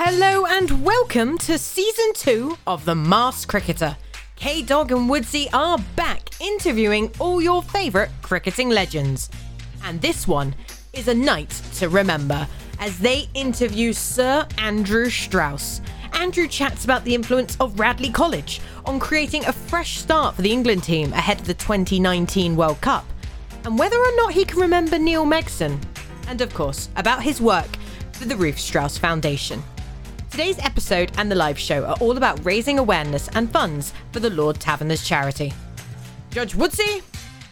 Hello 0.00 0.46
and 0.46 0.84
welcome 0.84 1.36
to 1.38 1.58
season 1.58 2.12
two 2.14 2.56
of 2.68 2.84
The 2.84 2.94
Masked 2.94 3.48
Cricketer. 3.48 3.96
K 4.36 4.62
Dog 4.62 4.92
and 4.92 5.10
Woodsy 5.10 5.48
are 5.52 5.76
back 5.96 6.40
interviewing 6.40 7.10
all 7.18 7.42
your 7.42 7.64
favourite 7.64 8.10
cricketing 8.22 8.68
legends. 8.68 9.28
And 9.82 10.00
this 10.00 10.28
one 10.28 10.54
is 10.92 11.08
a 11.08 11.14
night 11.14 11.50
to 11.74 11.88
remember 11.88 12.46
as 12.78 13.00
they 13.00 13.28
interview 13.34 13.92
Sir 13.92 14.46
Andrew 14.58 15.10
Strauss. 15.10 15.80
Andrew 16.12 16.46
chats 16.46 16.84
about 16.84 17.02
the 17.02 17.16
influence 17.16 17.56
of 17.58 17.80
Radley 17.80 18.12
College 18.12 18.60
on 18.86 19.00
creating 19.00 19.46
a 19.46 19.52
fresh 19.52 19.98
start 19.98 20.36
for 20.36 20.42
the 20.42 20.52
England 20.52 20.84
team 20.84 21.12
ahead 21.12 21.40
of 21.40 21.48
the 21.48 21.54
2019 21.54 22.54
World 22.54 22.80
Cup, 22.80 23.04
and 23.64 23.76
whether 23.76 23.98
or 23.98 24.14
not 24.14 24.32
he 24.32 24.44
can 24.44 24.60
remember 24.60 24.96
Neil 24.96 25.26
Megson, 25.26 25.82
and 26.28 26.40
of 26.40 26.54
course, 26.54 26.88
about 26.94 27.24
his 27.24 27.40
work 27.40 27.76
for 28.12 28.26
the 28.26 28.36
Ruth 28.36 28.60
Strauss 28.60 28.96
Foundation. 28.96 29.60
Today's 30.30 30.58
episode 30.58 31.10
and 31.16 31.30
the 31.30 31.34
live 31.34 31.58
show 31.58 31.84
are 31.86 31.96
all 32.00 32.16
about 32.16 32.44
raising 32.44 32.78
awareness 32.78 33.28
and 33.28 33.50
funds 33.50 33.94
for 34.12 34.20
the 34.20 34.30
Lord 34.30 34.60
Taverners 34.60 35.02
charity. 35.02 35.54
Judge 36.30 36.54
Woodsy, 36.54 37.02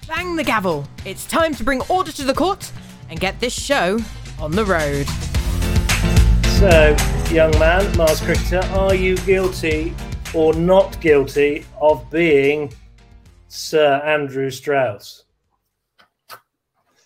bang 0.06 0.36
the 0.36 0.44
gavel. 0.44 0.86
It's 1.04 1.26
time 1.26 1.54
to 1.54 1.64
bring 1.64 1.80
order 1.88 2.12
to 2.12 2.22
the 2.22 2.34
court 2.34 2.70
and 3.08 3.18
get 3.18 3.40
this 3.40 3.54
show 3.54 3.98
on 4.38 4.52
the 4.52 4.64
road. 4.64 5.06
So, 6.58 6.94
young 7.34 7.58
man, 7.58 7.96
Masked 7.96 8.24
Cricketer, 8.24 8.60
are 8.74 8.94
you 8.94 9.16
guilty 9.18 9.94
or 10.34 10.52
not 10.52 11.00
guilty 11.00 11.64
of 11.80 12.08
being 12.10 12.72
Sir 13.48 14.02
Andrew 14.04 14.50
Strauss? 14.50 15.24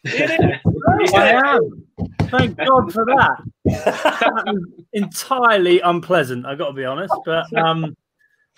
I 0.06 1.42
am. 1.44 1.86
Thank 2.30 2.56
God 2.56 2.92
for 2.92 3.04
that. 3.04 3.42
That 3.64 4.64
entirely 4.92 5.80
unpleasant. 5.80 6.46
I 6.46 6.54
got 6.54 6.68
to 6.68 6.72
be 6.72 6.84
honest, 6.84 7.14
but 7.24 7.52
um, 7.56 7.96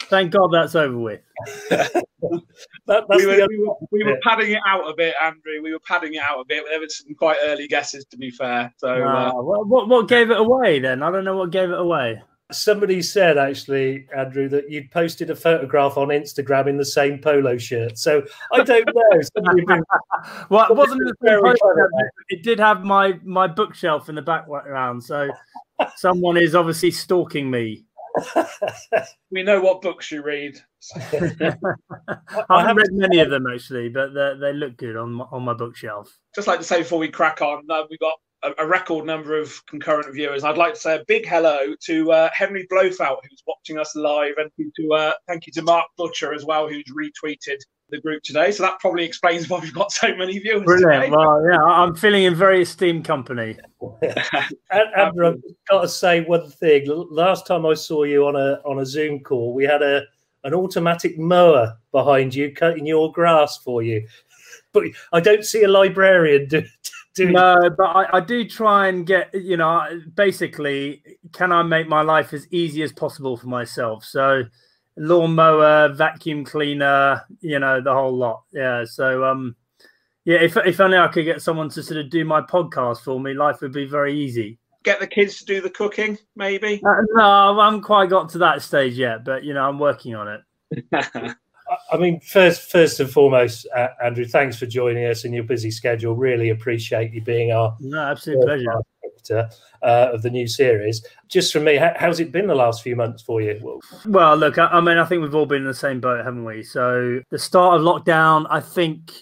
thank 0.03 0.33
God 0.33 0.49
that's 0.53 0.75
over 0.75 0.99
with. 0.99 1.21
That- 2.87 3.05
that's 3.09 3.21
we 3.21 3.27
were, 3.27 3.47
we, 3.49 3.59
were, 3.59 3.75
we 3.91 4.05
were 4.05 4.19
padding 4.23 4.53
it 4.53 4.61
out 4.67 4.89
a 4.89 4.95
bit, 4.95 5.15
Andrew. 5.21 5.61
We 5.63 5.73
were 5.73 5.81
padding 5.81 6.15
it 6.15 6.23
out 6.23 6.41
a 6.41 6.45
bit. 6.45 6.65
There 6.69 6.79
were 6.81 6.89
some 6.89 7.15
quite 7.15 7.37
early 7.43 7.67
guesses, 7.67 8.05
to 8.07 8.17
be 8.17 8.31
fair. 8.31 8.73
So 8.79 9.03
Ah, 9.05 9.29
uh, 9.31 9.43
what, 9.43 9.67
what 9.67 9.89
what 9.89 10.09
gave 10.09 10.31
it 10.31 10.37
away 10.39 10.79
then? 10.79 11.03
I 11.03 11.11
don't 11.11 11.25
know 11.25 11.37
what 11.37 11.51
gave 11.51 11.71
it 11.71 11.79
away. 11.79 12.23
Somebody 12.53 13.03
said 13.03 13.39
actually, 13.39 14.07
Andrew, 14.17 14.49
that 14.49 14.71
you'd 14.71 14.91
posted 14.91 15.31
a 15.31 15.37
photograph 15.37 15.97
on 15.97 16.09
Instagram 16.09 16.69
in 16.69 16.77
the 16.77 16.85
same 16.85 17.19
polo 17.19 17.59
shirt. 17.59 17.99
So 17.99 18.23
I 18.53 18.63
don't 18.63 18.87
know. 18.87 19.21
Been- 19.67 19.85
Well, 20.51 20.71
it 20.71 20.77
wasn't 20.77 21.01
the 21.01 21.15
same 21.25 21.41
clever, 21.41 21.57
poster, 21.59 21.91
It 22.29 22.43
did 22.43 22.59
have 22.59 22.85
my 22.85 23.19
my 23.25 23.47
bookshelf 23.47 24.09
in 24.09 24.15
the 24.15 24.23
background, 24.23 25.03
so 25.03 25.31
someone 25.97 26.37
is 26.37 26.55
obviously 26.55 26.91
stalking 26.91 27.51
me. 27.51 27.85
we 29.31 29.43
know 29.43 29.61
what 29.61 29.81
books 29.83 30.11
you 30.11 30.23
read. 30.23 30.59
I 30.97 31.57
haven't 32.61 32.77
read 32.77 32.93
many 32.93 33.21
of 33.21 33.31
them 33.31 33.47
actually, 33.53 33.89
but 33.89 34.13
they 34.13 34.35
they 34.39 34.53
look 34.53 34.77
good 34.77 34.97
on 34.97 35.13
my, 35.15 35.25
on 35.33 35.43
my 35.43 35.55
bookshelf. 35.55 36.19
Just 36.35 36.47
like 36.49 36.59
to 36.59 36.65
say 36.65 36.79
before 36.83 36.99
we 36.99 37.09
crack 37.09 37.41
on, 37.41 37.65
uh, 37.71 37.85
we've 37.89 37.99
got 37.99 38.15
a, 38.43 38.53
a 38.59 38.67
record 38.67 39.07
number 39.07 39.39
of 39.39 39.65
concurrent 39.67 40.13
viewers. 40.15 40.45
I'd 40.45 40.59
like 40.59 40.75
to 40.75 40.81
say 40.81 40.97
a 40.97 41.05
big 41.07 41.27
hello 41.27 41.75
to 41.87 42.13
uh, 42.13 42.31
Henry 42.33 42.67
Blofeld, 42.71 43.19
who's 43.29 43.43
watching 43.47 43.79
us 43.79 43.95
live, 43.95 44.35
and 44.39 44.51
to 44.59 44.93
uh, 44.93 45.13
thank 45.27 45.47
you 45.47 45.53
to 45.55 45.63
Mark 45.63 45.87
Butcher 45.97 46.35
as 46.35 46.45
well, 46.45 46.69
who's 46.69 46.85
retweeted 46.85 47.59
the 47.91 48.01
group 48.01 48.23
today. 48.23 48.51
So 48.51 48.63
that 48.65 48.81
probably 48.81 49.05
explains 49.05 49.49
why 49.49 49.61
we've 49.61 49.75
got 49.75 49.93
so 49.93 50.15
many 50.17 50.39
viewers. 50.39 50.65
Brilliant. 50.65 51.05
Today. 51.05 51.11
Well, 51.17 51.45
yeah, 51.49 51.63
I- 51.63 51.83
I'm 51.83 51.95
feeling 51.95 52.25
in 52.25 52.35
very 52.35 52.63
esteemed 52.63 53.05
company. 53.05 53.57
And, 54.71 54.95
Andrew, 54.97 55.27
I've 55.29 55.43
got 55.69 55.83
to 55.83 55.89
say 55.89 56.23
one 56.23 56.49
thing. 56.51 56.87
Last 57.11 57.47
time 57.47 57.67
I 57.67 57.75
saw 57.75 58.05
you 58.05 58.27
on 58.27 58.37
a 58.37 58.61
on 58.65 58.79
a 58.79 58.87
Zoom 58.87 59.21
call, 59.21 59.53
we 59.53 59.65
had 59.65 59.83
a 59.83 60.03
an 60.45 60.55
automatic 60.55 61.19
mower 61.19 61.77
behind 61.93 62.35
you 62.35 62.53
cutting 62.53 62.87
your 62.87 63.13
grass 63.13 63.59
for 63.59 63.83
you. 63.83 64.07
But 64.73 64.85
I 65.13 65.21
don't 65.21 65.45
see 65.45 65.65
a 65.65 65.69
librarian 65.69 66.49
do, 66.49 66.63
doing 67.15 67.33
No, 67.33 67.57
but 67.77 67.85
I, 67.85 68.19
I 68.19 68.21
do 68.21 68.47
try 68.49 68.89
and 68.89 69.07
get, 69.07 69.35
you 69.35 69.57
know, 69.57 70.01
basically, 70.15 71.03
can 71.33 71.53
I 71.53 71.63
make 71.63 71.89
my 71.89 72.03
life 72.03 72.33
as 72.33 72.47
easy 72.51 72.83
as 72.83 72.93
possible 72.93 73.37
for 73.37 73.49
myself? 73.49 74.05
So, 74.05 74.45
lawnmower, 74.97 75.89
vacuum 75.91 76.45
cleaner, 76.45 77.23
you 77.41 77.59
know, 77.59 77.81
the 77.81 77.93
whole 77.93 78.17
lot. 78.17 78.43
Yeah. 78.53 78.85
So, 78.85 79.25
um, 79.25 79.57
yeah, 80.25 80.39
if 80.39 80.57
if 80.57 80.81
only 80.81 80.99
I 80.99 81.09
could 81.09 81.25
get 81.25 81.43
someone 81.43 81.69
to 81.71 81.83
sort 81.83 81.99
of 81.99 82.11
do 82.11 82.25
my 82.25 82.41
podcast 82.41 83.01
for 83.01 83.19
me, 83.19 83.35
life 83.35 83.61
would 83.61 83.73
be 83.73 83.87
very 83.87 84.19
easy. 84.19 84.59
Get 84.85 85.01
the 85.01 85.07
kids 85.07 85.39
to 85.39 85.45
do 85.45 85.61
the 85.61 85.71
cooking, 85.71 86.19
maybe. 86.37 86.81
Uh, 86.85 87.03
no, 87.15 87.25
I 87.25 87.65
haven't 87.65 87.83
quite 87.83 88.11
got 88.11 88.29
to 88.31 88.39
that 88.39 88.63
stage 88.63 88.95
yet, 88.95 89.25
but 89.25 89.45
you 89.45 89.55
know, 89.55 89.69
I'm 89.69 89.79
working 89.79 90.15
on 90.15 90.29
it. 90.29 91.37
I- 91.93 91.97
mean, 91.97 92.21
first, 92.21 92.71
first 92.71 93.01
and 93.01 93.11
foremost, 93.11 93.67
uh, 93.77 93.89
Andrew, 94.03 94.25
thanks 94.25 94.57
for 94.57 94.67
joining 94.67 95.07
us 95.07 95.25
in 95.25 95.33
your 95.33 95.45
busy 95.45 95.71
schedule. 95.71 96.15
Really 96.15 96.51
appreciate 96.51 97.13
you 97.13 97.23
being 97.23 97.53
our 97.53 97.77
No, 97.81 98.03
absolute 98.11 98.43
pleasure. 98.43 98.65
director 99.03 99.49
uh, 99.83 100.11
of 100.13 100.23
the 100.23 100.31
new 100.31 100.47
series. 100.47 101.05
Just 101.29 101.53
from 101.53 101.65
me, 101.65 101.77
how, 101.77 101.93
how's 101.97 102.21
it 102.21 102.33
been 102.33 102.47
the 102.47 102.55
last 102.55 102.83
few 102.83 102.97
months 102.97 103.23
for 103.23 103.41
you? 103.41 103.59
Well, 103.63 103.81
Well, 104.07 104.37
look, 104.37 104.59
I, 104.59 104.67
I 104.67 104.81
mean, 104.81 104.99
I 104.99 105.05
think 105.05 105.23
we've 105.23 105.35
all 105.35 105.47
been 105.47 105.63
in 105.63 105.69
the 105.69 105.75
same 105.75 106.01
boat, 106.01 106.25
haven't 106.25 106.45
we? 106.45 106.63
So 106.63 107.21
the 107.31 107.39
start 107.39 107.81
of 107.81 107.87
lockdown, 107.87 108.47
I 108.51 108.61
think, 108.61 109.13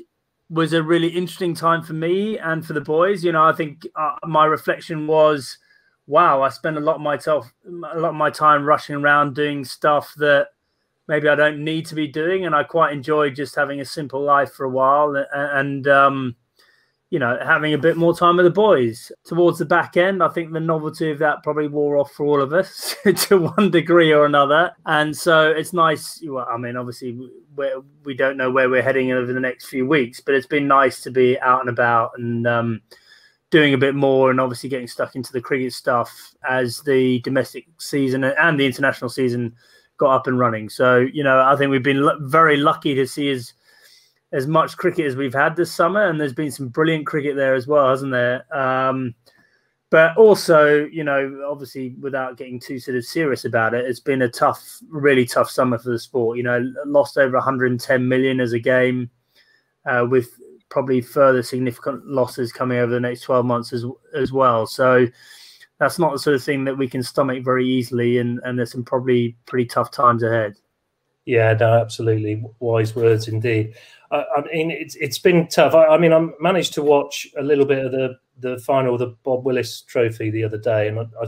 was 0.48 0.72
a 0.72 0.82
really 0.82 1.08
interesting 1.08 1.54
time 1.54 1.82
for 1.82 1.92
me 1.92 2.38
and 2.38 2.66
for 2.66 2.72
the 2.72 2.80
boys. 2.80 3.22
You 3.24 3.32
know, 3.32 3.44
I 3.44 3.52
think 3.52 3.86
uh, 3.94 4.16
my 4.26 4.44
reflection 4.46 5.06
was, 5.06 5.58
wow, 6.06 6.42
I 6.42 6.48
spent 6.48 6.76
a 6.76 6.80
lot 6.80 6.96
of 6.96 7.00
myself, 7.02 7.52
a 7.66 7.70
lot 7.98 8.08
of 8.10 8.14
my 8.16 8.30
time 8.30 8.64
rushing 8.64 8.96
around 8.96 9.34
doing 9.34 9.64
stuff 9.64 10.12
that 10.16 10.48
maybe 11.10 11.28
I 11.28 11.34
don't 11.34 11.62
need 11.62 11.84
to 11.87 11.94
be 11.94 12.06
doing, 12.06 12.47
and 12.47 12.54
I 12.54 12.62
quite 12.62 12.93
enjoy 12.93 13.31
just 13.31 13.56
having 13.56 13.81
a 13.81 13.84
simple 13.84 14.22
life 14.22 14.53
for 14.53 14.65
a 14.65 14.71
while 14.71 15.15
and. 15.32 15.87
um, 15.88 16.37
you 17.10 17.19
know, 17.19 17.37
having 17.44 17.75
a 17.75 17.78
bit 17.78 17.97
more 17.97 18.16
time 18.16 18.37
with 18.37 18.47
the 18.47 18.50
boys. 18.50 19.10
Towards 19.25 19.59
the 19.59 19.65
back 19.65 19.97
end, 19.97 20.22
I 20.22 20.28
think 20.28 20.53
the 20.53 20.60
novelty 20.60 21.10
of 21.10 21.19
that 21.19 21.43
probably 21.43 21.66
wore 21.66 21.98
off 21.98 22.12
for 22.12 22.25
all 22.25 22.41
of 22.41 22.53
us 22.53 22.94
to 23.26 23.50
one 23.56 23.72
degree 23.72 24.12
or 24.12 24.26
another. 24.26 24.71
And 24.87 25.16
so 25.16 25.50
it's 25.50 25.72
nice. 25.72 26.22
Well, 26.25 26.47
I 26.48 26.56
mean, 26.56 26.76
obviously, 26.76 27.19
we 27.56 27.69
we 28.04 28.15
don't 28.15 28.37
know 28.37 28.53
where 28.53 28.71
we're 28.71 28.82
heading 28.82 29.10
over 29.10 29.32
the 29.32 29.41
next 29.41 29.66
few 29.66 29.88
weeks, 29.88 30.21
but 30.21 30.37
it's 30.37 30.47
been 30.47 30.69
nice 30.69 31.03
to 31.03 31.10
be 31.10 31.38
out 31.41 31.60
and 31.60 31.69
about 31.69 32.12
and 32.16 32.47
um, 32.47 32.81
doing 33.50 33.75
a 33.75 33.78
bit 33.78 33.97
more, 33.97 34.31
and 34.31 34.41
obviously 34.41 34.71
getting 34.71 34.87
stuck 34.87 35.16
into 35.16 35.32
the 35.32 35.41
cricket 35.41 35.72
stuff 35.72 36.32
as 36.48 36.81
the 36.82 37.19
domestic 37.22 37.66
season 37.78 38.22
and 38.22 38.60
the 38.60 38.66
international 38.66 39.10
season 39.10 39.53
got 40.00 40.16
up 40.16 40.26
and 40.26 40.38
running. 40.38 40.68
So 40.68 40.98
you 41.12 41.22
know, 41.22 41.42
I 41.42 41.54
think 41.54 41.70
we've 41.70 41.82
been 41.82 42.02
lu- 42.02 42.18
very 42.28 42.56
lucky 42.56 42.94
to 42.96 43.06
see 43.06 43.30
as 43.30 43.52
as 44.32 44.46
much 44.46 44.76
cricket 44.76 45.06
as 45.06 45.14
we've 45.14 45.34
had 45.34 45.54
this 45.54 45.72
summer, 45.72 46.08
and 46.08 46.20
there's 46.20 46.32
been 46.32 46.50
some 46.50 46.68
brilliant 46.68 47.06
cricket 47.06 47.36
there 47.36 47.54
as 47.54 47.66
well, 47.66 47.88
hasn't 47.88 48.12
there? 48.12 48.44
Um, 48.56 49.14
but 49.90 50.16
also, 50.16 50.86
you 50.86 51.02
know, 51.04 51.44
obviously, 51.48 51.96
without 52.00 52.36
getting 52.36 52.58
too 52.58 52.78
sort 52.78 52.96
of 52.96 53.04
serious 53.04 53.44
about 53.44 53.74
it, 53.74 53.84
it's 53.84 54.00
been 54.00 54.22
a 54.22 54.28
tough, 54.28 54.80
really 54.88 55.26
tough 55.26 55.50
summer 55.50 55.78
for 55.78 55.90
the 55.90 55.98
sport. 55.98 56.36
You 56.36 56.44
know, 56.44 56.72
lost 56.86 57.18
over 57.18 57.36
110 57.36 58.08
million 58.08 58.40
as 58.40 58.52
a 58.52 58.60
game, 58.60 59.10
uh, 59.84 60.06
with 60.08 60.30
probably 60.68 61.00
further 61.00 61.42
significant 61.42 62.06
losses 62.06 62.52
coming 62.52 62.78
over 62.78 62.92
the 62.92 63.00
next 63.00 63.22
12 63.22 63.44
months 63.44 63.72
as 63.72 63.84
as 64.14 64.32
well. 64.32 64.66
So 64.66 65.06
that's 65.80 65.98
not 65.98 66.12
the 66.12 66.18
sort 66.18 66.36
of 66.36 66.44
thing 66.44 66.64
that 66.64 66.78
we 66.78 66.86
can 66.86 67.02
stomach 67.02 67.42
very 67.42 67.66
easily, 67.66 68.18
and 68.18 68.38
and 68.44 68.56
there's 68.56 68.70
some 68.70 68.84
probably 68.84 69.36
pretty 69.46 69.64
tough 69.64 69.91
times 69.91 70.22
ahead. 70.22 70.54
Yeah, 71.24 71.54
no, 71.54 71.80
absolutely 71.80 72.44
wise 72.60 72.94
words 72.94 73.28
indeed. 73.28 73.74
I, 74.12 74.24
I 74.36 74.41
mean, 74.52 74.70
it's 74.70 74.94
it's 74.96 75.18
been 75.18 75.48
tough. 75.48 75.74
I, 75.74 75.86
I 75.86 75.98
mean, 75.98 76.12
I 76.12 76.28
managed 76.38 76.74
to 76.74 76.82
watch 76.82 77.26
a 77.38 77.42
little 77.42 77.64
bit 77.64 77.84
of 77.84 77.92
the 77.92 78.16
the 78.38 78.58
final 78.58 78.96
the 78.98 79.16
Bob 79.24 79.44
Willis 79.44 79.80
Trophy 79.82 80.30
the 80.30 80.44
other 80.44 80.58
day, 80.58 80.86
and 80.86 81.00
I, 81.00 81.04
I 81.22 81.26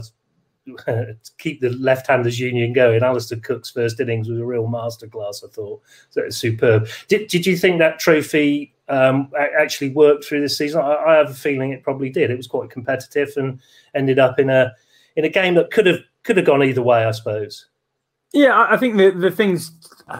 keep 1.39 1.59
the 1.59 1.69
left-handers 1.69 2.39
union 2.39 2.73
going. 2.73 3.03
Alastair 3.03 3.39
Cook's 3.39 3.71
first 3.71 3.99
innings 3.99 4.29
was 4.29 4.39
a 4.39 4.45
real 4.45 4.67
masterclass. 4.67 5.43
I 5.43 5.47
thought 5.51 5.81
so 6.11 6.21
it's 6.21 6.37
superb. 6.37 6.87
Did 7.07 7.27
did 7.27 7.47
you 7.47 7.57
think 7.57 7.79
that 7.79 7.99
trophy 7.99 8.72
um, 8.89 9.29
actually 9.59 9.89
worked 9.89 10.25
through 10.25 10.41
this 10.41 10.57
season? 10.57 10.81
I, 10.81 10.95
I 10.95 11.15
have 11.15 11.29
a 11.29 11.35
feeling 11.35 11.71
it 11.71 11.83
probably 11.83 12.09
did. 12.09 12.31
It 12.31 12.37
was 12.37 12.47
quite 12.47 12.69
competitive 12.69 13.29
and 13.37 13.59
ended 13.95 14.19
up 14.19 14.39
in 14.39 14.49
a 14.49 14.73
in 15.15 15.25
a 15.25 15.29
game 15.29 15.55
that 15.55 15.71
could 15.71 15.85
have 15.85 15.99
could 16.23 16.37
have 16.37 16.45
gone 16.45 16.63
either 16.63 16.81
way, 16.81 17.05
I 17.05 17.11
suppose. 17.11 17.67
Yeah, 18.33 18.65
I 18.69 18.77
think 18.77 18.97
the 18.97 19.11
the 19.11 19.31
things. 19.31 19.71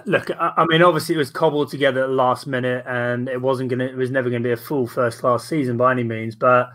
Look, 0.06 0.30
I 0.31 0.54
I 0.57 0.65
mean, 0.68 0.83
obviously 0.83 1.15
it 1.15 1.18
was 1.18 1.31
cobbled 1.31 1.69
together 1.69 2.04
at 2.04 2.07
the 2.07 2.13
last 2.13 2.45
minute, 2.45 2.86
and 2.88 3.27
it 3.27 3.42
wasn't 3.42 3.69
gonna. 3.69 3.86
It 3.86 3.95
was 3.95 4.12
never 4.12 4.30
going 4.30 4.44
to 4.44 4.48
be 4.48 4.54
a 4.54 4.57
full 4.57 4.86
first 4.86 5.19
class 5.19 5.45
season 5.45 5.77
by 5.77 5.92
any 5.92 6.04
means. 6.04 6.36
But 6.36 6.69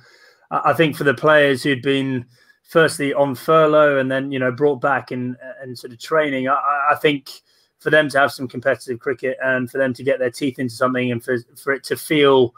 I 0.50 0.72
think 0.72 0.96
for 0.96 1.04
the 1.04 1.14
players 1.14 1.62
who'd 1.62 1.82
been 1.82 2.26
firstly 2.64 3.14
on 3.14 3.34
furlough 3.34 3.98
and 3.98 4.10
then 4.10 4.30
you 4.30 4.38
know 4.38 4.52
brought 4.52 4.80
back 4.80 5.10
and 5.12 5.36
and 5.62 5.78
sort 5.78 5.92
of 5.92 6.00
training, 6.00 6.48
I, 6.48 6.88
I 6.90 6.96
think 6.96 7.30
for 7.78 7.90
them 7.90 8.08
to 8.08 8.18
have 8.18 8.32
some 8.32 8.48
competitive 8.48 8.98
cricket 8.98 9.36
and 9.42 9.70
for 9.70 9.78
them 9.78 9.94
to 9.94 10.02
get 10.02 10.18
their 10.18 10.30
teeth 10.30 10.58
into 10.58 10.74
something 10.74 11.12
and 11.12 11.22
for 11.22 11.38
for 11.56 11.72
it 11.72 11.84
to 11.84 11.96
feel 11.96 12.54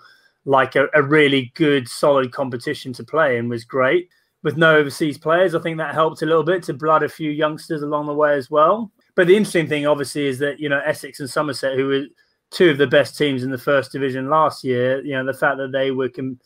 like 0.46 0.74
a, 0.76 0.88
a 0.94 1.02
really 1.02 1.52
good 1.54 1.88
solid 1.88 2.32
competition 2.32 2.92
to 2.94 3.04
play 3.04 3.36
in 3.36 3.48
was 3.48 3.64
great. 3.64 4.08
with 4.42 4.56
no 4.56 4.76
overseas 4.76 5.18
players. 5.18 5.54
I 5.54 5.60
think 5.60 5.78
that 5.78 5.94
helped 5.94 6.22
a 6.22 6.26
little 6.26 6.42
bit 6.42 6.62
to 6.64 6.74
blood 6.74 7.02
a 7.02 7.08
few 7.08 7.30
youngsters 7.30 7.82
along 7.82 8.06
the 8.06 8.14
way 8.14 8.34
as 8.34 8.50
well. 8.50 8.90
But 9.14 9.26
the 9.26 9.36
interesting 9.36 9.68
thing, 9.68 9.86
obviously, 9.86 10.26
is 10.26 10.38
that 10.38 10.60
you 10.60 10.68
know 10.68 10.80
Essex 10.84 11.20
and 11.20 11.28
Somerset, 11.28 11.76
who 11.76 11.86
were 11.86 12.04
two 12.50 12.70
of 12.70 12.78
the 12.78 12.86
best 12.86 13.16
teams 13.16 13.42
in 13.42 13.50
the 13.50 13.58
first 13.58 13.92
division 13.92 14.28
last 14.28 14.64
year, 14.64 15.04
you 15.04 15.12
know 15.12 15.24
the 15.24 15.34
fact 15.34 15.58
that 15.58 15.72
they 15.72 15.90
were 15.90 16.08
com- 16.08 16.40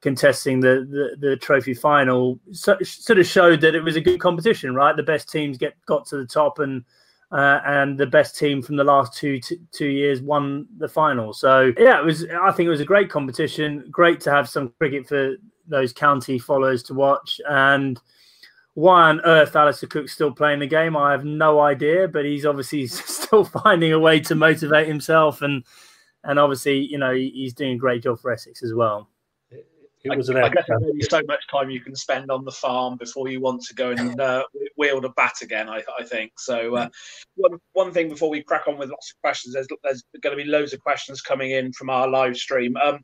contesting 0.00 0.60
the, 0.60 0.86
the, 1.20 1.28
the 1.28 1.36
trophy 1.36 1.74
final 1.74 2.38
so, 2.52 2.76
sort 2.82 3.18
of 3.18 3.26
showed 3.26 3.60
that 3.62 3.74
it 3.74 3.82
was 3.82 3.96
a 3.96 4.00
good 4.00 4.20
competition, 4.20 4.74
right? 4.74 4.96
The 4.96 5.02
best 5.02 5.30
teams 5.30 5.58
get 5.58 5.74
got 5.86 6.06
to 6.06 6.16
the 6.16 6.26
top, 6.26 6.58
and 6.60 6.84
uh, 7.34 7.60
and 7.66 7.98
the 7.98 8.06
best 8.06 8.38
team 8.38 8.62
from 8.62 8.76
the 8.76 8.84
last 8.84 9.12
two 9.18 9.40
two 9.72 9.88
years 9.88 10.22
won 10.22 10.66
the 10.78 10.88
final. 10.88 11.32
So 11.32 11.72
yeah, 11.76 11.98
it 11.98 12.04
was. 12.04 12.24
I 12.40 12.52
think 12.52 12.68
it 12.68 12.70
was 12.70 12.80
a 12.80 12.84
great 12.84 13.10
competition. 13.10 13.84
Great 13.90 14.20
to 14.20 14.30
have 14.30 14.48
some 14.48 14.72
cricket 14.78 15.08
for 15.08 15.34
those 15.66 15.92
county 15.92 16.38
followers 16.38 16.84
to 16.84 16.94
watch. 16.94 17.40
And 17.48 18.00
why 18.74 19.08
on 19.08 19.20
earth 19.24 19.56
Alastair 19.56 19.88
Cook's 19.88 20.12
still 20.12 20.30
playing 20.30 20.60
the 20.60 20.66
game, 20.66 20.96
I 20.96 21.10
have 21.10 21.24
no 21.24 21.58
idea. 21.58 22.06
But 22.06 22.24
he's 22.24 22.46
obviously 22.46 22.86
still 22.88 23.44
finding 23.44 23.92
a 23.92 23.98
way 23.98 24.20
to 24.20 24.36
motivate 24.36 24.86
himself, 24.86 25.42
and 25.42 25.64
and 26.22 26.38
obviously, 26.38 26.78
you 26.78 26.98
know, 26.98 27.12
he's 27.12 27.52
doing 27.52 27.72
a 27.72 27.78
great 27.78 28.04
job 28.04 28.20
for 28.20 28.30
Essex 28.30 28.62
as 28.62 28.74
well. 28.74 29.10
It 30.04 30.16
was 30.16 30.28
I, 30.28 30.42
I 30.42 30.48
guess 30.50 30.64
there's 30.68 30.82
only 30.82 31.00
so 31.02 31.22
much 31.26 31.46
time 31.50 31.70
you 31.70 31.80
can 31.80 31.96
spend 31.96 32.30
on 32.30 32.44
the 32.44 32.52
farm 32.52 32.96
before 32.98 33.28
you 33.28 33.40
want 33.40 33.62
to 33.62 33.74
go 33.74 33.90
and 33.90 34.20
uh, 34.20 34.44
wield 34.76 35.06
a 35.06 35.08
bat 35.10 35.36
again. 35.40 35.68
I, 35.68 35.82
I 35.98 36.04
think 36.04 36.32
so. 36.38 36.76
Uh, 36.76 36.88
one 37.36 37.58
one 37.72 37.92
thing 37.92 38.10
before 38.10 38.28
we 38.28 38.42
crack 38.42 38.68
on 38.68 38.76
with 38.76 38.90
lots 38.90 39.12
of 39.12 39.20
questions, 39.22 39.54
there's 39.54 39.66
there's 39.82 40.04
going 40.20 40.36
to 40.36 40.42
be 40.42 40.48
loads 40.48 40.74
of 40.74 40.80
questions 40.80 41.22
coming 41.22 41.52
in 41.52 41.72
from 41.72 41.88
our 41.88 42.06
live 42.06 42.36
stream. 42.36 42.76
Um, 42.76 43.00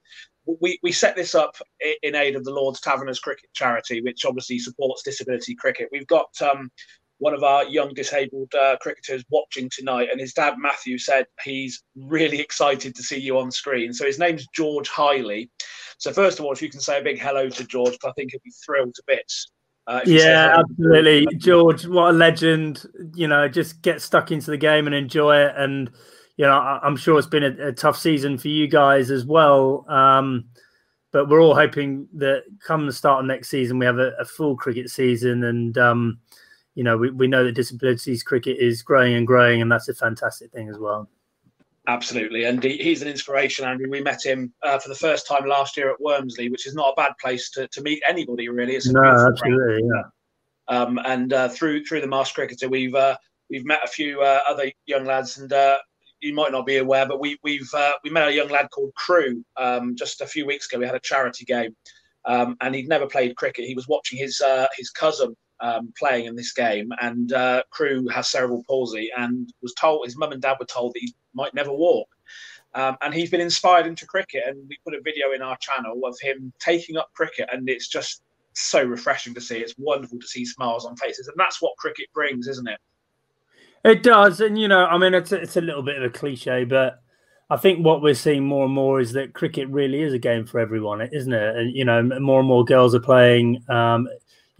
we, 0.61 0.79
we 0.83 0.93
set 0.93 1.17
this 1.17 1.35
up 1.35 1.57
in 2.03 2.15
aid 2.15 2.37
of 2.37 2.45
the 2.45 2.51
Lord's 2.51 2.81
Taverners 2.81 3.21
Cricket 3.21 3.51
Charity, 3.55 4.03
which 4.03 4.25
obviously 4.25 4.59
supports 4.59 5.03
disability 5.03 5.55
cricket. 5.55 5.89
We've 5.93 6.07
got 6.07 6.31
um, 6.43 6.71
one 7.19 7.35
of 7.35 7.45
our 7.45 7.65
young 7.65 7.95
disabled 7.95 8.53
uh, 8.55 8.77
cricketers 8.81 9.23
watching 9.31 9.71
tonight, 9.71 10.09
and 10.11 10.21
his 10.21 10.33
dad 10.33 10.55
Matthew 10.59 10.99
said 10.99 11.27
he's 11.45 11.83
really 11.95 12.41
excited 12.41 12.95
to 12.95 13.03
see 13.03 13.21
you 13.21 13.39
on 13.39 13.51
screen. 13.51 13.93
So 13.93 14.07
his 14.07 14.19
name's 14.19 14.47
George 14.55 14.89
Hiley. 14.89 15.49
So 16.01 16.13
first 16.13 16.39
of 16.39 16.45
all, 16.45 16.53
if 16.53 16.61
you 16.61 16.71
can 16.71 16.81
say 16.81 16.99
a 16.99 17.03
big 17.03 17.21
hello 17.21 17.49
to 17.49 17.65
George, 17.65 17.97
I 18.05 18.11
think 18.13 18.33
he'll 18.33 18.41
be 18.43 18.53
thrilled 18.65 18.95
to 18.95 19.03
bits. 19.07 19.53
Uh, 19.87 20.01
yeah, 20.05 20.59
absolutely, 20.59 21.27
George. 21.37 21.87
What 21.87 22.11
a 22.11 22.13
legend! 22.13 22.87
You 23.15 23.29
know, 23.29 23.49
just 23.49 23.83
get 23.83 24.01
stuck 24.01 24.31
into 24.31 24.51
the 24.51 24.57
game 24.57 24.87
and 24.87 24.95
enjoy 24.95 25.37
it, 25.39 25.55
and 25.57 25.91
you 26.37 26.47
know, 26.47 26.53
I, 26.53 26.87
am 26.87 26.97
sure 26.97 27.19
it's 27.19 27.29
been 27.29 27.45
a, 27.45 27.69
a, 27.69 27.73
tough 27.73 27.99
season 27.99 28.39
for 28.39 28.49
you 28.49 28.67
guys 28.67 29.11
as 29.11 29.27
well. 29.27 29.85
Um, 29.91 30.47
but 31.13 31.29
we're 31.29 31.43
all 31.43 31.55
hoping 31.55 32.09
that 32.15 32.45
come 32.65 32.87
the 32.87 32.95
start 32.95 33.21
of 33.21 33.27
next 33.27 33.51
season, 33.51 33.79
we 33.79 33.85
have 33.85 33.99
a, 33.99 34.13
a 34.19 34.25
full 34.25 34.57
cricket 34.57 34.89
season. 34.89 35.45
And, 35.45 35.77
um, 35.77 36.21
you 36.75 36.85
know, 36.85 36.97
we, 36.97 37.11
we 37.11 37.27
know 37.27 37.45
that 37.45 37.53
disabilities 37.53 38.23
cricket 38.23 38.57
is 38.59 38.83
growing 38.83 39.15
and 39.15 39.27
growing, 39.27 39.61
and 39.61 39.71
that's 39.71 39.89
a 39.89 39.95
fantastic 39.95 40.51
thing 40.53 40.71
as 40.71 40.79
well. 40.79 41.11
Absolutely, 41.91 42.45
and 42.45 42.63
he, 42.63 42.77
he's 42.77 43.03
an 43.03 43.09
inspiration, 43.09 43.65
Andrew. 43.65 43.91
We 43.91 44.01
met 44.01 44.25
him 44.25 44.53
uh, 44.63 44.79
for 44.79 44.89
the 44.89 44.95
first 44.95 45.27
time 45.27 45.45
last 45.45 45.77
year 45.77 45.91
at 45.91 45.99
Wormsley, 45.99 46.49
which 46.49 46.69
is 46.69 46.75
not 46.75 46.93
a 46.93 46.95
bad 46.95 47.15
place 47.21 47.51
to, 47.51 47.67
to 47.67 47.83
meet 47.83 48.01
anybody, 48.09 48.49
really. 48.49 48.77
It's 48.77 48.87
no, 48.87 49.03
absolutely, 49.03 49.89
yeah. 49.93 50.03
Um, 50.69 51.01
and 51.05 51.33
uh, 51.33 51.49
through 51.49 51.85
through 51.85 52.03
the 52.03 52.07
Masked 52.07 52.37
Cricketer, 52.37 52.69
we've 52.69 52.95
uh, 52.95 53.17
we've 53.51 53.65
met 53.65 53.81
a 53.85 53.89
few 53.89 54.21
uh, 54.21 54.39
other 54.49 54.71
young 54.87 55.05
lads, 55.05 55.39
and 55.39 55.53
uh, 55.53 55.79
you 56.21 56.33
might 56.33 56.53
not 56.53 56.65
be 56.65 56.77
aware, 56.77 57.07
but 57.07 57.19
we 57.19 57.37
we've 57.43 57.69
uh, 57.75 57.95
we 58.05 58.11
met 58.11 58.29
a 58.29 58.33
young 58.33 58.51
lad 58.51 58.69
called 58.71 58.95
Crew 58.95 59.45
um, 59.57 59.97
just 59.97 60.21
a 60.21 60.27
few 60.29 60.47
weeks 60.47 60.71
ago. 60.71 60.79
We 60.79 60.87
had 60.87 60.95
a 60.95 61.01
charity 61.01 61.45
game, 61.45 61.75
um, 62.25 62.57
and 62.61 62.73
he'd 62.73 62.89
never 62.89 63.09
played 63.09 63.35
cricket. 63.35 63.65
He 63.65 63.75
was 63.75 63.89
watching 63.89 64.17
his 64.17 64.41
uh, 64.41 64.69
his 64.77 64.91
cousin 64.91 65.37
um, 65.61 65.93
playing 65.99 66.27
in 66.27 66.37
this 66.37 66.53
game, 66.53 66.91
and 67.01 67.33
uh, 67.33 67.63
Crew 67.71 68.09
has 68.09 68.29
cerebral 68.29 68.65
palsy, 68.67 69.11
and 69.17 69.53
was 69.63 69.75
told 69.75 70.05
his 70.05 70.17
mum 70.17 70.33
and 70.33 70.43
dad 70.43 70.57
were 70.59 70.67
told 70.67 70.95
that 70.95 71.01
he 71.01 71.15
might 71.35 71.55
never 71.55 71.73
walk. 71.73 72.09
Um, 72.75 72.97
and 73.03 73.13
he's 73.13 73.31
been 73.31 73.41
inspired 73.41 73.87
into 73.87 74.07
cricket, 74.07 74.45
and 74.47 74.57
we 74.69 74.79
put 74.85 74.95
a 74.95 75.01
video 75.03 75.33
in 75.33 75.43
our 75.43 75.57
channel 75.59 76.01
of 76.05 76.17
him 76.21 76.53
taking 76.61 76.97
up 76.97 77.11
cricket, 77.15 77.49
and 77.53 77.69
it's 77.69 77.89
just 77.89 78.23
so 78.53 78.83
refreshing 78.83 79.35
to 79.35 79.41
see. 79.41 79.59
It's 79.59 79.75
wonderful 79.79 80.19
to 80.21 80.27
see 80.27 80.45
smiles 80.45 80.87
on 80.87 80.97
faces, 80.97 81.29
and 81.29 81.37
that's 81.37 81.61
what 81.61 81.77
cricket 81.79 82.07
brings, 82.15 82.47
isn't 82.47 82.69
it? 82.69 82.79
It 83.85 84.03
does, 84.03 84.41
and 84.41 84.59
you 84.59 84.69
know, 84.69 84.87
I 84.87 84.99
mean, 84.99 85.15
it's 85.15 85.33
a, 85.33 85.41
it's 85.41 85.57
a 85.57 85.61
little 85.61 85.83
bit 85.83 85.97
of 85.97 86.05
a 86.05 86.11
cliche, 86.11 86.65
but 86.65 87.01
I 87.49 87.57
think 87.57 87.85
what 87.85 88.03
we're 88.03 88.15
seeing 88.15 88.45
more 88.45 88.67
and 88.67 88.75
more 88.75 89.01
is 89.01 89.13
that 89.13 89.35
cricket 89.35 89.69
really 89.69 90.03
is 90.03 90.13
a 90.13 90.19
game 90.19 90.47
for 90.47 90.61
everyone, 90.61 91.01
isn't 91.01 91.33
it? 91.33 91.57
And 91.57 91.75
you 91.75 91.85
know, 91.85 92.03
more 92.03 92.39
and 92.39 92.49
more 92.49 92.65
girls 92.65 92.95
are 92.95 93.01
playing. 93.01 93.65
Um, 93.69 94.09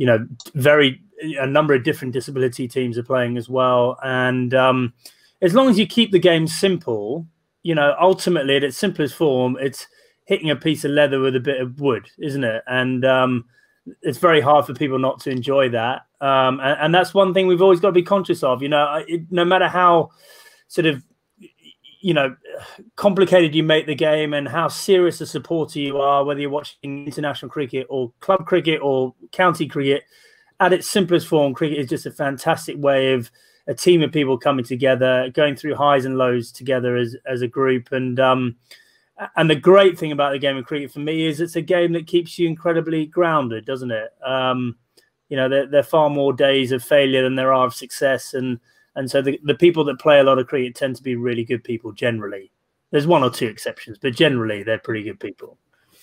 you 0.01 0.07
know, 0.07 0.27
very 0.55 1.03
a 1.39 1.47
number 1.47 1.75
of 1.75 1.85
different 1.85 2.15
disability 2.15 2.67
teams 2.67 2.97
are 2.97 3.03
playing 3.03 3.37
as 3.37 3.51
well, 3.51 3.99
and 4.03 4.55
um, 4.55 4.95
as 5.43 5.55
long 5.55 5.69
as 5.69 5.79
you 5.79 5.87
keep 5.87 6.11
the 6.11 6.19
game 6.19 6.47
simple, 6.47 7.27
you 7.63 7.75
know, 7.75 7.95
ultimately 8.01 8.57
at 8.57 8.65
its 8.65 8.79
simplest 8.79 9.15
form, 9.15 9.59
it's 9.61 9.87
hitting 10.25 10.49
a 10.49 10.57
piece 10.57 10.87
of 10.87 10.93
leather 10.93 11.21
with 11.21 11.37
a 11.37 11.41
bit 11.41 11.61
of 11.61 11.79
wood, 11.81 12.09
isn't 12.19 12.45
it? 12.45 12.63
And 12.67 13.05
um, 13.05 13.45
it's 14.01 14.17
very 14.17 14.41
hard 14.41 14.65
for 14.65 14.73
people 14.73 14.99
not 14.99 15.21
to 15.21 15.31
enjoy 15.31 15.69
that. 15.69 16.07
Um, 16.23 16.61
and, 16.61 16.81
and, 16.81 16.95
that's 16.95 17.13
one 17.13 17.35
thing 17.35 17.47
we've 17.47 17.61
always 17.61 17.81
got 17.81 17.89
to 17.89 17.93
be 17.93 18.03
conscious 18.03 18.43
of. 18.43 18.63
You 18.63 18.71
know, 18.71 19.05
it, 19.07 19.23
no 19.31 19.45
matter 19.45 19.69
how 19.69 20.11
sort 20.69 20.87
of 20.87 21.03
you 22.01 22.15
know 22.15 22.35
complicated 22.97 23.55
you 23.55 23.63
make 23.63 23.87
the 23.87 23.95
game 23.95 24.35
and 24.35 24.49
how 24.49 24.69
serious 24.69 25.21
a 25.21 25.27
supporter 25.27 25.79
you 25.79 25.99
are, 25.99 26.25
whether 26.25 26.41
you're 26.41 26.51
watching 26.51 27.07
international 27.07 27.51
cricket 27.51 27.87
or 27.91 28.13
club 28.21 28.47
cricket 28.47 28.81
or 28.83 29.15
county 29.33 29.67
cricket, 29.67 30.05
at 30.61 30.73
its 30.73 30.87
simplest 30.87 31.27
form, 31.27 31.55
cricket 31.55 31.79
is 31.79 31.89
just 31.89 32.07
a 32.07 32.11
fantastic 32.11 32.77
way 32.79 33.13
of 33.13 33.31
a 33.67 33.75
team 33.75 34.03
of 34.03 34.13
people 34.13 34.39
coming 34.39 34.65
together, 34.65 35.31
going 35.31 35.57
through 35.57 35.75
highs 35.75 36.05
and 36.05 36.19
lows 36.19 36.53
together 36.53 36.97
as 36.97 37.17
as 37.27 37.43
a 37.43 37.49
group, 37.49 37.93
and 37.93 38.19
um, 38.19 38.57
and 39.37 39.51
the 39.51 39.57
great 39.57 39.99
thing 39.99 40.13
about 40.13 40.33
the 40.33 40.39
game 40.39 40.57
of 40.57 40.65
cricket 40.65 40.91
for 40.91 41.01
me 41.01 41.27
is 41.27 41.41
it's 41.41 41.57
a 41.57 41.63
game 41.63 41.93
that 41.93 42.07
keeps 42.07 42.39
you 42.39 42.49
incredibly 42.49 43.07
grounded, 43.07 43.65
doesn't 43.65 43.91
it? 43.91 44.11
Um, 44.25 44.77
you 45.29 45.37
know, 45.37 45.49
there, 45.49 45.67
there, 45.67 45.81
are 45.81 45.85
far 45.85 46.11
more 46.11 46.33
days 46.33 46.73
of 46.73 46.83
failure 46.83 47.23
than 47.23 47.37
there 47.37 47.53
are 47.53 47.67
of 47.67 47.75
success, 47.75 48.35
and 48.35 48.59
and 49.01 49.11
so 49.11 49.23
the, 49.23 49.41
the 49.45 49.55
people 49.55 49.83
that 49.85 49.99
play 49.99 50.21
a 50.21 50.23
lot 50.23 50.39
of 50.39 50.47
cricket 50.47 50.75
tend 50.75 50.95
to 50.95 51.03
be 51.03 51.17
really 51.17 51.43
good 51.43 51.65
people 51.65 51.91
generally. 51.91 52.53
There's 52.91 53.07
one 53.07 53.23
or 53.23 53.31
two 53.31 53.47
exceptions, 53.47 53.97
but 53.97 54.15
generally 54.15 54.63
they're 54.63 54.79
pretty 54.79 55.03
good 55.03 55.19
people. 55.19 55.57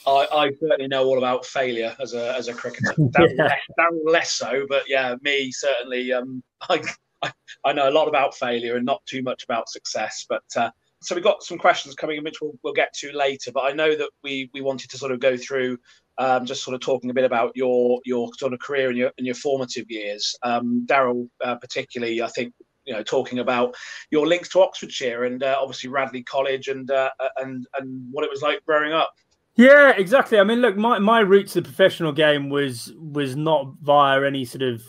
I, 0.07 0.27
I 0.33 0.51
certainly 0.59 0.87
know 0.87 1.05
all 1.05 1.19
about 1.19 1.45
failure 1.45 1.95
as 2.01 2.15
a 2.15 2.35
as 2.35 2.47
a 2.47 2.55
cricketer. 2.55 2.93
Darryl, 2.97 3.35
yeah. 3.37 3.53
less, 3.77 3.91
less, 4.03 4.33
so, 4.33 4.65
but 4.67 4.81
yeah, 4.87 5.13
me 5.21 5.51
certainly. 5.51 6.11
Um, 6.11 6.41
I, 6.69 6.81
I, 7.21 7.31
I 7.65 7.73
know 7.73 7.87
a 7.87 7.91
lot 7.91 8.07
about 8.07 8.33
failure 8.33 8.77
and 8.77 8.85
not 8.85 9.05
too 9.05 9.21
much 9.21 9.43
about 9.43 9.69
success, 9.69 10.25
but. 10.27 10.43
Uh, 10.55 10.71
so 10.99 11.13
we've 11.13 11.23
got 11.23 11.43
some 11.43 11.59
questions 11.59 11.93
coming 11.93 12.17
in, 12.17 12.23
which 12.23 12.41
we'll, 12.41 12.53
we'll 12.63 12.73
get 12.73 12.91
to 12.95 13.11
later. 13.11 13.51
But 13.51 13.65
I 13.65 13.71
know 13.71 13.95
that 13.95 14.09
we 14.23 14.49
we 14.55 14.61
wanted 14.61 14.89
to 14.89 14.97
sort 14.97 15.11
of 15.11 15.19
go 15.19 15.37
through 15.37 15.77
um, 16.17 16.43
just 16.47 16.63
sort 16.63 16.73
of 16.73 16.81
talking 16.81 17.11
a 17.11 17.13
bit 17.13 17.23
about 17.23 17.51
your 17.53 18.01
your 18.03 18.31
sort 18.35 18.53
of 18.53 18.59
career 18.59 18.89
and 18.89 18.97
your 18.97 19.11
and 19.19 19.27
your 19.27 19.35
formative 19.35 19.85
years. 19.89 20.35
Um, 20.41 20.87
Darryl, 20.89 21.29
uh, 21.45 21.55
particularly, 21.57 22.23
I 22.23 22.27
think 22.29 22.51
you 22.87 22.93
know 22.93 23.03
talking 23.03 23.39
about 23.39 23.75
your 24.09 24.25
links 24.25 24.49
to 24.49 24.61
Oxfordshire 24.61 25.25
and 25.25 25.43
uh, 25.43 25.57
obviously 25.59 25.89
Radley 25.89 26.23
College 26.23 26.69
and 26.69 26.89
uh, 26.89 27.11
and 27.37 27.67
and 27.77 28.07
what 28.11 28.23
it 28.23 28.31
was 28.31 28.41
like 28.41 28.65
growing 28.65 28.93
up. 28.93 29.13
Yeah, 29.55 29.89
exactly. 29.89 30.39
I 30.39 30.43
mean, 30.43 30.61
look, 30.61 30.77
my, 30.77 30.99
my 30.99 31.19
route 31.19 31.47
to 31.47 31.61
the 31.61 31.67
professional 31.67 32.11
game 32.11 32.49
was 32.49 32.93
was 32.97 33.35
not 33.35 33.73
via 33.81 34.23
any 34.23 34.45
sort 34.45 34.61
of 34.61 34.83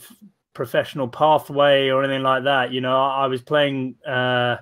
professional 0.54 1.08
pathway 1.08 1.88
or 1.88 2.04
anything 2.04 2.22
like 2.22 2.44
that. 2.44 2.72
You 2.72 2.80
know, 2.80 2.94
I, 2.94 3.24
I 3.24 3.26
was 3.26 3.42
playing 3.42 3.96
uh, 4.06 4.56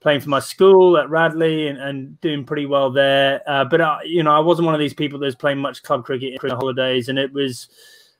playing 0.00 0.20
for 0.20 0.30
my 0.30 0.40
school 0.40 0.96
at 0.96 1.10
Radley 1.10 1.68
and, 1.68 1.78
and 1.78 2.20
doing 2.20 2.44
pretty 2.44 2.66
well 2.66 2.90
there. 2.90 3.42
Uh, 3.46 3.64
but 3.64 3.80
I, 3.80 4.02
you 4.04 4.22
know, 4.22 4.32
I 4.32 4.40
wasn't 4.40 4.66
one 4.66 4.74
of 4.74 4.80
these 4.80 4.94
people 4.94 5.18
that 5.18 5.26
was 5.26 5.36
playing 5.36 5.58
much 5.58 5.82
club 5.82 6.04
cricket 6.04 6.42
in 6.42 6.48
the 6.48 6.56
holidays, 6.56 7.08
and 7.08 7.18
it 7.18 7.32
was 7.32 7.68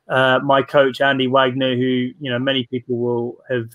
uh, 0.08 0.38
my 0.44 0.62
coach 0.62 1.00
Andy 1.00 1.26
Wagner, 1.26 1.74
who 1.74 2.10
you 2.20 2.30
know 2.30 2.38
many 2.38 2.66
people 2.66 2.98
will 2.98 3.38
have 3.48 3.70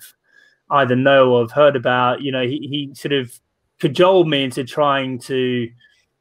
either 0.70 0.96
know 0.96 1.32
or 1.32 1.42
have 1.42 1.52
heard 1.52 1.76
about. 1.76 2.22
You 2.22 2.32
know, 2.32 2.42
he 2.42 2.58
he 2.58 2.94
sort 2.94 3.12
of 3.12 3.32
cajoled 3.78 4.28
me 4.28 4.44
into 4.44 4.64
trying 4.64 5.18
to 5.20 5.68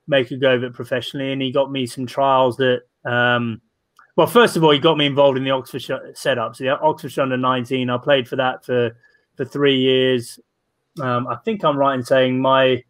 make 0.07 0.31
a 0.31 0.37
go 0.37 0.55
of 0.55 0.63
it 0.63 0.73
professionally, 0.73 1.31
and 1.31 1.41
he 1.41 1.51
got 1.51 1.71
me 1.71 1.85
some 1.85 2.05
trials 2.05 2.57
that. 2.57 2.81
Um, 3.05 3.61
well, 4.15 4.25
first 4.25 4.57
of 4.57 4.63
all, 4.63 4.71
he 4.71 4.79
got 4.79 4.97
me 4.97 5.05
involved 5.05 5.37
in 5.37 5.43
the 5.43 5.51
Oxfordshire 5.51 6.11
setup. 6.15 6.55
So 6.55 6.63
the 6.63 6.79
Oxfordshire 6.79 7.21
under 7.21 7.37
19, 7.37 7.87
I 7.87 7.97
played 7.99 8.27
for 8.27 8.35
that 8.37 8.65
for 8.65 8.97
for 9.35 9.45
three 9.45 9.77
years. 9.77 10.39
Um, 10.99 11.27
I 11.27 11.35
think 11.35 11.63
I'm 11.63 11.77
right 11.77 11.93
in 11.93 12.03
saying 12.03 12.41
my 12.41 12.83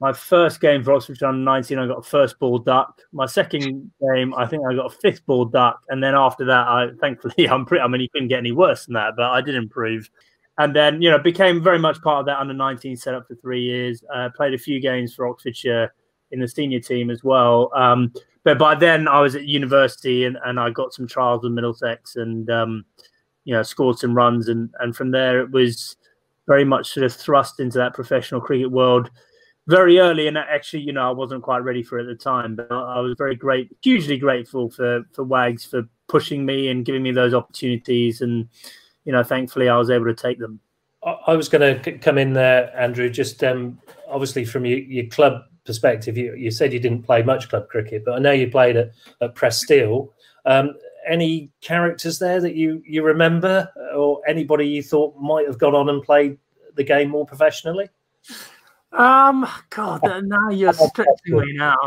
my 0.00 0.12
first 0.12 0.60
game 0.60 0.84
for 0.84 0.92
Oxford 0.92 1.22
under 1.22 1.40
19, 1.40 1.78
I 1.78 1.86
got 1.86 1.98
a 1.98 2.02
first 2.02 2.38
ball 2.38 2.58
duck. 2.58 3.00
My 3.12 3.26
second 3.26 3.90
game, 4.00 4.32
I 4.34 4.46
think 4.46 4.62
I 4.68 4.74
got 4.74 4.92
a 4.92 4.96
fifth 4.96 5.26
ball 5.26 5.44
duck, 5.44 5.80
and 5.88 6.02
then 6.02 6.14
after 6.14 6.44
that, 6.46 6.68
I 6.68 6.88
thankfully 7.00 7.48
I'm 7.48 7.64
pretty. 7.64 7.82
I 7.82 7.88
mean, 7.88 8.00
you 8.00 8.08
couldn't 8.12 8.28
get 8.28 8.38
any 8.38 8.52
worse 8.52 8.86
than 8.86 8.94
that, 8.94 9.14
but 9.16 9.30
I 9.30 9.40
did 9.40 9.54
improve. 9.54 10.10
And 10.58 10.74
then 10.74 11.00
you 11.00 11.10
know 11.10 11.18
became 11.18 11.62
very 11.62 11.78
much 11.78 12.00
part 12.02 12.20
of 12.20 12.26
that 12.26 12.38
under 12.38 12.54
19 12.54 12.96
setup 12.96 13.26
for 13.26 13.34
three 13.36 13.62
years. 13.62 14.02
Uh, 14.12 14.28
played 14.34 14.54
a 14.54 14.58
few 14.58 14.80
games 14.80 15.14
for 15.14 15.26
Oxfordshire 15.26 15.94
in 16.30 16.40
the 16.40 16.48
senior 16.48 16.80
team 16.80 17.10
as 17.10 17.24
well. 17.24 17.70
Um, 17.74 18.12
but 18.44 18.58
by 18.58 18.74
then 18.74 19.08
I 19.08 19.20
was 19.20 19.34
at 19.34 19.44
university 19.44 20.24
and, 20.24 20.36
and 20.44 20.58
I 20.58 20.70
got 20.70 20.92
some 20.92 21.06
trials 21.06 21.42
with 21.42 21.52
Middlesex 21.52 22.16
and 22.16 22.50
um, 22.50 22.84
you 23.44 23.54
know 23.54 23.62
scored 23.62 23.98
some 23.98 24.14
runs 24.14 24.48
and 24.48 24.70
and 24.80 24.94
from 24.94 25.10
there 25.10 25.40
it 25.40 25.50
was 25.50 25.96
very 26.46 26.64
much 26.64 26.92
sort 26.92 27.04
of 27.04 27.12
thrust 27.12 27.60
into 27.60 27.78
that 27.78 27.94
professional 27.94 28.40
cricket 28.40 28.70
world 28.70 29.10
very 29.68 29.98
early, 29.98 30.26
and 30.26 30.38
actually, 30.38 30.82
you 30.82 30.92
know, 30.92 31.06
I 31.06 31.12
wasn't 31.12 31.42
quite 31.42 31.58
ready 31.58 31.82
for 31.82 31.98
it 31.98 32.08
at 32.08 32.08
the 32.08 32.14
time, 32.14 32.56
but 32.56 32.72
I 32.72 33.00
was 33.00 33.14
very 33.18 33.36
great, 33.36 33.70
hugely 33.82 34.16
grateful 34.16 34.70
for 34.70 35.04
for 35.12 35.24
Wags 35.24 35.64
for 35.64 35.82
pushing 36.08 36.46
me 36.46 36.68
and 36.68 36.86
giving 36.86 37.02
me 37.02 37.12
those 37.12 37.34
opportunities, 37.34 38.22
and 38.22 38.48
you 39.08 39.12
know, 39.12 39.22
thankfully, 39.22 39.70
I 39.70 39.76
was 39.78 39.88
able 39.88 40.04
to 40.04 40.14
take 40.14 40.38
them. 40.38 40.60
I 41.02 41.34
was 41.34 41.48
going 41.48 41.82
to 41.82 41.96
come 41.96 42.18
in 42.18 42.34
there, 42.34 42.70
Andrew. 42.78 43.08
Just 43.08 43.42
um, 43.42 43.80
obviously 44.06 44.44
from 44.44 44.66
your, 44.66 44.80
your 44.80 45.06
club 45.06 45.44
perspective, 45.64 46.18
you, 46.18 46.34
you 46.34 46.50
said 46.50 46.74
you 46.74 46.78
didn't 46.78 47.04
play 47.04 47.22
much 47.22 47.48
club 47.48 47.70
cricket, 47.70 48.04
but 48.04 48.16
I 48.16 48.18
know 48.18 48.32
you 48.32 48.50
played 48.50 48.76
at, 48.76 48.90
at 49.22 49.34
Press 49.34 49.62
Steel. 49.62 50.12
Um, 50.44 50.74
any 51.08 51.50
characters 51.62 52.18
there 52.18 52.38
that 52.42 52.54
you 52.54 52.82
you 52.86 53.02
remember, 53.02 53.72
or 53.96 54.20
anybody 54.28 54.68
you 54.68 54.82
thought 54.82 55.16
might 55.16 55.46
have 55.46 55.56
gone 55.56 55.74
on 55.74 55.88
and 55.88 56.02
played 56.02 56.36
the 56.74 56.84
game 56.84 57.08
more 57.08 57.24
professionally? 57.24 57.88
Um, 58.92 59.48
God, 59.70 60.02
now 60.04 60.50
you're 60.50 60.72
stretching 60.74 61.38
me 61.38 61.54
now. 61.54 61.78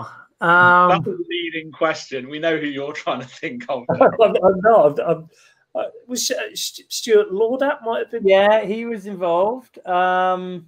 Um, 0.41 0.89
That's 0.89 1.05
a 1.05 1.17
leading 1.29 1.71
question. 1.71 2.29
We 2.29 2.39
know 2.39 2.57
who 2.57 2.65
you're 2.65 2.93
trying 2.93 3.21
to 3.21 3.27
think 3.27 3.63
of. 3.69 3.83
I'm, 3.91 4.01
I'm 4.21 4.61
not. 4.63 4.99
I'm, 4.99 5.07
I'm, 5.07 5.29
uh, 5.73 5.83
was 6.07 6.29
uh, 6.31 6.35
Stuart 6.53 7.31
Laudat 7.31 7.83
might 7.83 7.99
have 7.99 8.11
been? 8.11 8.27
Yeah, 8.27 8.63
he 8.65 8.85
was 8.85 9.05
involved. 9.05 9.85
Um, 9.87 10.67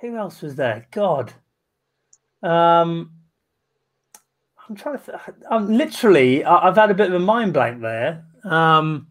who 0.00 0.16
else 0.16 0.42
was 0.42 0.54
there? 0.54 0.86
God. 0.90 1.32
Um, 2.42 3.12
I'm 4.68 4.76
trying 4.76 4.98
to. 4.98 5.04
Th- 5.04 5.36
I'm 5.50 5.68
literally. 5.68 6.44
I, 6.44 6.66
have 6.66 6.76
had 6.76 6.90
a 6.90 6.94
bit 6.94 7.08
of 7.08 7.14
a 7.14 7.24
mind 7.24 7.54
blank 7.54 7.80
there. 7.80 8.24
Um, 8.44 9.08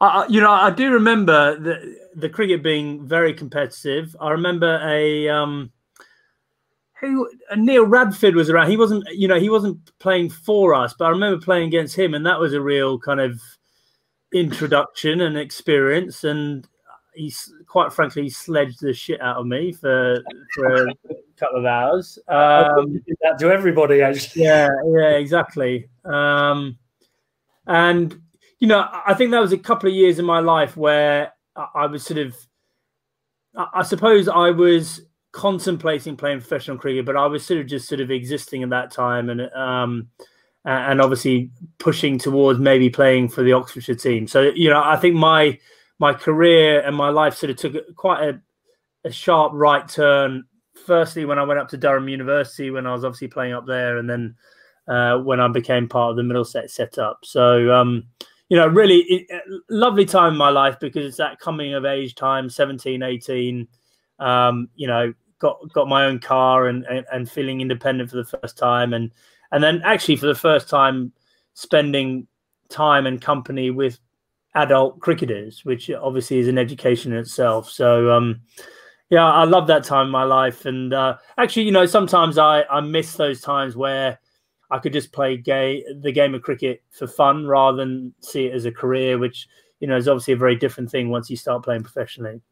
I, 0.00 0.26
you 0.28 0.40
know, 0.40 0.50
I 0.50 0.70
do 0.70 0.92
remember 0.92 1.58
the 1.58 1.96
the 2.14 2.28
cricket 2.28 2.62
being 2.62 3.06
very 3.06 3.34
competitive. 3.34 4.14
I 4.20 4.30
remember 4.30 4.80
a 4.84 5.28
um, 5.28 5.72
who 7.00 7.28
uh, 7.50 7.56
Neil 7.56 7.86
Radford 7.86 8.34
was 8.34 8.50
around. 8.50 8.70
He 8.70 8.76
wasn't, 8.76 9.04
you 9.10 9.28
know, 9.28 9.38
he 9.38 9.50
wasn't 9.50 9.78
playing 9.98 10.30
for 10.30 10.74
us, 10.74 10.94
but 10.96 11.06
I 11.06 11.10
remember 11.10 11.44
playing 11.44 11.68
against 11.68 11.96
him, 11.96 12.14
and 12.14 12.24
that 12.26 12.38
was 12.38 12.52
a 12.52 12.60
real 12.60 12.98
kind 12.98 13.20
of 13.20 13.40
introduction 14.32 15.20
and 15.20 15.36
experience. 15.36 16.24
And 16.24 16.66
he's 17.14 17.52
quite 17.66 17.92
frankly 17.92 18.22
he 18.22 18.30
sledged 18.30 18.80
the 18.80 18.94
shit 18.94 19.20
out 19.20 19.36
of 19.36 19.46
me 19.46 19.72
for 19.72 20.22
for 20.54 20.86
a 20.86 20.94
couple 21.36 21.58
of 21.58 21.64
hours. 21.64 22.18
Um, 22.28 23.02
that 23.22 23.38
to 23.40 23.50
everybody, 23.50 24.02
actually. 24.02 24.44
Yeah, 24.44 24.68
yeah, 24.86 25.10
exactly. 25.16 25.88
Um, 26.04 26.78
and 27.66 28.20
you 28.58 28.66
know, 28.66 28.88
I 29.06 29.14
think 29.14 29.30
that 29.30 29.40
was 29.40 29.52
a 29.52 29.58
couple 29.58 29.88
of 29.88 29.94
years 29.94 30.18
in 30.18 30.24
my 30.24 30.40
life 30.40 30.76
where 30.76 31.32
I 31.74 31.86
was 31.86 32.04
sort 32.04 32.18
of, 32.18 32.36
I 33.54 33.82
suppose 33.82 34.28
I 34.28 34.50
was 34.50 35.02
contemplating 35.32 36.16
playing 36.16 36.40
professional 36.40 36.78
cricket, 36.78 37.04
but 37.04 37.16
I 37.16 37.26
was 37.26 37.44
sort 37.44 37.60
of 37.60 37.66
just 37.66 37.88
sort 37.88 38.00
of 38.00 38.10
existing 38.10 38.62
at 38.62 38.70
that 38.70 38.90
time, 38.90 39.30
and 39.30 39.42
um, 39.52 40.08
and 40.64 41.00
obviously 41.00 41.50
pushing 41.78 42.18
towards 42.18 42.58
maybe 42.58 42.90
playing 42.90 43.28
for 43.28 43.42
the 43.42 43.52
Oxfordshire 43.52 43.94
team. 43.94 44.26
So 44.26 44.52
you 44.54 44.70
know, 44.70 44.82
I 44.84 44.96
think 44.96 45.14
my 45.14 45.58
my 45.98 46.12
career 46.12 46.80
and 46.80 46.94
my 46.96 47.08
life 47.10 47.34
sort 47.34 47.50
of 47.50 47.56
took 47.56 47.96
quite 47.96 48.22
a, 48.22 48.40
a 49.04 49.12
sharp 49.12 49.52
right 49.54 49.88
turn. 49.88 50.44
Firstly, 50.86 51.24
when 51.24 51.38
I 51.38 51.44
went 51.44 51.58
up 51.60 51.68
to 51.70 51.76
Durham 51.76 52.08
University, 52.08 52.70
when 52.70 52.86
I 52.86 52.92
was 52.92 53.04
obviously 53.04 53.28
playing 53.28 53.52
up 53.52 53.66
there, 53.66 53.98
and 53.98 54.08
then 54.08 54.36
uh, 54.86 55.18
when 55.18 55.40
I 55.40 55.48
became 55.48 55.88
part 55.88 56.10
of 56.10 56.16
the 56.16 56.22
Middlesex 56.22 56.74
setup. 56.74 57.20
So 57.24 57.72
um, 57.72 58.04
you 58.48 58.56
know, 58.56 58.66
really 58.66 58.98
it, 58.98 59.42
lovely 59.68 60.04
time 60.04 60.32
in 60.32 60.38
my 60.38 60.50
life 60.50 60.78
because 60.80 61.04
it's 61.04 61.18
that 61.18 61.40
coming 61.40 61.74
of 61.74 61.84
age 61.84 62.14
time, 62.14 62.48
17, 62.48 63.02
18. 63.02 63.68
Um, 64.18 64.68
you 64.74 64.86
know, 64.86 65.12
got 65.38 65.58
got 65.72 65.88
my 65.88 66.06
own 66.06 66.18
car 66.18 66.68
and, 66.68 66.84
and, 66.86 67.06
and 67.12 67.30
feeling 67.30 67.60
independent 67.60 68.10
for 68.10 68.16
the 68.16 68.24
first 68.24 68.56
time, 68.56 68.94
and 68.94 69.10
and 69.52 69.62
then 69.62 69.80
actually 69.84 70.16
for 70.16 70.26
the 70.26 70.34
first 70.34 70.68
time 70.68 71.12
spending 71.54 72.26
time 72.68 73.06
and 73.06 73.20
company 73.20 73.70
with 73.70 73.98
adult 74.54 75.00
cricketers, 75.00 75.64
which 75.64 75.90
obviously 75.90 76.38
is 76.38 76.48
an 76.48 76.58
education 76.58 77.12
in 77.12 77.18
itself. 77.18 77.70
So, 77.70 78.10
um, 78.10 78.40
yeah, 79.10 79.24
I 79.24 79.44
love 79.44 79.66
that 79.68 79.84
time 79.84 80.06
in 80.06 80.12
my 80.12 80.24
life, 80.24 80.66
and 80.66 80.92
uh, 80.92 81.16
actually, 81.38 81.62
you 81.62 81.72
know, 81.72 81.86
sometimes 81.86 82.36
I 82.36 82.64
I 82.64 82.80
miss 82.80 83.14
those 83.16 83.40
times 83.40 83.74
where 83.74 84.18
I 84.70 84.78
could 84.78 84.92
just 84.92 85.12
play 85.12 85.38
gay, 85.38 85.82
the 86.02 86.12
game 86.12 86.34
of 86.34 86.42
cricket 86.42 86.82
for 86.90 87.06
fun 87.06 87.46
rather 87.46 87.78
than 87.78 88.12
see 88.20 88.46
it 88.46 88.54
as 88.54 88.66
a 88.66 88.72
career, 88.72 89.16
which 89.16 89.48
you 89.80 89.88
know 89.88 89.96
is 89.96 90.08
obviously 90.08 90.34
a 90.34 90.36
very 90.36 90.56
different 90.56 90.90
thing 90.90 91.08
once 91.08 91.30
you 91.30 91.36
start 91.36 91.64
playing 91.64 91.84
professionally. 91.84 92.42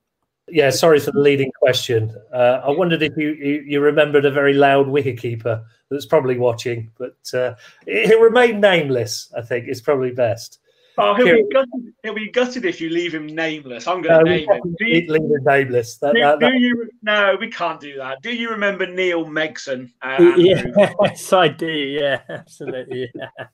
Yeah, 0.48 0.70
sorry 0.70 1.00
for 1.00 1.10
the 1.10 1.20
leading 1.20 1.50
question. 1.58 2.14
Uh, 2.32 2.60
I 2.64 2.70
wondered 2.70 3.02
if 3.02 3.16
you, 3.16 3.32
you, 3.32 3.64
you 3.66 3.80
remembered 3.80 4.24
a 4.24 4.30
very 4.30 4.54
loud 4.54 4.86
wicketkeeper 4.86 5.64
that's 5.90 6.06
probably 6.06 6.38
watching, 6.38 6.90
but 6.98 7.16
uh, 7.34 7.54
he'll 7.86 8.20
remain 8.20 8.60
nameless. 8.60 9.32
I 9.36 9.42
think 9.42 9.68
is 9.68 9.80
probably 9.80 10.12
best. 10.12 10.60
Oh, 10.98 11.14
he'll 11.14 11.26
be, 11.26 11.44
gutted, 11.52 11.94
he'll 12.02 12.14
be 12.14 12.30
gutted 12.30 12.64
if 12.64 12.80
you 12.80 12.88
leave 12.88 13.14
him 13.14 13.26
nameless. 13.26 13.86
I'm 13.86 14.00
going 14.00 14.24
to 14.24 14.30
name 14.30 14.48
him. 14.50 14.74
Do 14.78 14.86
you, 14.86 15.12
leave 15.12 15.22
him 15.22 15.44
nameless. 15.44 15.98
That, 15.98 16.14
do, 16.14 16.20
that, 16.20 16.40
that. 16.40 16.50
do, 16.50 16.58
you? 16.58 16.90
No, 17.02 17.36
we 17.38 17.50
can't 17.50 17.80
do 17.80 17.98
that. 17.98 18.22
Do 18.22 18.34
you 18.34 18.48
remember 18.48 18.86
Neil 18.86 19.26
Megson? 19.26 19.90
Uh, 20.00 20.16
yes, 20.38 21.32
I 21.32 21.48
do. 21.48 21.66
Yeah, 21.66 22.22
absolutely. 22.28 23.10
Yeah. 23.14 23.46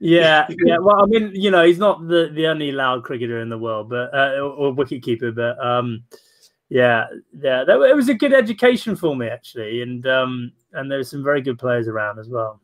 Yeah, 0.00 0.46
yeah. 0.64 0.78
Well, 0.78 1.02
I 1.02 1.06
mean, 1.06 1.32
you 1.34 1.50
know, 1.50 1.64
he's 1.64 1.78
not 1.78 2.06
the, 2.06 2.30
the 2.32 2.46
only 2.46 2.72
loud 2.72 3.04
cricketer 3.04 3.40
in 3.40 3.48
the 3.48 3.58
world, 3.58 3.88
but 3.88 4.12
uh, 4.14 4.36
or, 4.36 4.50
or 4.50 4.72
wicket 4.72 5.02
keeper, 5.02 5.32
but 5.32 5.58
um, 5.64 6.04
yeah, 6.68 7.06
yeah. 7.32 7.64
That, 7.64 7.80
it 7.80 7.96
was 7.96 8.08
a 8.08 8.14
good 8.14 8.32
education 8.32 8.96
for 8.96 9.16
me 9.16 9.28
actually, 9.28 9.82
and 9.82 10.06
um, 10.06 10.52
and 10.72 10.90
there's 10.90 11.10
some 11.10 11.24
very 11.24 11.42
good 11.42 11.58
players 11.58 11.88
around 11.88 12.18
as 12.18 12.28
well. 12.28 12.60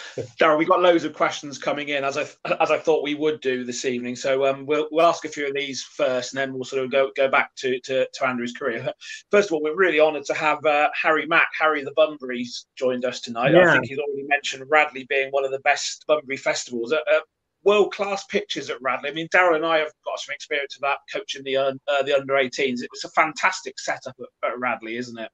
Darryl, 0.40 0.58
we've 0.58 0.68
got 0.68 0.80
loads 0.80 1.04
of 1.04 1.14
questions 1.14 1.58
coming 1.58 1.88
in 1.88 2.04
as 2.04 2.16
I 2.16 2.22
as 2.60 2.70
I 2.70 2.78
thought 2.78 3.02
we 3.02 3.14
would 3.14 3.40
do 3.40 3.64
this 3.64 3.84
evening. 3.84 4.16
So 4.16 4.46
um, 4.46 4.66
we'll 4.66 4.88
we'll 4.90 5.06
ask 5.06 5.24
a 5.24 5.28
few 5.28 5.46
of 5.46 5.54
these 5.54 5.82
first, 5.82 6.32
and 6.32 6.40
then 6.40 6.52
we'll 6.54 6.64
sort 6.64 6.84
of 6.84 6.90
go 6.90 7.10
go 7.16 7.28
back 7.28 7.54
to 7.56 7.78
to, 7.80 8.06
to 8.12 8.26
Andrew's 8.26 8.52
career. 8.52 8.92
First 9.30 9.48
of 9.48 9.54
all, 9.54 9.62
we're 9.62 9.76
really 9.76 10.00
honoured 10.00 10.24
to 10.26 10.34
have 10.34 10.64
uh, 10.64 10.88
Harry 11.00 11.26
Mack, 11.26 11.48
Harry 11.58 11.82
the 11.84 11.92
Bunbury's 11.96 12.66
joined 12.76 13.04
us 13.04 13.20
tonight. 13.20 13.52
Yeah. 13.52 13.70
I 13.70 13.72
think 13.72 13.86
he's 13.86 13.98
already 13.98 14.26
mentioned 14.26 14.64
Radley 14.68 15.04
being 15.08 15.30
one 15.30 15.44
of 15.44 15.50
the 15.50 15.60
best 15.60 16.04
Bunbury 16.06 16.36
festivals. 16.36 16.92
Uh, 16.92 16.96
uh, 17.12 17.20
World 17.64 17.92
class 17.92 18.24
pitches 18.24 18.70
at 18.70 18.82
Radley. 18.82 19.10
I 19.10 19.12
mean, 19.12 19.28
Darryl 19.28 19.54
and 19.54 19.64
I 19.64 19.78
have 19.78 19.92
got 20.04 20.18
some 20.18 20.34
experience 20.34 20.74
of 20.74 20.80
that 20.80 20.98
coaching 21.12 21.44
the 21.44 21.56
uh, 21.56 21.72
the 22.02 22.16
under 22.18 22.34
18s. 22.34 22.82
It 22.82 22.90
was 22.90 23.04
a 23.04 23.10
fantastic 23.10 23.78
setup 23.78 24.16
at, 24.18 24.50
at 24.50 24.58
Radley, 24.58 24.96
isn't 24.96 25.16
it? 25.16 25.30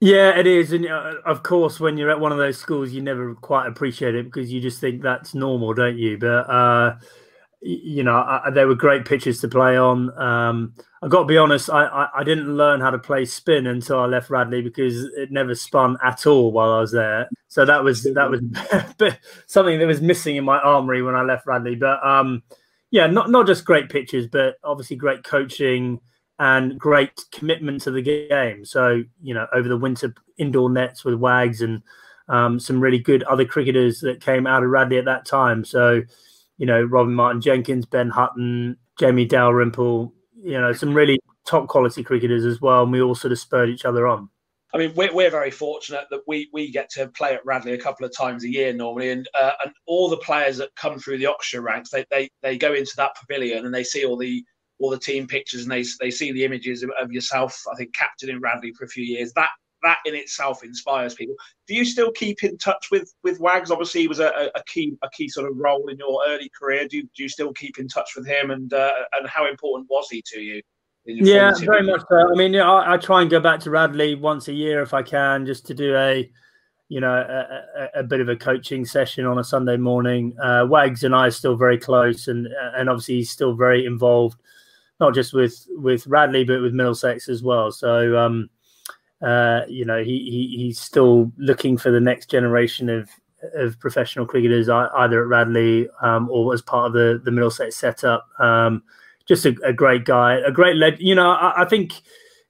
Yeah, 0.00 0.38
it 0.38 0.46
is, 0.46 0.72
and 0.72 0.86
uh, 0.86 1.16
of 1.26 1.42
course, 1.42 1.78
when 1.78 1.98
you're 1.98 2.10
at 2.10 2.18
one 2.20 2.32
of 2.32 2.38
those 2.38 2.56
schools, 2.56 2.90
you 2.90 3.02
never 3.02 3.34
quite 3.34 3.66
appreciate 3.66 4.14
it 4.14 4.24
because 4.24 4.50
you 4.50 4.58
just 4.58 4.80
think 4.80 5.02
that's 5.02 5.34
normal, 5.34 5.74
don't 5.74 5.98
you? 5.98 6.16
But 6.16 6.48
uh, 6.48 6.96
you 7.60 8.02
know, 8.02 8.16
I, 8.16 8.48
they 8.50 8.64
were 8.64 8.74
great 8.74 9.04
pitches 9.04 9.42
to 9.42 9.48
play 9.48 9.76
on. 9.76 10.18
Um, 10.18 10.74
I 11.02 11.08
got 11.08 11.20
to 11.20 11.24
be 11.26 11.36
honest, 11.36 11.68
I, 11.68 11.84
I, 11.84 12.20
I, 12.20 12.24
didn't 12.24 12.56
learn 12.56 12.80
how 12.80 12.90
to 12.90 12.98
play 12.98 13.26
spin 13.26 13.66
until 13.66 13.98
I 14.00 14.06
left 14.06 14.30
Radley 14.30 14.62
because 14.62 15.04
it 15.16 15.30
never 15.30 15.54
spun 15.54 15.98
at 16.02 16.26
all 16.26 16.52
while 16.52 16.72
I 16.72 16.80
was 16.80 16.92
there. 16.92 17.28
So 17.48 17.66
that 17.66 17.84
was 17.84 18.02
that 18.04 18.30
was 18.30 18.40
something 19.46 19.78
that 19.78 19.86
was 19.86 20.00
missing 20.00 20.36
in 20.36 20.44
my 20.44 20.58
armory 20.60 21.02
when 21.02 21.14
I 21.14 21.22
left 21.22 21.46
Radley. 21.46 21.74
But 21.74 22.02
um, 22.06 22.42
yeah, 22.90 23.06
not 23.06 23.28
not 23.28 23.46
just 23.46 23.66
great 23.66 23.90
pitches, 23.90 24.26
but 24.26 24.56
obviously 24.64 24.96
great 24.96 25.24
coaching 25.24 26.00
and 26.40 26.78
great 26.78 27.22
commitment 27.32 27.82
to 27.82 27.90
the 27.90 28.00
game. 28.00 28.64
So, 28.64 29.02
you 29.22 29.34
know, 29.34 29.46
over 29.52 29.68
the 29.68 29.76
winter 29.76 30.14
indoor 30.38 30.70
nets 30.70 31.04
with 31.04 31.14
Wags 31.14 31.60
and 31.60 31.82
um, 32.30 32.58
some 32.58 32.80
really 32.80 32.98
good 32.98 33.22
other 33.24 33.44
cricketers 33.44 34.00
that 34.00 34.22
came 34.22 34.46
out 34.46 34.62
of 34.62 34.70
Radley 34.70 34.96
at 34.96 35.04
that 35.04 35.26
time. 35.26 35.66
So, 35.66 36.00
you 36.56 36.64
know, 36.64 36.82
Robin 36.82 37.14
Martin 37.14 37.42
Jenkins, 37.42 37.84
Ben 37.84 38.08
Hutton, 38.08 38.78
Jamie 38.98 39.26
Dalrymple, 39.26 40.14
you 40.42 40.58
know, 40.58 40.72
some 40.72 40.94
really 40.94 41.20
top 41.46 41.68
quality 41.68 42.02
cricketers 42.02 42.46
as 42.46 42.58
well. 42.58 42.84
And 42.84 42.92
we 42.92 43.02
all 43.02 43.14
sort 43.14 43.32
of 43.32 43.38
spurred 43.38 43.68
each 43.68 43.84
other 43.84 44.08
on. 44.08 44.30
I 44.72 44.78
mean, 44.78 44.94
we're, 44.94 45.12
we're 45.12 45.30
very 45.30 45.50
fortunate 45.50 46.06
that 46.10 46.22
we, 46.26 46.48
we 46.54 46.70
get 46.70 46.88
to 46.92 47.08
play 47.08 47.34
at 47.34 47.44
Radley 47.44 47.72
a 47.72 47.78
couple 47.78 48.06
of 48.06 48.16
times 48.16 48.44
a 48.44 48.48
year 48.48 48.72
normally, 48.72 49.10
and 49.10 49.28
uh, 49.38 49.50
and 49.64 49.72
all 49.86 50.08
the 50.08 50.16
players 50.18 50.56
that 50.58 50.74
come 50.76 50.98
through 50.98 51.18
the 51.18 51.26
Oxfordshire 51.26 51.60
ranks, 51.60 51.90
they, 51.90 52.04
they 52.10 52.30
they 52.40 52.56
go 52.56 52.72
into 52.72 52.92
that 52.96 53.16
pavilion 53.16 53.66
and 53.66 53.74
they 53.74 53.82
see 53.82 54.04
all 54.04 54.16
the 54.16 54.44
all 54.80 54.90
the 54.90 54.98
team 54.98 55.26
pictures 55.26 55.62
and 55.62 55.70
they 55.70 55.84
they 56.00 56.10
see 56.10 56.32
the 56.32 56.44
images 56.44 56.82
of, 56.82 56.90
of 57.00 57.12
yourself. 57.12 57.62
I 57.72 57.76
think 57.76 57.94
captain 57.94 58.30
in 58.30 58.40
Radley 58.40 58.72
for 58.72 58.84
a 58.84 58.88
few 58.88 59.04
years. 59.04 59.32
That 59.34 59.50
that 59.82 59.98
in 60.04 60.14
itself 60.14 60.64
inspires 60.64 61.14
people. 61.14 61.34
Do 61.66 61.74
you 61.74 61.84
still 61.84 62.10
keep 62.12 62.42
in 62.42 62.58
touch 62.58 62.88
with 62.90 63.12
with 63.22 63.40
Wags? 63.40 63.70
Obviously, 63.70 64.02
he 64.02 64.08
was 64.08 64.20
a, 64.20 64.50
a 64.54 64.62
key 64.66 64.94
a 65.02 65.10
key 65.10 65.28
sort 65.28 65.50
of 65.50 65.56
role 65.56 65.88
in 65.88 65.98
your 65.98 66.20
early 66.28 66.50
career. 66.58 66.88
Do 66.88 66.98
you, 66.98 67.02
do 67.16 67.22
you 67.22 67.28
still 67.28 67.52
keep 67.52 67.78
in 67.78 67.88
touch 67.88 68.10
with 68.16 68.26
him? 68.26 68.50
And 68.50 68.72
uh, 68.72 68.92
and 69.18 69.28
how 69.28 69.48
important 69.48 69.88
was 69.90 70.08
he 70.10 70.22
to 70.26 70.40
you? 70.40 70.62
Yeah, 71.04 71.52
very 71.60 71.82
much 71.82 72.02
so. 72.10 72.30
I 72.30 72.36
mean, 72.36 72.54
I, 72.56 72.92
I, 72.92 72.96
try 72.98 73.22
and 73.22 73.30
go 73.30 73.40
back 73.40 73.60
to 73.60 73.70
Radley 73.70 74.14
once 74.14 74.48
a 74.48 74.52
year 74.52 74.82
if 74.82 74.92
I 74.92 75.02
can, 75.02 75.46
just 75.46 75.66
to 75.68 75.74
do 75.74 75.96
a 75.96 76.30
you 76.90 77.00
know, 77.00 77.12
a, 77.12 77.80
a, 77.80 78.00
a, 78.00 78.02
bit 78.02 78.20
of 78.20 78.28
a 78.28 78.34
coaching 78.34 78.84
session 78.84 79.24
on 79.24 79.38
a 79.38 79.44
Sunday 79.44 79.76
morning. 79.76 80.36
Uh, 80.42 80.66
Wags 80.68 81.04
and 81.04 81.14
I 81.14 81.28
are 81.28 81.30
still 81.30 81.56
very 81.56 81.78
close, 81.78 82.26
and 82.26 82.48
and 82.76 82.90
obviously 82.90 83.14
he's 83.16 83.30
still 83.30 83.54
very 83.54 83.86
involved, 83.86 84.40
not 85.00 85.14
just 85.14 85.32
with 85.32 85.66
with 85.70 86.06
Radley 86.06 86.44
but 86.44 86.60
with 86.60 86.74
Middlesex 86.74 87.28
as 87.28 87.42
well. 87.42 87.72
So, 87.72 88.16
um, 88.16 88.50
uh, 89.22 89.62
you 89.68 89.84
know, 89.84 90.02
he, 90.02 90.30
he 90.30 90.56
he's 90.56 90.80
still 90.80 91.32
looking 91.38 91.76
for 91.76 91.90
the 91.90 92.00
next 92.00 92.30
generation 92.30 92.88
of 92.88 93.10
of 93.54 93.78
professional 93.80 94.26
cricketers, 94.26 94.68
either 94.68 95.22
at 95.22 95.28
Radley 95.28 95.88
um, 96.02 96.28
or 96.30 96.52
as 96.54 96.62
part 96.62 96.86
of 96.86 96.92
the 96.92 97.20
the 97.24 97.30
Middlesex 97.30 97.76
setup. 97.76 98.28
Um, 98.38 98.82
just 99.26 99.46
a, 99.46 99.54
a, 99.64 99.72
great 99.72 100.04
guy, 100.04 100.40
a 100.44 100.50
great 100.50 100.76
led. 100.76 101.00
You 101.00 101.14
know, 101.14 101.30
I, 101.30 101.62
I 101.62 101.64
think 101.64 101.92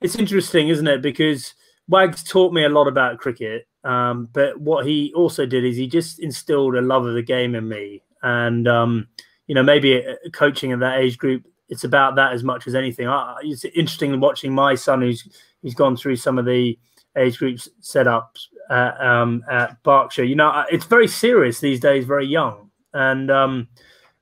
it's 0.00 0.16
interesting, 0.16 0.68
isn't 0.70 0.88
it? 0.88 1.02
Because 1.02 1.52
Wags 1.88 2.22
taught 2.22 2.54
me 2.54 2.64
a 2.64 2.70
lot 2.70 2.88
about 2.88 3.18
cricket 3.18 3.66
um, 3.84 4.28
but 4.32 4.60
what 4.60 4.86
he 4.86 5.12
also 5.14 5.46
did 5.46 5.64
is 5.64 5.76
he 5.76 5.86
just 5.86 6.18
instilled 6.18 6.76
a 6.76 6.82
love 6.82 7.06
of 7.06 7.14
the 7.14 7.22
game 7.22 7.54
in 7.54 7.68
me. 7.68 8.02
And, 8.22 8.68
um, 8.68 9.08
you 9.46 9.54
know, 9.54 9.62
maybe 9.62 10.04
coaching 10.32 10.70
in 10.70 10.80
that 10.80 10.98
age 10.98 11.18
group, 11.18 11.44
it's 11.70 11.84
about 11.84 12.16
that 12.16 12.32
as 12.32 12.44
much 12.44 12.66
as 12.66 12.74
anything. 12.74 13.08
I, 13.08 13.36
it's 13.42 13.64
interesting 13.64 14.20
watching 14.20 14.52
my 14.52 14.74
son 14.74 15.00
who's 15.00 15.26
who's 15.62 15.74
gone 15.74 15.96
through 15.96 16.16
some 16.16 16.38
of 16.38 16.44
the 16.44 16.78
age 17.16 17.38
groups 17.38 17.68
setups 17.80 18.46
at, 18.70 19.00
um, 19.00 19.42
at 19.50 19.82
Berkshire. 19.82 20.24
You 20.24 20.36
know, 20.36 20.64
it's 20.70 20.84
very 20.84 21.08
serious 21.08 21.60
these 21.60 21.80
days, 21.80 22.04
very 22.04 22.26
young. 22.26 22.70
And, 22.94 23.30
um, 23.30 23.68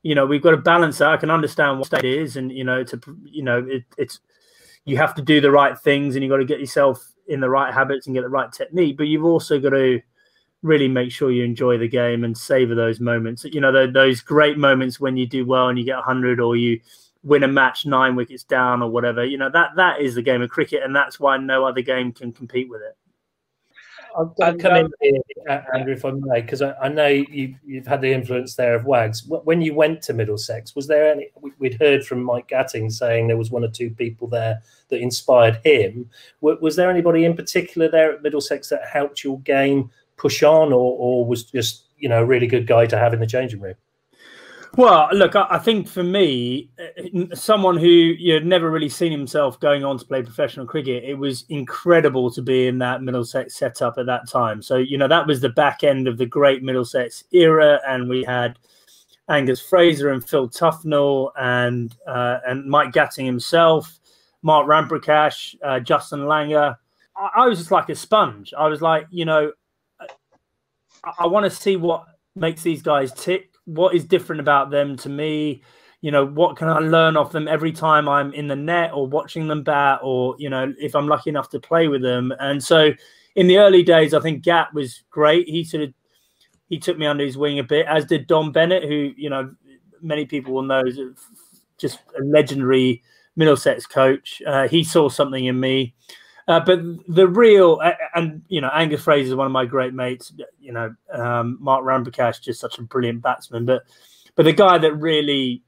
you 0.03 0.15
know, 0.15 0.27
we've 0.27 0.43
got 0.43 0.53
to 0.53 0.57
balance 0.57 0.99
that. 0.99 1.11
I 1.11 1.17
can 1.17 1.31
understand 1.31 1.79
what 1.79 1.93
it 1.93 2.05
is. 2.05 2.37
And, 2.37 2.51
you 2.51 2.65
know, 2.65 2.83
to, 2.85 3.01
you 3.25 3.43
know, 3.43 3.65
it, 3.69 3.85
it's, 3.97 4.21
you 4.85 4.97
have 4.97 5.15
to 5.17 5.23
do 5.23 5.41
the 5.41 5.51
right 5.51 5.79
things 5.79 6.15
and 6.15 6.25
you've 6.25 6.31
got 6.31 6.39
to 6.39 6.45
get 6.45 6.61
yourself 6.61 7.13
in 7.29 7.41
the 7.41 7.51
right 7.51 7.73
habits 7.73 8.07
and 8.07 8.15
get 8.15 8.23
the 8.23 8.29
right 8.29 8.51
technique, 8.51 8.97
but 8.97 9.07
you've 9.07 9.25
also 9.25 9.61
got 9.61 9.71
to 9.71 10.01
really 10.63 10.89
make 10.89 11.13
sure 11.13 11.31
you 11.31 11.45
enjoy 11.45 11.77
the 11.77 11.89
game 11.89 12.25
and 12.25 12.37
savor 12.37 12.75
those 12.75 12.99
moments. 12.99 13.45
You 13.45 13.61
know, 13.61 13.91
those 13.91 14.21
great 14.23 14.57
moments 14.57 14.99
when 14.99 15.17
you 15.17 15.27
do 15.27 15.45
well 15.45 15.69
and 15.69 15.79
you 15.79 15.85
get 15.85 15.97
100 15.97 16.41
or 16.41 16.57
you 16.57 16.81
win 17.23 17.43
a 17.43 17.49
match 17.49 17.87
nine 17.87 18.17
wickets 18.17 18.45
down 18.45 18.83
or 18.83 18.91
whatever. 18.91 19.25
You 19.25 19.39
know, 19.39 19.51
that 19.51 19.71
that 19.77 20.01
is 20.01 20.15
the 20.15 20.23
game 20.23 20.43
of 20.43 20.51
cricket, 20.51 20.83
and 20.83 20.95
that's 20.95 21.19
why 21.19 21.37
no 21.37 21.65
other 21.65 21.83
game 21.83 22.13
can 22.13 22.33
compete 22.33 22.69
with 22.69 22.83
it. 22.83 22.97
I'll, 24.17 24.35
come 24.57 24.77
in 24.77 24.91
here, 25.01 25.65
Andrew, 25.75 25.93
if 25.93 26.05
I 26.05 26.11
may, 26.11 26.41
because 26.41 26.63
I, 26.63 26.73
I, 26.75 26.89
know 26.89 27.07
you, 27.07 27.55
have 27.75 27.87
had 27.87 28.01
the 28.01 28.13
influence 28.13 28.55
there 28.55 28.75
of 28.75 28.85
Wags. 28.85 29.25
When 29.27 29.61
you 29.61 29.75
went 29.75 30.03
to 30.03 30.13
Middlesex, 30.13 30.75
was 30.75 30.87
there 30.87 31.13
any? 31.13 31.29
We'd 31.59 31.81
heard 31.81 32.05
from 32.05 32.25
Mike 32.25 32.49
Gatting 32.49 32.91
saying 32.91 33.29
there 33.29 33.37
was 33.37 33.51
one 33.51 33.65
or 33.65 33.69
two 33.69 33.91
people 33.91 34.27
there 34.27 34.61
that 34.89 35.01
inspired 35.01 35.61
him. 35.65 36.09
Was 36.41 36.75
there 36.75 36.91
anybody 36.91 37.25
in 37.25 37.37
particular 37.37 37.89
there 37.89 38.13
at 38.13 38.23
Middlesex 38.23 38.69
that 38.71 38.89
helped 38.91 39.23
your 39.23 39.39
game 39.41 39.91
push 40.17 40.43
on, 40.43 40.73
or, 40.73 40.97
or 40.99 41.27
was 41.27 41.45
just 41.45 41.85
you 41.99 42.09
know 42.09 42.23
a 42.23 42.27
really 42.27 42.47
good 42.47 42.67
guy 42.67 42.87
to 42.87 42.99
have 42.99 43.13
in 43.13 43.21
the 43.21 43.27
changing 43.27 43.61
room? 43.61 43.77
Well, 44.79 45.09
look, 45.13 45.35
I 45.35 45.59
think 45.59 45.89
for 45.89 46.05
me, 46.05 46.71
uh, 46.79 47.35
someone 47.35 47.77
who 47.77 47.89
you 47.89 48.33
had 48.33 48.47
never 48.47 48.71
really 48.71 48.89
seen 48.89 49.11
himself 49.11 49.59
going 49.59 49.83
on 49.83 49.99
to 49.99 50.05
play 50.05 50.23
professional 50.23 50.67
cricket, 50.67 51.03
it 51.03 51.15
was 51.15 51.45
incredible 51.49 52.31
to 52.31 52.41
be 52.41 52.69
in 52.69 52.79
that 52.79 53.03
Middlesex 53.03 53.57
setup 53.57 53.99
at 53.99 54.07
that 54.07 54.29
time. 54.29 54.63
So, 54.63 54.77
you 54.77 54.97
know, 54.97 55.09
that 55.09 55.27
was 55.27 55.41
the 55.41 55.49
back 55.49 55.83
end 55.83 56.07
of 56.07 56.17
the 56.17 56.27
great 56.27 56.63
Middlesex 56.63 57.25
era, 57.33 57.81
and 57.89 58.09
we 58.09 58.23
had 58.23 58.57
Angus 59.29 59.61
Fraser 59.61 60.11
and 60.11 60.25
Phil 60.25 60.49
Tufnell 60.49 61.33
and 61.37 61.97
uh, 62.07 62.39
and 62.47 62.65
Mike 62.65 62.93
Gatting 62.93 63.27
himself, 63.27 63.99
Mark 64.43 64.69
Ramprakash, 64.69 65.57
uh, 65.65 65.81
Justin 65.81 66.21
Langer. 66.21 66.77
I, 67.17 67.31
I, 67.35 67.47
was 67.49 67.59
just 67.59 67.73
like 67.73 67.89
a 67.89 67.97
sponge. 67.97 68.55
I 68.57 68.69
was 68.69 68.81
like, 68.81 69.09
you 69.11 69.25
know, 69.25 69.51
I, 70.01 70.07
I 71.19 71.27
want 71.27 71.47
to 71.47 71.51
see 71.51 71.75
what 71.75 72.05
makes 72.37 72.63
these 72.63 72.81
guys 72.81 73.13
tick 73.13 73.48
what 73.69 73.95
is 73.95 74.05
different 74.05 74.41
about 74.41 74.71
them 74.71 74.97
to 74.97 75.09
me? 75.09 75.63
You 76.01 76.11
know 76.11 76.25
what 76.25 76.57
can 76.57 76.69
i 76.69 76.79
learn 76.79 77.17
off 77.17 77.33
them 77.33 77.49
every 77.49 77.73
time 77.73 78.09
i'm 78.09 78.33
in 78.33 78.47
the 78.47 78.55
net 78.55 78.93
or 78.95 79.09
watching 79.09 79.49
them 79.49 79.65
bat 79.65 79.99
or 80.01 80.37
you 80.39 80.49
know 80.49 80.73
if 80.79 80.95
i'm 80.95 81.09
lucky 81.09 81.29
enough 81.29 81.49
to 81.51 81.61
play 81.61 81.89
with 81.89 82.03
them? 82.03 82.33
And 82.39 82.63
so 82.63 82.93
in 83.35 83.49
the 83.49 83.59
early 83.59 83.83
days 83.83 84.15
i 84.15 84.21
think 84.21 84.45
gat 84.45 84.73
was 84.73 85.03
great. 85.11 85.49
He 85.49 85.65
sort 85.65 85.83
of 85.83 85.93
he 86.69 86.79
took 86.79 86.99
me 86.99 87.07
under 87.07 87.25
his 87.25 87.37
wing 87.37 87.59
a 87.59 87.65
bit 87.65 87.87
as 87.87 88.05
did 88.05 88.27
don 88.29 88.53
bennett 88.53 88.85
who 88.85 89.13
you 89.17 89.29
know 89.29 89.53
many 90.01 90.25
people 90.25 90.55
will 90.55 90.63
know 90.63 90.85
is 90.85 91.01
just 91.79 91.99
a 92.21 92.25
legendary 92.25 93.03
middlesex 93.37 93.87
coach. 93.87 94.43
Uh, 94.47 94.69
he 94.69 94.85
saw 94.85 95.09
something 95.09 95.47
in 95.47 95.59
me 95.59 95.95
uh, 96.49 96.61
but 96.61 96.81
the 97.07 97.29
real, 97.29 97.79
and 98.15 98.43
you 98.49 98.63
know, 98.63 98.71
Angus 98.73 99.03
Fraser 99.03 99.29
is 99.29 99.35
one 99.35 99.47
of 99.47 99.53
my 99.53 99.67
great 99.67 99.93
mates. 99.93 100.33
You 100.59 100.73
know, 100.73 100.95
um, 101.13 101.59
Mark 101.61 101.85
Ramprakash 101.85 102.41
just 102.41 102.59
such 102.59 102.79
a 102.79 102.83
brilliant 102.83 103.21
batsman. 103.21 103.67
But 103.67 103.83
but 104.35 104.45
the 104.45 104.55
guy 104.55 104.79
that 104.79 104.95
really 104.95 105.63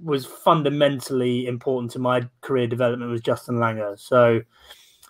was 0.00 0.24
fundamentally 0.24 1.48
important 1.48 1.90
to 1.92 1.98
my 1.98 2.28
career 2.40 2.68
development 2.68 3.10
was 3.10 3.20
Justin 3.20 3.56
Langer. 3.56 3.98
So, 3.98 4.42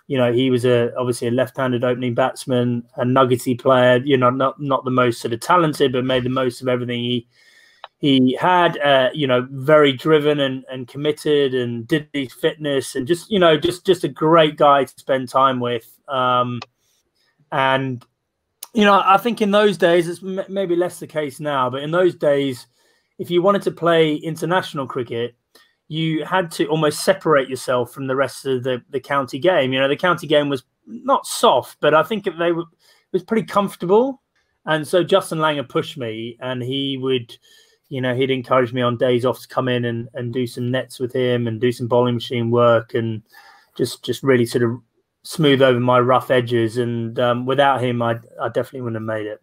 you 0.07 0.17
know, 0.17 0.33
he 0.33 0.49
was 0.49 0.65
a 0.65 0.91
obviously 0.97 1.27
a 1.27 1.31
left-handed 1.31 1.83
opening 1.83 2.15
batsman, 2.15 2.83
a 2.95 3.05
nuggety 3.05 3.53
player. 3.53 4.01
You 4.03 4.17
know, 4.17 4.31
not 4.31 4.59
not 4.59 4.83
the 4.83 4.89
most 4.89 5.21
sort 5.21 5.31
of 5.31 5.41
talented, 5.41 5.91
but 5.91 6.05
made 6.05 6.23
the 6.23 6.29
most 6.29 6.59
of 6.61 6.67
everything 6.67 7.01
he 7.01 7.27
he 7.99 8.37
had 8.39 8.77
uh, 8.79 9.09
you 9.13 9.27
know 9.27 9.47
very 9.49 9.93
driven 9.93 10.39
and, 10.39 10.65
and 10.71 10.87
committed 10.87 11.53
and 11.53 11.87
did 11.87 12.07
his 12.13 12.33
fitness 12.33 12.95
and 12.95 13.07
just 13.07 13.29
you 13.31 13.39
know 13.39 13.57
just 13.57 13.85
just 13.85 14.03
a 14.03 14.09
great 14.09 14.57
guy 14.57 14.83
to 14.83 14.93
spend 14.97 15.29
time 15.29 15.59
with. 15.59 15.89
Um, 16.07 16.59
and 17.51 18.05
you 18.73 18.83
know 18.83 19.01
i 19.05 19.17
think 19.17 19.41
in 19.41 19.51
those 19.51 19.77
days 19.77 20.07
it's 20.07 20.21
maybe 20.21 20.75
less 20.75 20.99
the 20.99 21.07
case 21.07 21.39
now 21.39 21.69
but 21.69 21.81
in 21.81 21.91
those 21.91 22.13
days 22.13 22.67
if 23.19 23.31
you 23.31 23.41
wanted 23.41 23.61
to 23.61 23.71
play 23.71 24.15
international 24.15 24.85
cricket 24.85 25.35
you 25.87 26.25
had 26.25 26.51
to 26.51 26.67
almost 26.67 27.03
separate 27.03 27.49
yourself 27.49 27.93
from 27.93 28.07
the 28.07 28.15
rest 28.15 28.45
of 28.45 28.63
the, 28.63 28.81
the 28.89 28.99
county 28.99 29.39
game. 29.39 29.71
You 29.71 29.79
know 29.79 29.87
the 29.87 29.95
county 29.95 30.27
game 30.27 30.49
was 30.49 30.63
not 30.85 31.25
soft 31.25 31.77
but 31.79 31.93
i 31.93 32.03
think 32.03 32.25
they 32.25 32.51
were 32.51 32.63
it 32.63 33.13
was 33.13 33.23
pretty 33.23 33.43
comfortable. 33.43 34.21
And 34.65 34.85
so 34.85 35.03
justin 35.03 35.39
langer 35.39 35.67
pushed 35.67 35.97
me 35.97 36.37
and 36.41 36.61
he 36.61 36.97
would 36.97 37.35
you 37.89 38.01
know, 38.01 38.15
he'd 38.15 38.31
encourage 38.31 38.73
me 38.73 38.81
on 38.81 38.97
days 38.97 39.25
off 39.25 39.41
to 39.41 39.47
come 39.47 39.67
in 39.67 39.85
and, 39.85 40.09
and 40.13 40.33
do 40.33 40.45
some 40.45 40.71
nets 40.71 40.99
with 40.99 41.13
him 41.13 41.47
and 41.47 41.61
do 41.61 41.71
some 41.71 41.87
bowling 41.87 42.15
machine 42.15 42.51
work 42.51 42.93
and 42.93 43.21
just 43.77 44.03
just 44.03 44.23
really 44.23 44.45
sort 44.45 44.63
of 44.63 44.79
smooth 45.23 45.61
over 45.61 45.79
my 45.79 45.99
rough 45.99 46.31
edges. 46.31 46.77
And 46.77 47.17
um, 47.19 47.45
without 47.45 47.81
him, 47.81 48.01
I 48.01 48.19
I 48.41 48.47
definitely 48.47 48.81
wouldn't 48.81 49.01
have 49.01 49.17
made 49.17 49.27
it. 49.27 49.41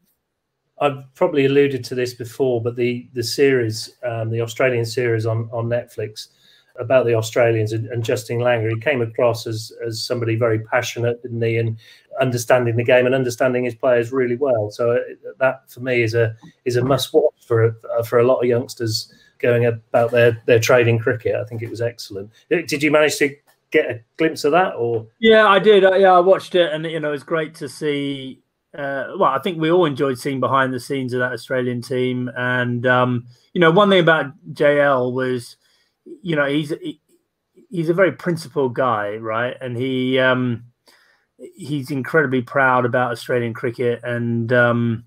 I've 0.80 1.04
probably 1.14 1.46
alluded 1.46 1.84
to 1.84 1.94
this 1.94 2.14
before, 2.14 2.62
but 2.62 2.76
the 2.76 3.08
the 3.12 3.22
series, 3.22 3.96
um, 4.02 4.30
the 4.30 4.40
Australian 4.40 4.84
series 4.84 5.26
on 5.26 5.48
on 5.52 5.66
Netflix 5.66 6.28
about 6.78 7.06
the 7.06 7.14
Australians 7.14 7.72
and, 7.72 7.86
and, 7.86 8.04
Justin 8.04 8.38
Langer, 8.38 8.70
he 8.70 8.80
came 8.80 9.00
across 9.00 9.46
as 9.46 9.72
as 9.86 10.02
somebody 10.02 10.34
very 10.34 10.58
passionate, 10.58 11.22
didn't 11.22 11.42
he? 11.42 11.56
And 11.56 11.78
understanding 12.20 12.76
the 12.76 12.84
game 12.84 13.06
and 13.06 13.14
understanding 13.14 13.64
his 13.64 13.74
players 13.74 14.12
really 14.12 14.36
well. 14.36 14.70
So 14.70 14.92
uh, 14.92 14.98
that 15.38 15.70
for 15.70 15.80
me 15.80 16.02
is 16.02 16.14
a 16.14 16.36
is 16.64 16.76
a 16.76 16.84
must 16.84 17.12
watch 17.12 17.34
for 17.46 17.76
uh, 17.96 18.02
for 18.02 18.18
a 18.18 18.24
lot 18.24 18.40
of 18.40 18.46
youngsters 18.46 19.12
going 19.38 19.66
about 19.66 20.10
their 20.10 20.42
their 20.46 20.60
trading 20.60 20.98
cricket. 20.98 21.36
I 21.36 21.44
think 21.44 21.62
it 21.62 21.70
was 21.70 21.80
excellent. 21.80 22.30
Uh, 22.52 22.58
did 22.66 22.82
you 22.82 22.90
manage 22.90 23.16
to 23.18 23.34
get 23.74 23.90
a 23.90 24.00
glimpse 24.16 24.44
of 24.44 24.52
that 24.52 24.72
or 24.76 25.04
yeah 25.18 25.48
i 25.48 25.58
did 25.58 25.82
yeah 25.82 26.12
i 26.12 26.20
watched 26.20 26.54
it 26.54 26.72
and 26.72 26.84
you 26.84 27.00
know 27.00 27.12
it's 27.12 27.24
great 27.24 27.56
to 27.56 27.68
see 27.68 28.40
uh, 28.78 29.08
well 29.18 29.30
i 29.30 29.38
think 29.40 29.60
we 29.60 29.68
all 29.68 29.84
enjoyed 29.84 30.16
seeing 30.16 30.38
behind 30.38 30.72
the 30.72 30.78
scenes 30.78 31.12
of 31.12 31.18
that 31.18 31.32
australian 31.32 31.82
team 31.82 32.30
and 32.36 32.86
um, 32.86 33.26
you 33.52 33.60
know 33.60 33.72
one 33.72 33.90
thing 33.90 33.98
about 33.98 34.26
jl 34.52 35.12
was 35.12 35.56
you 36.22 36.36
know 36.36 36.46
he's 36.46 36.70
he, 36.82 37.00
he's 37.70 37.88
a 37.88 37.94
very 37.94 38.12
principled 38.12 38.74
guy 38.74 39.16
right 39.16 39.56
and 39.60 39.76
he 39.76 40.18
um, 40.18 40.64
he's 41.38 41.90
incredibly 41.90 42.42
proud 42.42 42.84
about 42.84 43.12
Australian 43.12 43.54
cricket, 43.54 44.00
and 44.02 44.52
um, 44.52 45.04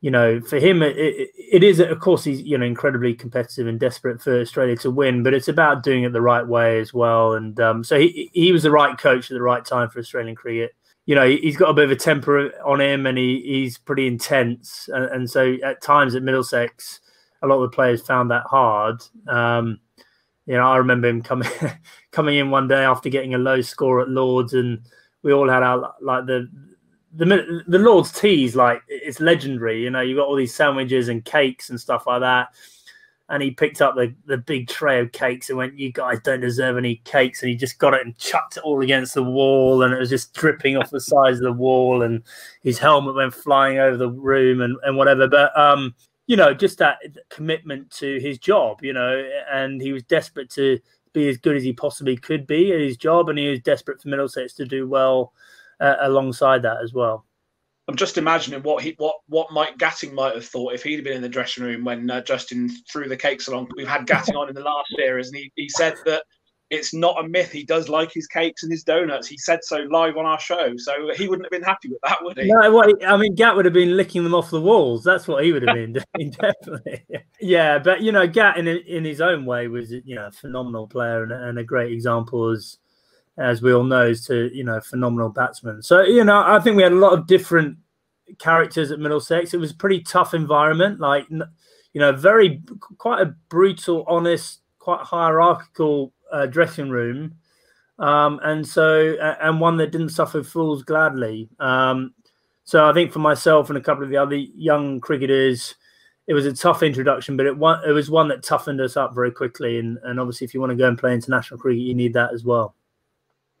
you 0.00 0.10
know, 0.10 0.40
for 0.40 0.58
him, 0.58 0.82
it, 0.82 0.96
it 0.96 1.62
is 1.62 1.80
of 1.80 2.00
course 2.00 2.24
he's 2.24 2.42
you 2.42 2.58
know 2.58 2.66
incredibly 2.66 3.14
competitive 3.14 3.66
and 3.66 3.78
desperate 3.78 4.20
for 4.20 4.40
Australia 4.40 4.76
to 4.76 4.90
win, 4.90 5.22
but 5.22 5.34
it's 5.34 5.48
about 5.48 5.82
doing 5.82 6.04
it 6.04 6.12
the 6.12 6.20
right 6.20 6.46
way 6.46 6.80
as 6.80 6.92
well. 6.92 7.34
And 7.34 7.58
um, 7.60 7.84
so 7.84 7.98
he 7.98 8.30
he 8.32 8.52
was 8.52 8.62
the 8.62 8.70
right 8.70 8.96
coach 8.98 9.30
at 9.30 9.34
the 9.34 9.42
right 9.42 9.64
time 9.64 9.88
for 9.88 9.98
Australian 9.98 10.34
cricket. 10.34 10.72
You 11.06 11.16
know, 11.16 11.28
he's 11.28 11.56
got 11.56 11.70
a 11.70 11.74
bit 11.74 11.84
of 11.84 11.90
a 11.90 11.96
temper 11.96 12.52
on 12.64 12.80
him, 12.80 13.06
and 13.06 13.18
he, 13.18 13.42
he's 13.44 13.76
pretty 13.76 14.06
intense. 14.06 14.88
And, 14.92 15.04
and 15.06 15.30
so 15.30 15.56
at 15.64 15.82
times 15.82 16.14
at 16.14 16.22
Middlesex, 16.22 17.00
a 17.42 17.46
lot 17.48 17.56
of 17.56 17.70
the 17.70 17.74
players 17.74 18.06
found 18.06 18.30
that 18.30 18.44
hard. 18.46 19.02
Um, 19.26 19.80
you 20.46 20.54
know, 20.54 20.66
I 20.66 20.76
remember 20.76 21.08
him 21.08 21.22
coming 21.22 21.48
coming 22.10 22.38
in 22.38 22.50
one 22.50 22.68
day 22.68 22.84
after 22.84 23.08
getting 23.08 23.34
a 23.34 23.38
low 23.38 23.60
score 23.60 24.00
at 24.00 24.08
Lords 24.08 24.54
and 24.54 24.80
we 25.22 25.32
all 25.32 25.48
had 25.48 25.62
our 25.62 25.94
like 26.00 26.26
the 26.26 26.48
the 27.14 27.62
the 27.68 27.78
Lord's 27.78 28.12
teas 28.12 28.56
like 28.56 28.82
it's 28.88 29.20
legendary. 29.20 29.82
You 29.82 29.90
know, 29.90 30.00
you 30.00 30.16
got 30.16 30.26
all 30.26 30.36
these 30.36 30.54
sandwiches 30.54 31.08
and 31.08 31.24
cakes 31.24 31.70
and 31.70 31.80
stuff 31.80 32.06
like 32.06 32.20
that. 32.20 32.48
and 33.28 33.42
he 33.42 33.50
picked 33.50 33.80
up 33.80 33.94
the, 33.94 34.14
the 34.26 34.36
big 34.36 34.68
tray 34.68 35.00
of 35.00 35.12
cakes 35.12 35.48
and 35.48 35.56
went, 35.58 35.78
"You 35.78 35.92
guys 35.92 36.20
don't 36.22 36.40
deserve 36.40 36.76
any 36.76 36.96
cakes," 37.04 37.42
and 37.42 37.50
he 37.50 37.56
just 37.56 37.78
got 37.78 37.94
it 37.94 38.04
and 38.04 38.16
chucked 38.18 38.56
it 38.56 38.62
all 38.62 38.82
against 38.82 39.14
the 39.14 39.22
wall, 39.22 39.82
and 39.82 39.94
it 39.94 39.98
was 39.98 40.10
just 40.10 40.34
dripping 40.34 40.76
off 40.76 40.90
the 40.90 41.00
sides 41.00 41.38
of 41.38 41.44
the 41.44 41.52
wall, 41.52 42.02
and 42.02 42.22
his 42.62 42.78
helmet 42.78 43.14
went 43.14 43.34
flying 43.34 43.78
over 43.78 43.96
the 43.96 44.10
room 44.10 44.60
and, 44.60 44.76
and 44.84 44.96
whatever. 44.96 45.28
But 45.28 45.56
um, 45.58 45.94
you 46.26 46.36
know, 46.36 46.54
just 46.54 46.78
that 46.78 46.98
commitment 47.30 47.90
to 47.90 48.18
his 48.20 48.38
job, 48.38 48.82
you 48.82 48.92
know, 48.92 49.28
and 49.50 49.80
he 49.80 49.92
was 49.92 50.02
desperate 50.04 50.50
to 50.50 50.78
be 51.12 51.28
as 51.28 51.36
good 51.36 51.56
as 51.56 51.62
he 51.62 51.72
possibly 51.72 52.16
could 52.16 52.46
be 52.46 52.72
at 52.72 52.80
his 52.80 52.96
job, 52.96 53.28
and 53.28 53.38
he 53.38 53.48
was 53.48 53.60
desperate 53.60 54.00
for 54.00 54.08
Middlesex 54.08 54.54
to 54.54 54.64
do 54.64 54.88
well 54.88 55.32
uh, 55.80 55.96
alongside 56.00 56.62
that 56.62 56.78
as 56.82 56.92
well. 56.92 57.26
I'm 57.88 57.96
just 57.96 58.16
imagining 58.16 58.62
what 58.62 58.82
he 58.82 58.94
what 58.98 59.16
what 59.26 59.52
Mike 59.52 59.76
Gatting 59.76 60.12
might 60.12 60.34
have 60.34 60.46
thought 60.46 60.74
if 60.74 60.84
he'd 60.84 61.02
been 61.02 61.16
in 61.16 61.22
the 61.22 61.28
dressing 61.28 61.64
room 61.64 61.84
when 61.84 62.08
uh, 62.08 62.22
Justin 62.22 62.70
threw 62.90 63.08
the 63.08 63.16
cakes 63.16 63.48
along. 63.48 63.68
We've 63.76 63.88
had 63.88 64.06
Gatting 64.06 64.36
on 64.36 64.48
in 64.48 64.54
the 64.54 64.62
last 64.62 64.88
series, 64.96 65.28
and 65.28 65.36
he, 65.36 65.52
he 65.56 65.68
said 65.68 65.96
that 66.06 66.22
it's 66.72 66.94
not 66.94 67.22
a 67.22 67.28
myth. 67.28 67.52
He 67.52 67.64
does 67.64 67.90
like 67.90 68.10
his 68.10 68.26
cakes 68.26 68.62
and 68.62 68.72
his 68.72 68.82
donuts. 68.82 69.28
He 69.28 69.36
said 69.36 69.62
so 69.62 69.76
live 69.90 70.16
on 70.16 70.24
our 70.24 70.40
show, 70.40 70.74
so 70.78 70.92
he 71.14 71.28
wouldn't 71.28 71.44
have 71.44 71.50
been 71.50 71.62
happy 71.62 71.90
with 71.90 72.00
that, 72.02 72.16
would 72.22 72.38
he? 72.38 72.50
No, 72.50 72.72
what, 72.72 73.04
I 73.06 73.14
mean, 73.18 73.34
Gat 73.34 73.54
would 73.54 73.66
have 73.66 73.74
been 73.74 73.94
licking 73.94 74.24
them 74.24 74.34
off 74.34 74.48
the 74.48 74.60
walls. 74.60 75.04
That's 75.04 75.28
what 75.28 75.44
he 75.44 75.52
would 75.52 75.68
have 75.68 75.74
been 75.74 75.92
doing, 75.92 76.30
definitely. 76.40 77.04
Yeah, 77.40 77.78
but 77.78 78.00
you 78.00 78.10
know, 78.10 78.26
Gat 78.26 78.56
in 78.56 78.66
in 78.66 79.04
his 79.04 79.20
own 79.20 79.44
way 79.44 79.68
was 79.68 79.92
you 79.92 80.14
know 80.14 80.28
a 80.28 80.32
phenomenal 80.32 80.88
player 80.88 81.22
and, 81.22 81.32
and 81.32 81.58
a 81.58 81.64
great 81.64 81.92
example 81.92 82.48
as 82.48 82.78
as 83.36 83.60
we 83.60 83.74
all 83.74 83.84
know, 83.84 84.06
is 84.06 84.24
to 84.28 84.50
you 84.56 84.64
know 84.64 84.80
phenomenal 84.80 85.28
batsman. 85.28 85.82
So 85.82 86.00
you 86.00 86.24
know, 86.24 86.42
I 86.42 86.58
think 86.58 86.78
we 86.78 86.82
had 86.82 86.92
a 86.92 86.96
lot 86.96 87.12
of 87.12 87.26
different 87.26 87.76
characters 88.38 88.90
at 88.90 88.98
Middlesex. 88.98 89.52
It 89.52 89.60
was 89.60 89.72
a 89.72 89.76
pretty 89.76 90.00
tough 90.00 90.32
environment, 90.32 91.00
like 91.00 91.28
you 91.28 92.00
know, 92.00 92.12
very 92.12 92.62
quite 92.96 93.20
a 93.20 93.34
brutal, 93.50 94.06
honest, 94.08 94.62
quite 94.78 95.00
hierarchical 95.00 96.14
uh, 96.32 96.46
dressing 96.46 96.90
room, 96.90 97.34
um, 97.98 98.40
and 98.42 98.66
so 98.66 99.16
and 99.40 99.60
one 99.60 99.76
that 99.76 99.92
didn't 99.92 100.08
suffer 100.08 100.42
fools 100.42 100.82
gladly. 100.82 101.48
Um, 101.60 102.14
so 102.64 102.88
I 102.88 102.92
think 102.92 103.12
for 103.12 103.18
myself 103.18 103.68
and 103.68 103.78
a 103.78 103.82
couple 103.82 104.04
of 104.04 104.10
the 104.10 104.16
other 104.16 104.36
young 104.36 105.00
cricketers, 105.00 105.74
it 106.26 106.34
was 106.34 106.46
a 106.46 106.52
tough 106.52 106.82
introduction, 106.82 107.36
but 107.36 107.46
it, 107.46 107.56
one 107.56 107.80
it 107.86 107.92
was 107.92 108.10
one 108.10 108.28
that 108.28 108.42
toughened 108.42 108.80
us 108.80 108.96
up 108.96 109.14
very 109.14 109.30
quickly. 109.30 109.78
And, 109.78 109.98
and 110.04 110.18
obviously, 110.18 110.44
if 110.44 110.54
you 110.54 110.60
want 110.60 110.70
to 110.70 110.76
go 110.76 110.88
and 110.88 110.98
play 110.98 111.14
international 111.14 111.60
cricket, 111.60 111.82
you 111.82 111.94
need 111.94 112.14
that 112.14 112.32
as 112.32 112.44
well. 112.44 112.74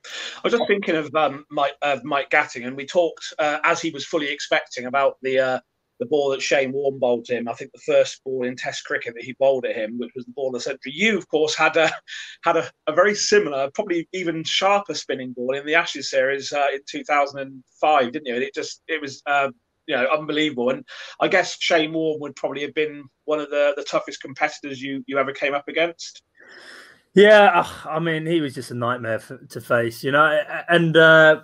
I 0.04 0.40
was 0.42 0.52
just 0.52 0.66
thinking 0.66 0.96
of 0.96 1.14
um, 1.14 1.46
Mike, 1.50 1.76
uh, 1.82 1.98
Mike 2.02 2.30
Gatting, 2.30 2.66
and 2.66 2.76
we 2.76 2.86
talked 2.86 3.32
uh, 3.38 3.58
as 3.64 3.80
he 3.80 3.90
was 3.90 4.04
fully 4.04 4.28
expecting 4.28 4.86
about 4.86 5.18
the 5.22 5.38
uh, 5.38 5.60
the 6.02 6.08
ball 6.08 6.30
that 6.30 6.42
Shane 6.42 6.72
Warne 6.72 6.98
bowled 6.98 7.26
to 7.26 7.36
him. 7.36 7.48
I 7.48 7.52
think 7.54 7.70
the 7.70 7.78
first 7.78 8.22
ball 8.24 8.44
in 8.44 8.56
Test 8.56 8.84
cricket 8.84 9.14
that 9.14 9.22
he 9.22 9.36
bowled 9.38 9.64
at 9.64 9.76
him, 9.76 9.98
which 9.98 10.10
was 10.16 10.26
the 10.26 10.32
ball 10.32 10.48
of 10.48 10.54
the 10.54 10.60
century. 10.60 10.92
You, 10.92 11.16
of 11.16 11.28
course, 11.28 11.54
had 11.54 11.76
a 11.76 11.92
had 12.44 12.56
a, 12.56 12.68
a 12.88 12.92
very 12.92 13.14
similar, 13.14 13.70
probably 13.72 14.08
even 14.12 14.42
sharper 14.42 14.94
spinning 14.94 15.32
ball 15.32 15.54
in 15.54 15.64
the 15.64 15.76
Ashes 15.76 16.10
series 16.10 16.52
uh, 16.52 16.66
in 16.74 16.80
2005, 16.90 18.12
didn't 18.12 18.26
you? 18.26 18.34
And 18.34 18.42
it 18.42 18.54
just 18.54 18.82
it 18.88 19.00
was. 19.00 19.22
Uh, 19.26 19.50
you 19.88 19.96
know, 19.96 20.06
unbelievable, 20.16 20.70
and 20.70 20.84
I 21.18 21.26
guess 21.26 21.56
Shane 21.58 21.92
Warne 21.92 22.20
would 22.20 22.36
probably 22.36 22.62
have 22.62 22.72
been 22.72 23.02
one 23.24 23.40
of 23.40 23.50
the, 23.50 23.74
the 23.76 23.82
toughest 23.82 24.22
competitors 24.22 24.80
you 24.80 25.02
you 25.08 25.18
ever 25.18 25.32
came 25.32 25.54
up 25.54 25.66
against. 25.66 26.22
Yeah, 27.14 27.66
I 27.84 27.98
mean, 27.98 28.24
he 28.24 28.40
was 28.40 28.54
just 28.54 28.70
a 28.70 28.74
nightmare 28.74 29.18
for, 29.18 29.38
to 29.38 29.60
face, 29.60 30.04
you 30.04 30.12
know. 30.12 30.40
And 30.68 30.96
uh, 30.96 31.40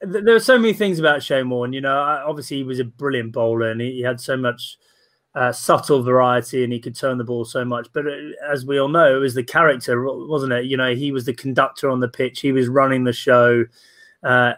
there 0.00 0.34
are 0.34 0.40
so 0.40 0.58
many 0.58 0.72
things 0.72 0.98
about 0.98 1.22
Shane 1.22 1.50
Warne. 1.50 1.72
You 1.72 1.80
know, 1.80 1.96
obviously 2.26 2.58
he 2.58 2.64
was 2.64 2.78
a 2.78 2.84
brilliant 2.84 3.32
bowler 3.32 3.70
and 3.70 3.80
he, 3.80 3.92
he 3.92 4.00
had 4.00 4.20
so 4.20 4.36
much 4.36 4.78
uh, 5.34 5.52
subtle 5.52 6.02
variety 6.02 6.64
and 6.64 6.72
he 6.72 6.80
could 6.80 6.96
turn 6.96 7.18
the 7.18 7.24
ball 7.24 7.44
so 7.44 7.64
much. 7.64 7.88
But 7.92 8.06
uh, 8.06 8.10
as 8.50 8.66
we 8.66 8.78
all 8.78 8.88
know, 8.88 9.16
it 9.16 9.20
was 9.20 9.34
the 9.34 9.44
character, 9.44 10.04
wasn't 10.04 10.52
it? 10.52 10.64
You 10.64 10.76
know, 10.76 10.94
he 10.94 11.12
was 11.12 11.24
the 11.24 11.34
conductor 11.34 11.90
on 11.90 12.00
the 12.00 12.08
pitch. 12.08 12.40
He 12.40 12.52
was 12.52 12.68
running 12.68 13.04
the 13.04 13.12
show. 13.12 13.64
Uh, 14.22 14.54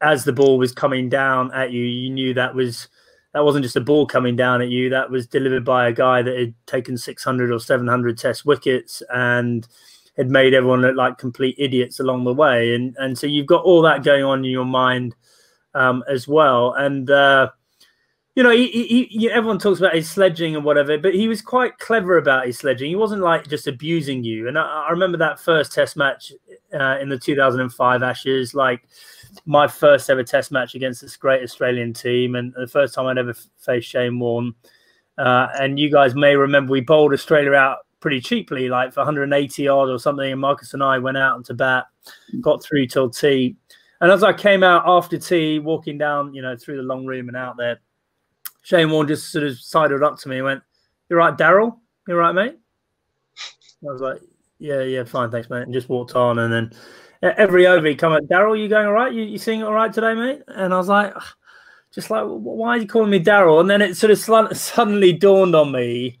as 0.00 0.24
the 0.24 0.32
ball 0.32 0.58
was 0.58 0.72
coming 0.72 1.08
down 1.08 1.52
at 1.52 1.72
you, 1.72 1.82
you 1.82 2.10
knew 2.10 2.34
that 2.34 2.54
was 2.54 2.88
that 3.34 3.44
wasn't 3.44 3.64
just 3.64 3.76
a 3.76 3.80
ball 3.80 4.06
coming 4.06 4.36
down 4.36 4.62
at 4.62 4.68
you. 4.68 4.88
That 4.88 5.10
was 5.10 5.26
delivered 5.26 5.64
by 5.64 5.88
a 5.88 5.92
guy 5.92 6.22
that 6.22 6.38
had 6.38 6.54
taken 6.66 6.96
600 6.96 7.52
or 7.52 7.60
700 7.60 8.16
test 8.16 8.46
wickets 8.46 9.02
and 9.12 9.66
had 10.18 10.30
made 10.30 10.52
everyone 10.52 10.82
look 10.82 10.96
like 10.96 11.16
complete 11.16 11.54
idiots 11.58 12.00
along 12.00 12.24
the 12.24 12.34
way. 12.34 12.74
And 12.74 12.94
and 12.98 13.16
so 13.16 13.26
you've 13.26 13.46
got 13.46 13.64
all 13.64 13.80
that 13.82 14.04
going 14.04 14.24
on 14.24 14.44
in 14.44 14.50
your 14.50 14.66
mind 14.66 15.14
um, 15.74 16.04
as 16.08 16.28
well. 16.28 16.74
And 16.74 17.10
uh, 17.10 17.50
you 18.34 18.44
know, 18.44 18.50
he, 18.50 18.68
he, 18.68 19.04
he, 19.04 19.30
everyone 19.30 19.58
talks 19.58 19.80
about 19.80 19.96
his 19.96 20.08
sledging 20.08 20.54
and 20.54 20.64
whatever, 20.64 20.96
but 20.96 21.12
he 21.12 21.26
was 21.26 21.42
quite 21.42 21.76
clever 21.78 22.18
about 22.18 22.46
his 22.46 22.56
sledging. 22.58 22.88
He 22.88 22.94
wasn't 22.94 23.22
like 23.22 23.48
just 23.48 23.66
abusing 23.66 24.22
you. 24.22 24.46
And 24.46 24.56
I, 24.56 24.86
I 24.86 24.90
remember 24.90 25.18
that 25.18 25.40
first 25.40 25.72
Test 25.72 25.96
match 25.96 26.32
uh, 26.72 26.98
in 27.00 27.08
the 27.08 27.18
2005 27.18 28.02
Ashes, 28.04 28.54
like 28.54 28.82
my 29.44 29.66
first 29.66 30.08
ever 30.08 30.22
Test 30.22 30.52
match 30.52 30.76
against 30.76 31.00
this 31.00 31.16
great 31.16 31.42
Australian 31.42 31.92
team, 31.92 32.36
and 32.36 32.54
the 32.54 32.68
first 32.68 32.94
time 32.94 33.06
I'd 33.06 33.18
ever 33.18 33.34
faced 33.56 33.88
Shane 33.88 34.20
Warne. 34.20 34.54
Uh, 35.16 35.48
and 35.58 35.80
you 35.80 35.90
guys 35.90 36.14
may 36.14 36.36
remember 36.36 36.70
we 36.70 36.80
bowled 36.80 37.12
Australia 37.12 37.54
out 37.54 37.78
pretty 38.00 38.20
cheaply, 38.20 38.68
like 38.68 38.92
for 38.92 39.00
180 39.00 39.68
odd 39.68 39.88
or 39.88 39.98
something. 39.98 40.32
And 40.32 40.40
Marcus 40.40 40.74
and 40.74 40.82
I 40.82 40.98
went 40.98 41.16
out 41.16 41.36
into 41.36 41.54
bat, 41.54 41.86
got 42.40 42.62
through 42.62 42.86
till 42.86 43.10
tea. 43.10 43.56
And 44.00 44.10
as 44.12 44.22
I 44.22 44.32
came 44.32 44.62
out 44.62 44.84
after 44.86 45.18
tea, 45.18 45.58
walking 45.58 45.98
down, 45.98 46.34
you 46.34 46.42
know, 46.42 46.56
through 46.56 46.76
the 46.76 46.82
long 46.82 47.04
room 47.04 47.28
and 47.28 47.36
out 47.36 47.56
there, 47.56 47.80
Shane 48.62 48.90
Warne 48.90 49.08
just 49.08 49.32
sort 49.32 49.44
of 49.44 49.58
sidled 49.58 50.02
up 50.02 50.18
to 50.18 50.28
me 50.28 50.36
and 50.36 50.44
went, 50.44 50.62
"You're 51.08 51.18
right, 51.18 51.36
Daryl. 51.36 51.78
You're 52.06 52.18
right, 52.18 52.34
mate." 52.34 52.58
I 53.82 53.92
was 53.92 54.00
like, 54.00 54.20
"Yeah, 54.58 54.82
yeah, 54.82 55.04
fine, 55.04 55.30
thanks, 55.30 55.48
mate," 55.48 55.62
and 55.62 55.72
just 55.72 55.88
walked 55.88 56.14
on. 56.14 56.38
And 56.38 56.52
then 56.52 56.72
every 57.22 57.66
over 57.66 57.86
he 57.86 57.94
come 57.94 58.12
up, 58.12 58.24
Daryl, 58.24 58.60
you 58.60 58.68
going 58.68 58.86
all 58.86 58.92
right? 58.92 59.12
You, 59.12 59.22
you 59.22 59.38
seeing 59.38 59.62
all 59.62 59.72
right 59.72 59.92
today, 59.92 60.14
mate? 60.14 60.42
And 60.48 60.72
I 60.72 60.76
was 60.76 60.88
like, 60.88 61.14
just 61.92 62.10
like, 62.10 62.24
why 62.26 62.70
are 62.70 62.78
you 62.78 62.86
calling 62.86 63.10
me 63.10 63.22
Daryl? 63.22 63.60
And 63.60 63.68
then 63.68 63.82
it 63.82 63.96
sort 63.96 64.10
of 64.10 64.56
suddenly 64.56 65.12
dawned 65.12 65.54
on 65.56 65.72
me 65.72 66.18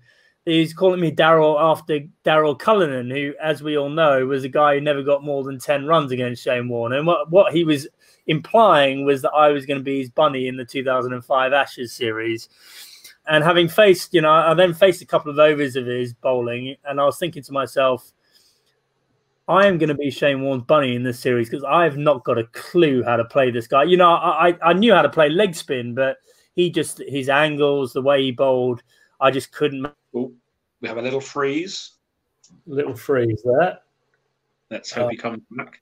he's 0.48 0.74
calling 0.74 1.00
me 1.00 1.12
Daryl 1.12 1.60
after 1.60 2.00
Daryl 2.24 2.58
Cullinan, 2.58 3.10
who, 3.10 3.34
as 3.40 3.62
we 3.62 3.76
all 3.76 3.88
know, 3.88 4.26
was 4.26 4.44
a 4.44 4.48
guy 4.48 4.74
who 4.74 4.80
never 4.80 5.02
got 5.02 5.24
more 5.24 5.44
than 5.44 5.58
10 5.58 5.86
runs 5.86 6.12
against 6.12 6.42
Shane 6.42 6.68
Warne. 6.68 6.94
And 6.94 7.06
what, 7.06 7.30
what 7.30 7.52
he 7.52 7.64
was 7.64 7.86
implying 8.26 9.04
was 9.04 9.22
that 9.22 9.32
I 9.32 9.48
was 9.48 9.66
going 9.66 9.78
to 9.78 9.84
be 9.84 10.00
his 10.00 10.10
bunny 10.10 10.48
in 10.48 10.56
the 10.56 10.64
2005 10.64 11.52
Ashes 11.52 11.92
series. 11.92 12.48
And 13.26 13.44
having 13.44 13.68
faced, 13.68 14.14
you 14.14 14.22
know, 14.22 14.30
I 14.30 14.54
then 14.54 14.72
faced 14.72 15.02
a 15.02 15.06
couple 15.06 15.30
of 15.30 15.38
overs 15.38 15.76
of 15.76 15.86
his 15.86 16.14
bowling, 16.14 16.76
and 16.84 16.98
I 17.00 17.04
was 17.04 17.18
thinking 17.18 17.42
to 17.42 17.52
myself, 17.52 18.12
I 19.48 19.66
am 19.66 19.78
going 19.78 19.88
to 19.88 19.94
be 19.94 20.10
Shane 20.10 20.42
Warne's 20.42 20.64
bunny 20.64 20.94
in 20.94 21.02
this 21.02 21.20
series 21.20 21.48
because 21.48 21.64
I 21.64 21.84
have 21.84 21.96
not 21.96 22.24
got 22.24 22.38
a 22.38 22.44
clue 22.44 23.02
how 23.02 23.16
to 23.16 23.24
play 23.24 23.50
this 23.50 23.66
guy. 23.66 23.84
You 23.84 23.96
know, 23.96 24.10
I, 24.10 24.54
I 24.62 24.74
knew 24.74 24.92
how 24.92 25.02
to 25.02 25.08
play 25.08 25.30
leg 25.30 25.54
spin, 25.54 25.94
but 25.94 26.18
he 26.54 26.70
just, 26.70 26.98
his 27.06 27.30
angles, 27.30 27.92
the 27.94 28.02
way 28.02 28.22
he 28.22 28.30
bowled, 28.30 28.82
I 29.20 29.30
just 29.30 29.52
couldn't. 29.52 29.86
Ooh, 30.14 30.34
we 30.80 30.88
have 30.88 30.98
a 30.98 31.02
little 31.02 31.20
freeze. 31.20 31.92
Little 32.66 32.96
freeze 32.96 33.42
there. 33.44 33.78
Let's 34.70 34.90
hope 34.90 35.06
uh, 35.06 35.08
he 35.08 35.16
comes 35.16 35.42
back. 35.50 35.80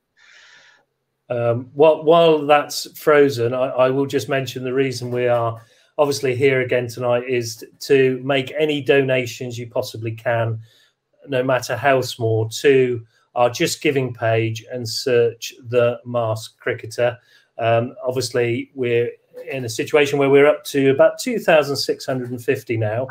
Um, 1.29 1.69
while, 1.73 2.03
while 2.03 2.45
that's 2.45 2.97
frozen, 2.97 3.53
I, 3.53 3.67
I, 3.67 3.89
will 3.89 4.05
just 4.05 4.29
mention 4.29 4.63
the 4.63 4.73
reason 4.73 5.11
we 5.11 5.27
are 5.27 5.61
obviously 5.97 6.35
here 6.35 6.61
again 6.61 6.87
tonight 6.87 7.23
is 7.27 7.65
to 7.79 8.21
make 8.23 8.53
any 8.57 8.81
donations 8.81 9.57
you 9.57 9.67
possibly 9.67 10.11
can, 10.11 10.61
no 11.27 11.43
matter 11.43 11.75
how 11.75 11.99
small, 12.01 12.47
to 12.49 13.05
our 13.35 13.49
Just 13.49 13.81
Giving 13.81 14.13
page 14.13 14.63
and 14.71 14.87
search 14.87 15.53
the 15.67 15.99
Masked 16.05 16.57
Cricketer. 16.59 17.17
Um, 17.57 17.95
obviously, 18.05 18.71
we're 18.73 19.11
in 19.49 19.65
a 19.65 19.69
situation 19.69 20.19
where 20.19 20.29
we're 20.29 20.47
up 20.47 20.63
to 20.65 20.89
about 20.89 21.19
2,650 21.19 22.77
now, 22.77 23.07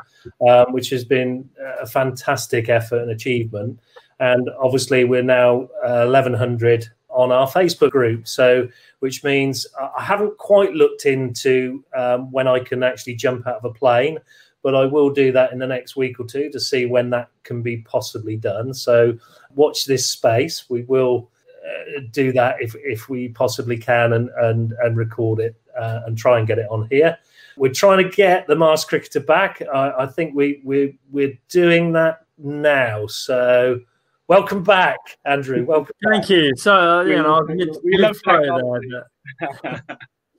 um, 0.47 0.73
which 0.73 0.91
has 0.91 1.05
been 1.05 1.49
a 1.81 1.87
fantastic 1.87 2.69
effort 2.69 3.03
and 3.03 3.11
achievement. 3.11 3.79
And 4.19 4.51
obviously, 4.61 5.05
we're 5.05 5.23
now 5.23 5.69
uh, 5.85 6.07
1,100 6.07 6.89
on 7.11 7.33
our 7.33 7.47
Facebook 7.47 7.91
group. 7.91 8.27
So, 8.29 8.69
which 9.01 9.25
means 9.25 9.67
I 9.79 10.03
haven't 10.03 10.37
quite 10.39 10.73
looked 10.73 11.07
into 11.07 11.85
um, 11.95 12.31
when 12.31 12.49
I 12.49 12.61
can 12.61 12.83
actually 12.83 13.15
jump 13.15 13.47
out 13.47 13.57
of 13.57 13.65
a 13.65 13.73
plane, 13.73 14.19
but 14.63 14.75
I 14.75 14.85
will 14.85 15.11
do 15.11 15.33
that 15.33 15.53
in 15.53 15.59
the 15.59 15.67
next 15.67 15.97
week 15.97 16.19
or 16.19 16.25
two 16.25 16.51
to 16.51 16.61
see 16.61 16.87
when 16.87 17.11
that 17.11 17.31
can 17.43 17.63
be 17.63 17.79
possibly 17.79 18.37
done. 18.37 18.73
So, 18.73 19.19
watch 19.55 19.85
this 19.85 20.09
space. 20.09 20.69
We 20.69 20.83
will 20.83 21.31
uh, 21.67 22.01
do 22.11 22.33
that 22.33 22.57
if 22.61 22.75
if 22.79 23.09
we 23.09 23.29
possibly 23.29 23.77
can 23.77 24.13
and 24.13 24.31
and 24.39 24.73
and 24.83 24.97
record 24.97 25.41
it 25.41 25.57
uh, 25.79 26.01
and 26.07 26.17
try 26.17 26.39
and 26.39 26.47
get 26.47 26.59
it 26.59 26.67
on 26.71 26.89
here. 26.91 27.19
We're 27.57 27.73
trying 27.73 28.05
to 28.05 28.11
get 28.15 28.47
the 28.47 28.57
Masked 28.57 28.91
Cricketer 28.91 29.21
back. 29.21 29.63
I, 29.73 29.93
I 30.01 30.07
think 30.07 30.35
we 30.35 30.61
we 30.65 30.99
we're 31.11 31.39
doing 31.49 31.93
that 31.93 32.27
now. 32.39 33.07
So 33.07 33.81
welcome 34.29 34.63
back, 34.63 34.99
Andrew. 35.25 35.65
Welcome. 35.65 35.95
Thank 36.05 36.25
back. 36.25 36.31
you. 36.31 36.53
So 36.57 37.01
uh, 37.01 37.05
you 37.05 37.17
know, 37.17 37.45
we, 37.49 37.71
we 37.83 37.99
love 37.99 38.17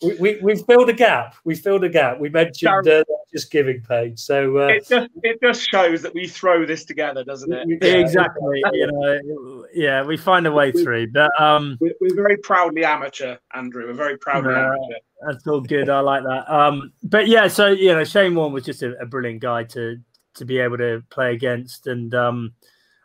we, 0.03 0.15
we, 0.19 0.39
we 0.41 0.55
filled 0.55 0.89
a 0.89 0.93
gap. 0.93 1.35
We 1.43 1.55
filled 1.55 1.83
a 1.83 1.89
gap. 1.89 2.19
We 2.19 2.29
mentioned 2.29 2.87
uh, 2.87 3.03
just 3.33 3.51
giving 3.51 3.81
page. 3.81 4.19
So 4.19 4.57
uh, 4.57 4.67
it 4.67 4.87
just 4.87 5.09
it 5.23 5.39
just 5.41 5.67
shows 5.67 6.01
that 6.01 6.13
we 6.13 6.27
throw 6.27 6.65
this 6.65 6.85
together, 6.85 7.23
doesn't 7.23 7.51
it? 7.51 7.67
Yeah, 7.81 7.97
exactly. 7.97 8.61
you 8.73 8.91
know, 8.91 9.65
yeah, 9.73 10.03
we 10.03 10.17
find 10.17 10.45
a 10.47 10.51
way 10.51 10.71
through. 10.71 11.11
But 11.11 11.29
um, 11.39 11.77
we're, 11.79 11.93
we're 11.99 12.15
very 12.15 12.37
proudly 12.37 12.85
amateur, 12.85 13.37
Andrew. 13.53 13.87
We're 13.87 13.93
very 13.93 14.17
proudly 14.17 14.53
uh, 14.53 14.59
amateur. 14.59 14.99
That's 15.25 15.47
all 15.47 15.61
good. 15.61 15.89
I 15.89 15.99
like 15.99 16.23
that. 16.23 16.53
Um, 16.53 16.93
but 17.03 17.27
yeah, 17.27 17.47
so 17.47 17.67
you 17.67 17.93
know, 17.93 18.03
Shane 18.03 18.35
Warne 18.35 18.53
was 18.53 18.65
just 18.65 18.83
a, 18.83 18.97
a 18.99 19.05
brilliant 19.05 19.41
guy 19.41 19.63
to 19.65 19.97
to 20.35 20.45
be 20.45 20.59
able 20.59 20.77
to 20.77 21.03
play 21.09 21.33
against, 21.33 21.87
and 21.87 22.13
um, 22.13 22.53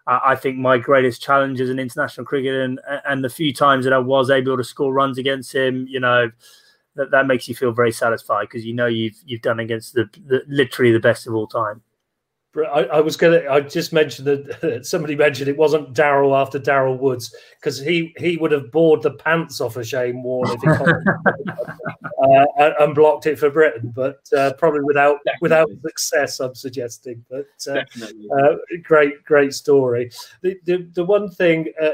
I, 0.06 0.20
I 0.32 0.36
think 0.36 0.58
my 0.58 0.76
greatest 0.76 1.22
challenge 1.22 1.60
as 1.60 1.70
an 1.70 1.78
international 1.78 2.26
cricketer, 2.26 2.62
and 2.62 2.80
and 3.06 3.24
the 3.24 3.30
few 3.30 3.52
times 3.54 3.84
that 3.84 3.94
I 3.94 3.98
was 3.98 4.30
able 4.30 4.56
to 4.56 4.64
score 4.64 4.92
runs 4.92 5.16
against 5.16 5.54
him, 5.54 5.86
you 5.88 6.00
know 6.00 6.30
that, 6.96 7.10
that 7.10 7.26
makes 7.26 7.48
you 7.48 7.54
feel 7.54 7.72
very 7.72 7.92
satisfied 7.92 8.42
because 8.42 8.64
you 8.64 8.74
know 8.74 8.86
you've 8.86 9.16
you've 9.24 9.42
done 9.42 9.60
against 9.60 9.94
the, 9.94 10.08
the 10.26 10.42
literally 10.48 10.92
the 10.92 11.00
best 11.00 11.26
of 11.26 11.34
all 11.34 11.46
time. 11.46 11.82
I, 12.54 12.84
I, 12.84 13.00
was 13.00 13.16
gonna. 13.16 13.42
I 13.50 13.60
just 13.60 13.92
mentioned 13.92 14.26
that 14.26 14.84
somebody 14.86 15.16
mentioned 15.16 15.48
it 15.48 15.56
wasn't 15.56 15.94
Daryl 15.94 16.38
after 16.38 16.58
Daryl 16.58 16.98
Woods 16.98 17.34
because 17.58 17.80
he 17.80 18.14
he 18.18 18.36
would 18.36 18.52
have 18.52 18.70
bored 18.70 19.02
the 19.02 19.12
pants 19.12 19.60
off 19.60 19.76
of 19.76 19.86
Shane 19.86 20.22
Warne 20.22 20.50
if 20.50 20.60
he 20.60 20.68
uh, 22.28 22.72
and 22.78 22.94
blocked 22.94 23.26
it 23.26 23.38
for 23.38 23.48
Britain, 23.48 23.90
but 23.94 24.20
uh, 24.36 24.52
probably 24.58 24.82
without 24.82 25.18
Definitely. 25.24 25.38
without 25.40 25.68
success. 25.82 26.40
I'm 26.40 26.54
suggesting, 26.54 27.24
but 27.30 27.46
uh, 27.66 27.84
uh 28.36 28.56
great 28.82 29.24
great 29.24 29.54
story. 29.54 30.10
The 30.42 30.58
the, 30.64 30.88
the 30.92 31.04
one 31.04 31.30
thing 31.30 31.72
uh, 31.80 31.92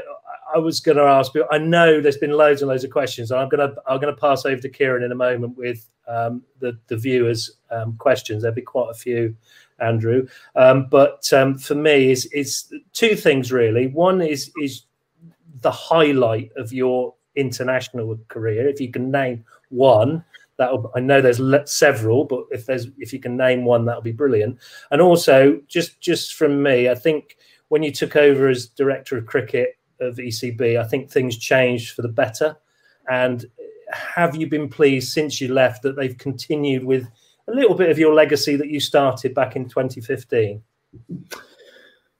I 0.53 0.57
was 0.57 0.79
going 0.79 0.97
to 0.97 1.03
ask, 1.03 1.33
but 1.33 1.47
I 1.51 1.57
know 1.57 2.01
there's 2.01 2.17
been 2.17 2.31
loads 2.31 2.61
and 2.61 2.69
loads 2.69 2.83
of 2.83 2.91
questions. 2.91 3.31
I'm 3.31 3.49
going 3.49 3.67
to 3.67 3.75
I'm 3.87 3.99
going 3.99 4.13
to 4.13 4.19
pass 4.19 4.45
over 4.45 4.61
to 4.61 4.69
Kieran 4.69 5.03
in 5.03 5.11
a 5.11 5.15
moment 5.15 5.57
with 5.57 5.85
um, 6.07 6.43
the 6.59 6.77
the 6.87 6.97
viewers' 6.97 7.51
um, 7.71 7.95
questions. 7.97 8.41
There'll 8.41 8.55
be 8.55 8.61
quite 8.61 8.89
a 8.89 8.93
few, 8.93 9.35
Andrew. 9.79 10.27
Um, 10.55 10.87
but 10.89 11.31
um, 11.33 11.57
for 11.57 11.75
me, 11.75 12.11
is 12.11 12.25
is 12.27 12.73
two 12.93 13.15
things 13.15 13.51
really. 13.51 13.87
One 13.87 14.21
is 14.21 14.51
is 14.61 14.83
the 15.61 15.71
highlight 15.71 16.51
of 16.55 16.71
your 16.71 17.13
international 17.35 18.17
career. 18.27 18.67
If 18.67 18.81
you 18.81 18.91
can 18.91 19.11
name 19.11 19.45
one, 19.69 20.23
that 20.57 20.71
I 20.95 20.99
know 20.99 21.21
there's 21.21 21.41
several, 21.71 22.25
but 22.25 22.43
if 22.51 22.65
there's 22.65 22.87
if 22.97 23.13
you 23.13 23.19
can 23.19 23.37
name 23.37 23.65
one, 23.65 23.85
that'll 23.85 24.01
be 24.01 24.11
brilliant. 24.11 24.59
And 24.91 25.01
also, 25.01 25.59
just 25.67 25.99
just 26.01 26.35
from 26.35 26.61
me, 26.61 26.89
I 26.89 26.95
think 26.95 27.37
when 27.69 27.81
you 27.81 27.91
took 27.91 28.15
over 28.15 28.49
as 28.49 28.67
director 28.67 29.17
of 29.17 29.25
cricket 29.25 29.78
of 29.99 30.17
ECB, 30.17 30.79
I 30.79 30.83
think 30.85 31.09
things 31.09 31.37
changed 31.37 31.95
for 31.95 32.01
the 32.01 32.07
better. 32.07 32.57
And 33.09 33.45
have 33.91 34.35
you 34.35 34.47
been 34.47 34.69
pleased 34.69 35.11
since 35.11 35.41
you 35.41 35.53
left 35.53 35.81
that 35.83 35.95
they've 35.95 36.17
continued 36.17 36.83
with 36.83 37.07
a 37.47 37.51
little 37.51 37.75
bit 37.75 37.89
of 37.89 37.97
your 37.97 38.13
legacy 38.13 38.55
that 38.55 38.69
you 38.69 38.79
started 38.79 39.33
back 39.33 39.55
in 39.55 39.67
2015? 39.67 40.61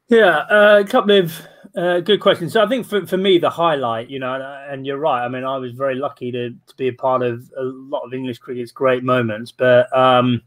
Yeah, 0.09 0.37
uh, 0.49 0.81
a 0.83 0.87
couple 0.87 1.17
of 1.17 1.39
uh, 1.75 1.99
good 1.99 2.19
questions. 2.19 2.53
So 2.53 2.63
I 2.63 2.67
think 2.67 2.85
for, 2.85 3.05
for 3.05 3.17
me, 3.17 3.37
the 3.37 3.49
highlight, 3.49 4.09
you 4.09 4.19
know, 4.19 4.33
and 4.67 4.85
you're 4.85 4.97
right. 4.97 5.23
I 5.23 5.27
mean, 5.27 5.43
I 5.43 5.57
was 5.57 5.71
very 5.71 5.95
lucky 5.95 6.31
to, 6.31 6.49
to 6.49 6.75
be 6.77 6.87
a 6.87 6.93
part 6.93 7.21
of 7.21 7.49
a 7.57 7.63
lot 7.63 8.01
of 8.01 8.13
English 8.13 8.39
cricket's 8.39 8.71
great 8.71 9.03
moments, 9.03 9.51
but 9.51 9.95
um, 9.95 10.41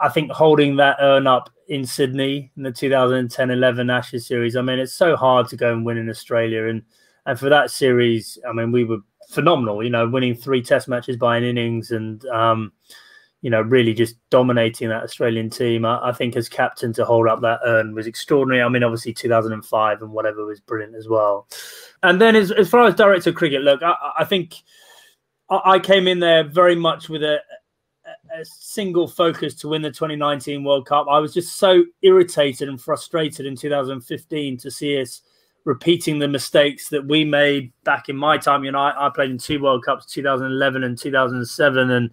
I, 0.00 0.08
think 0.08 0.30
holding 0.30 0.76
that 0.76 0.96
urn 1.00 1.26
up 1.26 1.50
in 1.68 1.86
Sydney 1.86 2.50
in 2.56 2.62
the 2.62 2.72
2010-11 2.72 3.92
Ashes 3.92 4.26
series. 4.26 4.56
I 4.56 4.62
mean, 4.62 4.78
it's 4.78 4.94
so 4.94 5.16
hard 5.16 5.48
to 5.48 5.56
go 5.56 5.72
and 5.72 5.84
win 5.84 5.98
in 5.98 6.08
Australia, 6.10 6.66
and 6.66 6.82
and 7.26 7.38
for 7.38 7.48
that 7.48 7.70
series, 7.70 8.38
I 8.48 8.52
mean, 8.52 8.72
we 8.72 8.84
were 8.84 8.98
phenomenal. 9.28 9.82
You 9.82 9.90
know, 9.90 10.08
winning 10.08 10.34
three 10.34 10.62
Test 10.62 10.88
matches 10.88 11.16
by 11.16 11.36
an 11.36 11.44
innings, 11.44 11.90
and 11.90 12.24
um, 12.26 12.72
you 13.42 13.50
know, 13.50 13.60
really 13.60 13.92
just 13.92 14.16
dominating 14.30 14.88
that 14.88 15.02
Australian 15.02 15.50
team. 15.50 15.84
I, 15.84 16.10
I, 16.10 16.12
think 16.12 16.36
as 16.36 16.48
captain 16.48 16.92
to 16.94 17.04
hold 17.04 17.26
up 17.26 17.40
that 17.40 17.58
urn 17.66 17.92
was 17.92 18.06
extraordinary. 18.06 18.62
I 18.62 18.68
mean, 18.68 18.84
obviously 18.84 19.12
2005 19.12 20.00
and 20.00 20.12
whatever 20.12 20.46
was 20.46 20.60
brilliant 20.60 20.94
as 20.94 21.08
well. 21.08 21.48
And 22.04 22.20
then 22.20 22.36
as, 22.36 22.52
as 22.52 22.70
far 22.70 22.86
as 22.86 22.94
director 22.94 23.32
cricket, 23.32 23.62
look, 23.62 23.82
I, 23.82 23.94
I 24.20 24.24
think 24.24 24.54
I, 25.50 25.60
I 25.64 25.78
came 25.80 26.06
in 26.06 26.20
there 26.20 26.44
very 26.44 26.76
much 26.76 27.08
with 27.08 27.24
a, 27.24 27.40
a 28.32 28.44
single 28.44 29.06
focus 29.06 29.54
to 29.54 29.68
win 29.68 29.82
the 29.82 29.90
2019 29.90 30.64
World 30.64 30.86
Cup. 30.86 31.06
I 31.10 31.18
was 31.18 31.34
just 31.34 31.58
so 31.58 31.84
irritated 32.02 32.68
and 32.68 32.80
frustrated 32.80 33.46
in 33.46 33.56
2015 33.56 34.56
to 34.58 34.70
see 34.70 35.00
us 35.00 35.22
repeating 35.64 36.18
the 36.18 36.28
mistakes 36.28 36.88
that 36.88 37.06
we 37.06 37.24
made 37.24 37.72
back 37.84 38.08
in 38.08 38.16
my 38.16 38.36
time. 38.38 38.64
You 38.64 38.72
know, 38.72 38.80
I, 38.80 39.06
I 39.06 39.10
played 39.10 39.30
in 39.30 39.38
two 39.38 39.62
World 39.62 39.84
Cups, 39.84 40.06
2011 40.06 40.84
and 40.84 40.98
2007, 40.98 41.90
and 41.90 42.10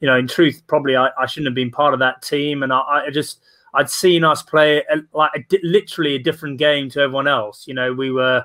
you 0.00 0.06
know, 0.06 0.16
in 0.16 0.28
truth, 0.28 0.62
probably 0.66 0.96
I, 0.96 1.10
I 1.18 1.26
shouldn't 1.26 1.48
have 1.48 1.54
been 1.54 1.70
part 1.70 1.94
of 1.94 2.00
that 2.00 2.22
team. 2.22 2.62
And 2.62 2.72
I, 2.72 2.80
I 3.06 3.10
just 3.10 3.40
I'd 3.74 3.90
seen 3.90 4.24
us 4.24 4.42
play 4.42 4.78
a, 4.90 4.98
like 5.12 5.32
a, 5.36 5.58
literally 5.62 6.14
a 6.14 6.18
different 6.18 6.58
game 6.58 6.88
to 6.90 7.00
everyone 7.00 7.28
else. 7.28 7.66
You 7.66 7.74
know, 7.74 7.92
we 7.92 8.10
were 8.10 8.44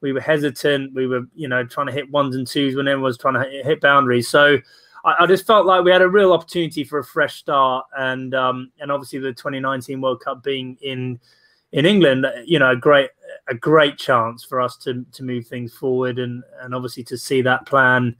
we 0.00 0.12
were 0.12 0.20
hesitant. 0.20 0.94
We 0.94 1.06
were 1.06 1.22
you 1.34 1.48
know 1.48 1.64
trying 1.64 1.88
to 1.88 1.92
hit 1.92 2.10
ones 2.10 2.36
and 2.36 2.46
twos 2.46 2.76
when 2.76 2.88
everyone 2.88 3.04
was 3.04 3.18
trying 3.18 3.34
to 3.34 3.48
hit, 3.48 3.66
hit 3.66 3.80
boundaries. 3.80 4.28
So 4.28 4.58
I, 5.04 5.14
I, 5.20 5.26
just 5.26 5.46
felt 5.46 5.66
like 5.66 5.84
we 5.84 5.90
had 5.90 6.02
a 6.02 6.08
real 6.08 6.32
opportunity 6.32 6.84
for 6.84 6.98
a 6.98 7.04
fresh 7.04 7.36
start, 7.36 7.86
and 7.96 8.34
um, 8.34 8.70
and 8.80 8.90
obviously 8.90 9.18
the 9.18 9.32
2019 9.32 10.00
World 10.00 10.20
Cup 10.20 10.42
being 10.42 10.76
in 10.82 11.18
in 11.72 11.86
England, 11.86 12.26
you 12.46 12.58
know, 12.58 12.70
a 12.70 12.76
great 12.76 13.10
a 13.48 13.54
great 13.54 13.98
chance 13.98 14.44
for 14.44 14.60
us 14.60 14.76
to 14.78 15.04
to 15.12 15.22
move 15.22 15.46
things 15.46 15.74
forward, 15.74 16.18
and 16.18 16.42
and 16.62 16.74
obviously 16.74 17.04
to 17.04 17.18
see 17.18 17.42
that 17.42 17.66
plan 17.66 18.16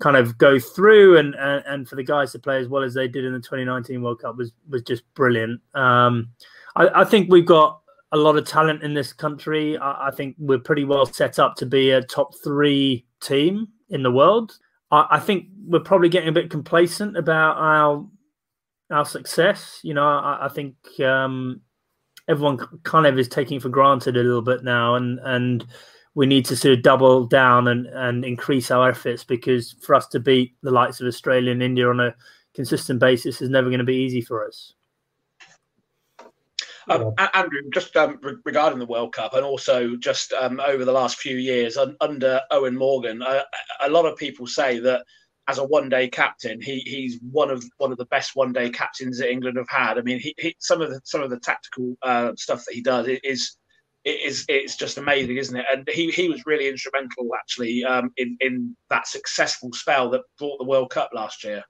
kind 0.00 0.16
of 0.16 0.38
go 0.38 0.58
through 0.58 1.18
and, 1.18 1.34
and, 1.34 1.64
and 1.66 1.88
for 1.88 1.96
the 1.96 2.02
guys 2.02 2.32
to 2.32 2.38
play 2.38 2.60
as 2.60 2.68
well 2.68 2.82
as 2.82 2.94
they 2.94 3.08
did 3.08 3.24
in 3.24 3.32
the 3.32 3.40
2019 3.40 4.00
World 4.00 4.20
Cup 4.20 4.36
was 4.36 4.52
was 4.68 4.82
just 4.82 5.02
brilliant. 5.14 5.60
Um, 5.74 6.30
I, 6.76 7.00
I, 7.00 7.04
think 7.04 7.30
we've 7.30 7.46
got 7.46 7.80
a 8.12 8.16
lot 8.16 8.36
of 8.36 8.46
talent 8.46 8.82
in 8.82 8.94
this 8.94 9.12
country. 9.12 9.76
I, 9.76 10.08
I, 10.08 10.10
think 10.12 10.36
we're 10.38 10.60
pretty 10.60 10.84
well 10.84 11.04
set 11.06 11.38
up 11.38 11.56
to 11.56 11.66
be 11.66 11.90
a 11.90 12.02
top 12.02 12.34
three 12.42 13.06
team 13.20 13.68
in 13.90 14.02
the 14.02 14.12
world. 14.12 14.56
I, 14.90 15.06
I 15.12 15.20
think 15.20 15.46
we're 15.66 15.80
probably 15.80 16.08
getting 16.08 16.28
a 16.28 16.32
bit 16.32 16.50
complacent 16.50 17.16
about 17.16 17.56
our 17.56 18.06
our 18.90 19.04
success. 19.04 19.80
You 19.82 19.94
know, 19.94 20.06
I, 20.06 20.46
I 20.46 20.48
think 20.48 20.76
um, 21.00 21.60
everyone 22.28 22.58
kind 22.84 23.06
of 23.06 23.18
is 23.18 23.28
taking 23.28 23.60
for 23.60 23.68
granted 23.68 24.16
a 24.16 24.22
little 24.22 24.42
bit 24.42 24.64
now, 24.64 24.94
and 24.94 25.18
and 25.24 25.66
we 26.14 26.26
need 26.26 26.44
to 26.46 26.56
sort 26.56 26.74
of 26.74 26.82
double 26.82 27.26
down 27.26 27.68
and 27.68 27.86
and 27.86 28.24
increase 28.24 28.70
our 28.70 28.90
efforts 28.90 29.24
because 29.24 29.74
for 29.82 29.94
us 29.94 30.06
to 30.08 30.20
beat 30.20 30.56
the 30.62 30.70
likes 30.70 31.00
of 31.00 31.06
Australia 31.06 31.52
and 31.52 31.62
India 31.62 31.88
on 31.88 32.00
a 32.00 32.14
consistent 32.54 32.98
basis 32.98 33.40
is 33.40 33.50
never 33.50 33.68
going 33.68 33.78
to 33.78 33.84
be 33.84 33.96
easy 33.96 34.20
for 34.20 34.46
us. 34.46 34.74
Um, 36.88 37.14
Andrew, 37.34 37.62
just 37.72 37.96
um, 37.96 38.18
re- 38.22 38.36
regarding 38.44 38.78
the 38.78 38.86
World 38.86 39.12
Cup 39.12 39.34
and 39.34 39.44
also 39.44 39.96
just 39.96 40.32
um, 40.32 40.60
over 40.60 40.84
the 40.84 40.92
last 40.92 41.18
few 41.18 41.36
years 41.36 41.76
un- 41.76 41.96
under 42.00 42.40
Eoin 42.52 42.76
Morgan, 42.76 43.22
uh, 43.22 43.42
a 43.82 43.90
lot 43.90 44.06
of 44.06 44.16
people 44.16 44.46
say 44.46 44.78
that 44.80 45.04
as 45.48 45.58
a 45.58 45.64
one-day 45.64 46.08
captain, 46.08 46.60
he, 46.60 46.80
he's 46.80 47.18
one 47.30 47.50
of 47.50 47.64
one 47.78 47.90
of 47.90 47.98
the 47.98 48.04
best 48.06 48.36
one-day 48.36 48.70
captains 48.70 49.18
that 49.18 49.30
England 49.30 49.56
have 49.56 49.68
had. 49.68 49.98
I 49.98 50.02
mean, 50.02 50.20
he, 50.20 50.34
he 50.38 50.54
some 50.58 50.82
of 50.82 50.90
the 50.90 51.00
some 51.04 51.22
of 51.22 51.30
the 51.30 51.40
tactical 51.40 51.96
uh, 52.02 52.32
stuff 52.36 52.64
that 52.66 52.74
he 52.74 52.82
does 52.82 53.08
is 53.24 53.56
is 54.04 54.44
it's 54.48 54.76
just 54.76 54.98
amazing, 54.98 55.36
isn't 55.36 55.56
it? 55.56 55.66
And 55.72 55.88
he, 55.90 56.10
he 56.10 56.28
was 56.28 56.46
really 56.46 56.68
instrumental 56.68 57.28
actually 57.34 57.84
um, 57.84 58.10
in 58.16 58.36
in 58.40 58.76
that 58.90 59.06
successful 59.06 59.72
spell 59.72 60.10
that 60.10 60.22
brought 60.38 60.58
the 60.58 60.64
World 60.64 60.90
Cup 60.90 61.10
last 61.14 61.44
year. 61.44 61.62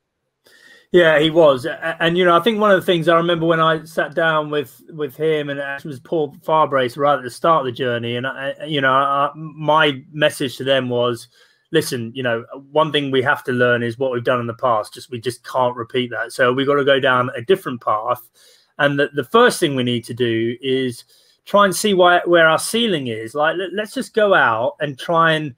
Yeah, 0.90 1.18
he 1.18 1.28
was, 1.28 1.66
and 1.66 2.16
you 2.16 2.24
know, 2.24 2.34
I 2.34 2.40
think 2.40 2.58
one 2.58 2.70
of 2.70 2.80
the 2.80 2.86
things 2.86 3.08
I 3.08 3.16
remember 3.16 3.44
when 3.44 3.60
I 3.60 3.84
sat 3.84 4.14
down 4.14 4.48
with 4.48 4.80
with 4.88 5.14
him, 5.16 5.50
and 5.50 5.60
it 5.60 5.84
was 5.84 6.00
Paul 6.00 6.34
Farbrace 6.36 6.96
right 6.96 7.18
at 7.18 7.22
the 7.22 7.30
start 7.30 7.60
of 7.60 7.66
the 7.66 7.76
journey, 7.76 8.16
and 8.16 8.26
I, 8.26 8.54
you 8.66 8.80
know, 8.80 8.90
I, 8.90 9.30
my 9.34 10.02
message 10.12 10.56
to 10.56 10.64
them 10.64 10.88
was, 10.88 11.28
listen, 11.72 12.10
you 12.14 12.22
know, 12.22 12.46
one 12.72 12.90
thing 12.90 13.10
we 13.10 13.20
have 13.20 13.44
to 13.44 13.52
learn 13.52 13.82
is 13.82 13.98
what 13.98 14.12
we've 14.12 14.24
done 14.24 14.40
in 14.40 14.46
the 14.46 14.54
past. 14.54 14.94
Just 14.94 15.10
we 15.10 15.20
just 15.20 15.44
can't 15.44 15.76
repeat 15.76 16.10
that. 16.10 16.32
So 16.32 16.54
we've 16.54 16.66
got 16.66 16.76
to 16.76 16.84
go 16.86 16.98
down 16.98 17.28
a 17.36 17.42
different 17.42 17.82
path, 17.82 18.22
and 18.78 18.98
the, 18.98 19.10
the 19.12 19.24
first 19.24 19.60
thing 19.60 19.76
we 19.76 19.84
need 19.84 20.04
to 20.04 20.14
do 20.14 20.56
is 20.62 21.04
try 21.44 21.66
and 21.66 21.76
see 21.76 21.92
why, 21.92 22.22
where 22.24 22.48
our 22.48 22.58
ceiling 22.58 23.08
is. 23.08 23.34
Like, 23.34 23.58
let, 23.58 23.74
let's 23.74 23.92
just 23.92 24.14
go 24.14 24.32
out 24.32 24.76
and 24.80 24.98
try 24.98 25.32
and 25.32 25.54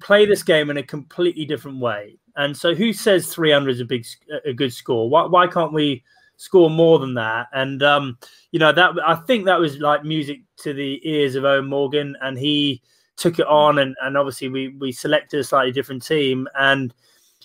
play 0.00 0.26
this 0.26 0.42
game 0.42 0.70
in 0.70 0.76
a 0.76 0.82
completely 0.82 1.44
different 1.44 1.78
way 1.78 2.18
and 2.36 2.56
so, 2.56 2.74
who 2.74 2.92
says 2.92 3.32
300 3.32 3.70
is 3.70 3.80
a 3.80 3.84
big, 3.84 4.06
a 4.44 4.52
good 4.52 4.72
score? 4.72 5.08
Why, 5.08 5.24
why 5.24 5.46
can't 5.46 5.72
we 5.72 6.04
score 6.36 6.68
more 6.68 6.98
than 6.98 7.14
that? 7.14 7.48
And 7.52 7.82
um, 7.82 8.18
you 8.52 8.58
know 8.58 8.72
that 8.72 8.92
I 9.04 9.14
think 9.14 9.46
that 9.46 9.58
was 9.58 9.78
like 9.78 10.04
music 10.04 10.40
to 10.58 10.74
the 10.74 11.00
ears 11.08 11.34
of 11.34 11.44
Eoin 11.44 11.66
Morgan, 11.66 12.14
and 12.20 12.38
he 12.38 12.82
took 13.16 13.38
it 13.38 13.46
on. 13.46 13.78
And, 13.78 13.96
and 14.02 14.18
obviously, 14.18 14.48
we 14.48 14.68
we 14.68 14.92
selected 14.92 15.40
a 15.40 15.44
slightly 15.44 15.72
different 15.72 16.04
team. 16.04 16.46
And 16.58 16.92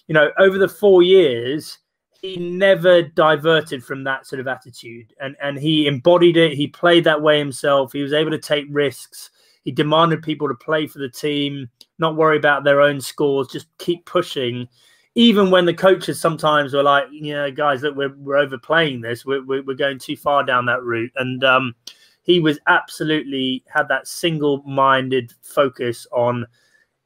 you 0.08 0.14
know, 0.14 0.30
over 0.38 0.58
the 0.58 0.68
four 0.68 1.04
years, 1.04 1.78
he 2.22 2.36
never 2.36 3.02
diverted 3.02 3.86
from 3.86 4.04
that 4.04 4.28
sort 4.28 4.42
of 4.42 4.48
attitude, 4.48 5.14
and 5.22 5.38
and 5.42 5.58
he 5.58 5.88
embodied 5.88 6.36
it. 6.36 6.54
He 6.54 6.68
played 6.68 7.06
that 7.06 7.22
way 7.22 7.40
himself. 7.40 7.94
He 7.94 8.04
was 8.04 8.14
able 8.14 8.32
to 8.32 8.38
take 8.38 8.66
risks. 8.70 9.30
He 9.64 9.72
demanded 9.72 10.24
people 10.24 10.48
to 10.48 10.56
play 10.56 10.88
for 10.88 11.00
the 11.00 11.10
team, 11.10 11.70
not 12.00 12.16
worry 12.16 12.38
about 12.38 12.64
their 12.64 12.82
own 12.82 13.00
scores, 13.00 13.48
just 13.48 13.68
keep 13.78 14.06
pushing 14.06 14.68
even 15.16 15.52
when 15.52 15.66
the 15.66 15.74
coaches 15.74 16.20
sometimes 16.20 16.74
were 16.74 16.84
like, 16.84 17.06
you 17.12 17.34
know, 17.34 17.52
guys, 17.52 17.82
look, 17.82 17.96
we're, 17.96 18.16
we're 18.18 18.38
overplaying 18.38 19.02
this. 19.02 19.26
We're, 19.26 19.44
we're, 19.44 19.74
going 19.74 20.00
too 20.00 20.16
far 20.16 20.44
down 20.44 20.66
that 20.68 20.84
route. 20.84 21.12
And 21.18 21.44
um, 21.44 21.76
he 22.24 22.40
was 22.40 22.60
absolutely 22.68 23.64
had 23.68 23.90
that 23.90 24.08
single 24.08 24.64
minded 24.64 25.34
focus 25.42 26.08
on 26.14 26.46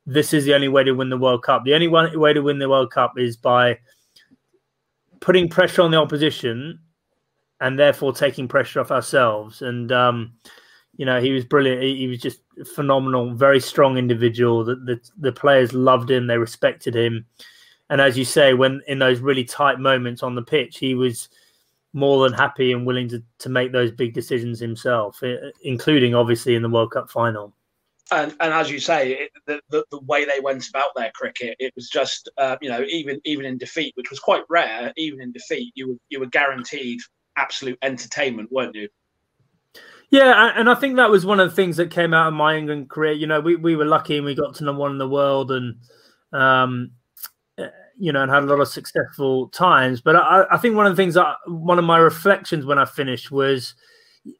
this 0.05 0.33
is 0.33 0.45
the 0.45 0.53
only 0.53 0.67
way 0.67 0.83
to 0.83 0.91
win 0.91 1.09
the 1.09 1.17
World 1.17 1.43
Cup. 1.43 1.65
The 1.65 1.73
only 1.73 1.87
one 1.87 2.17
way 2.19 2.31
to 2.31 2.41
win 2.41 2.59
the 2.59 2.69
World 2.69 2.91
Cup 2.91 3.17
is 3.17 3.35
by 3.35 3.79
putting 5.19 5.49
pressure 5.49 5.81
on 5.81 5.89
the 5.89 5.97
opposition 5.97 6.79
and 7.59 7.79
therefore 7.79 8.13
taking 8.13 8.47
pressure 8.47 8.81
off 8.81 8.91
ourselves. 8.91 9.63
And, 9.63 9.91
um, 9.91 10.33
you 10.97 11.05
know, 11.05 11.19
he 11.21 11.31
was 11.31 11.45
brilliant. 11.45 11.81
He, 11.81 11.97
he 11.97 12.07
was 12.07 12.19
just 12.19 12.39
phenomenal, 12.73 13.33
very 13.33 13.59
strong 13.59 13.97
individual. 13.97 14.63
The, 14.63 14.75
the, 14.75 15.01
the 15.17 15.31
players 15.31 15.73
loved 15.73 16.09
him, 16.09 16.27
they 16.27 16.37
respected 16.37 16.95
him. 16.95 17.25
And 17.89 18.01
as 18.01 18.17
you 18.17 18.25
say, 18.25 18.53
when 18.53 18.81
in 18.87 18.99
those 18.99 19.19
really 19.19 19.43
tight 19.43 19.79
moments 19.79 20.23
on 20.23 20.35
the 20.35 20.41
pitch, 20.41 20.79
he 20.79 20.95
was 20.95 21.29
more 21.93 22.27
than 22.27 22.37
happy 22.37 22.71
and 22.71 22.85
willing 22.85 23.07
to, 23.09 23.23
to 23.39 23.49
make 23.49 23.71
those 23.71 23.91
big 23.91 24.13
decisions 24.13 24.59
himself, 24.59 25.21
including 25.63 26.15
obviously 26.15 26.55
in 26.55 26.61
the 26.61 26.69
World 26.69 26.91
Cup 26.91 27.09
final. 27.09 27.53
And, 28.11 28.35
and 28.39 28.53
as 28.53 28.69
you 28.69 28.79
say, 28.79 29.13
it, 29.13 29.31
the, 29.47 29.59
the, 29.69 29.85
the 29.91 30.01
way 30.01 30.25
they 30.25 30.39
went 30.39 30.67
about 30.67 30.89
their 30.95 31.11
cricket, 31.15 31.55
it 31.59 31.73
was 31.75 31.89
just 31.89 32.29
uh, 32.37 32.55
you 32.61 32.69
know 32.69 32.83
even 32.87 33.19
even 33.25 33.45
in 33.45 33.57
defeat, 33.57 33.93
which 33.95 34.11
was 34.11 34.19
quite 34.19 34.43
rare. 34.47 34.93
Even 34.95 35.21
in 35.21 35.31
defeat, 35.31 35.71
you 35.73 35.87
were 35.87 35.95
you 36.09 36.19
were 36.19 36.27
guaranteed 36.27 36.99
absolute 37.35 37.79
entertainment, 37.81 38.51
weren't 38.51 38.75
you? 38.75 38.87
Yeah, 40.15 40.53
and 40.55 40.69
I 40.69 40.75
think 40.75 40.95
that 40.95 41.09
was 41.09 41.25
one 41.25 41.41
of 41.41 41.49
the 41.49 41.55
things 41.57 41.75
that 41.75 41.91
came 41.91 42.13
out 42.13 42.29
of 42.29 42.33
my 42.33 42.55
England 42.55 42.89
career. 42.89 43.11
You 43.11 43.27
know, 43.27 43.41
we, 43.41 43.57
we 43.57 43.75
were 43.75 43.83
lucky 43.83 44.15
and 44.15 44.25
we 44.25 44.33
got 44.33 44.55
to 44.55 44.63
number 44.63 44.79
one 44.79 44.91
in 44.91 44.97
the 44.97 45.09
world, 45.09 45.51
and 45.51 45.75
um, 46.31 46.91
you 47.97 48.13
know, 48.13 48.21
and 48.23 48.31
had 48.31 48.43
a 48.43 48.45
lot 48.45 48.61
of 48.61 48.69
successful 48.69 49.49
times. 49.49 49.99
But 49.99 50.15
I, 50.15 50.45
I 50.51 50.57
think 50.57 50.77
one 50.77 50.85
of 50.85 50.95
the 50.95 51.01
things 51.01 51.15
that 51.15 51.35
one 51.47 51.79
of 51.79 51.83
my 51.83 51.97
reflections 51.97 52.65
when 52.65 52.79
I 52.79 52.85
finished 52.85 53.29
was 53.29 53.75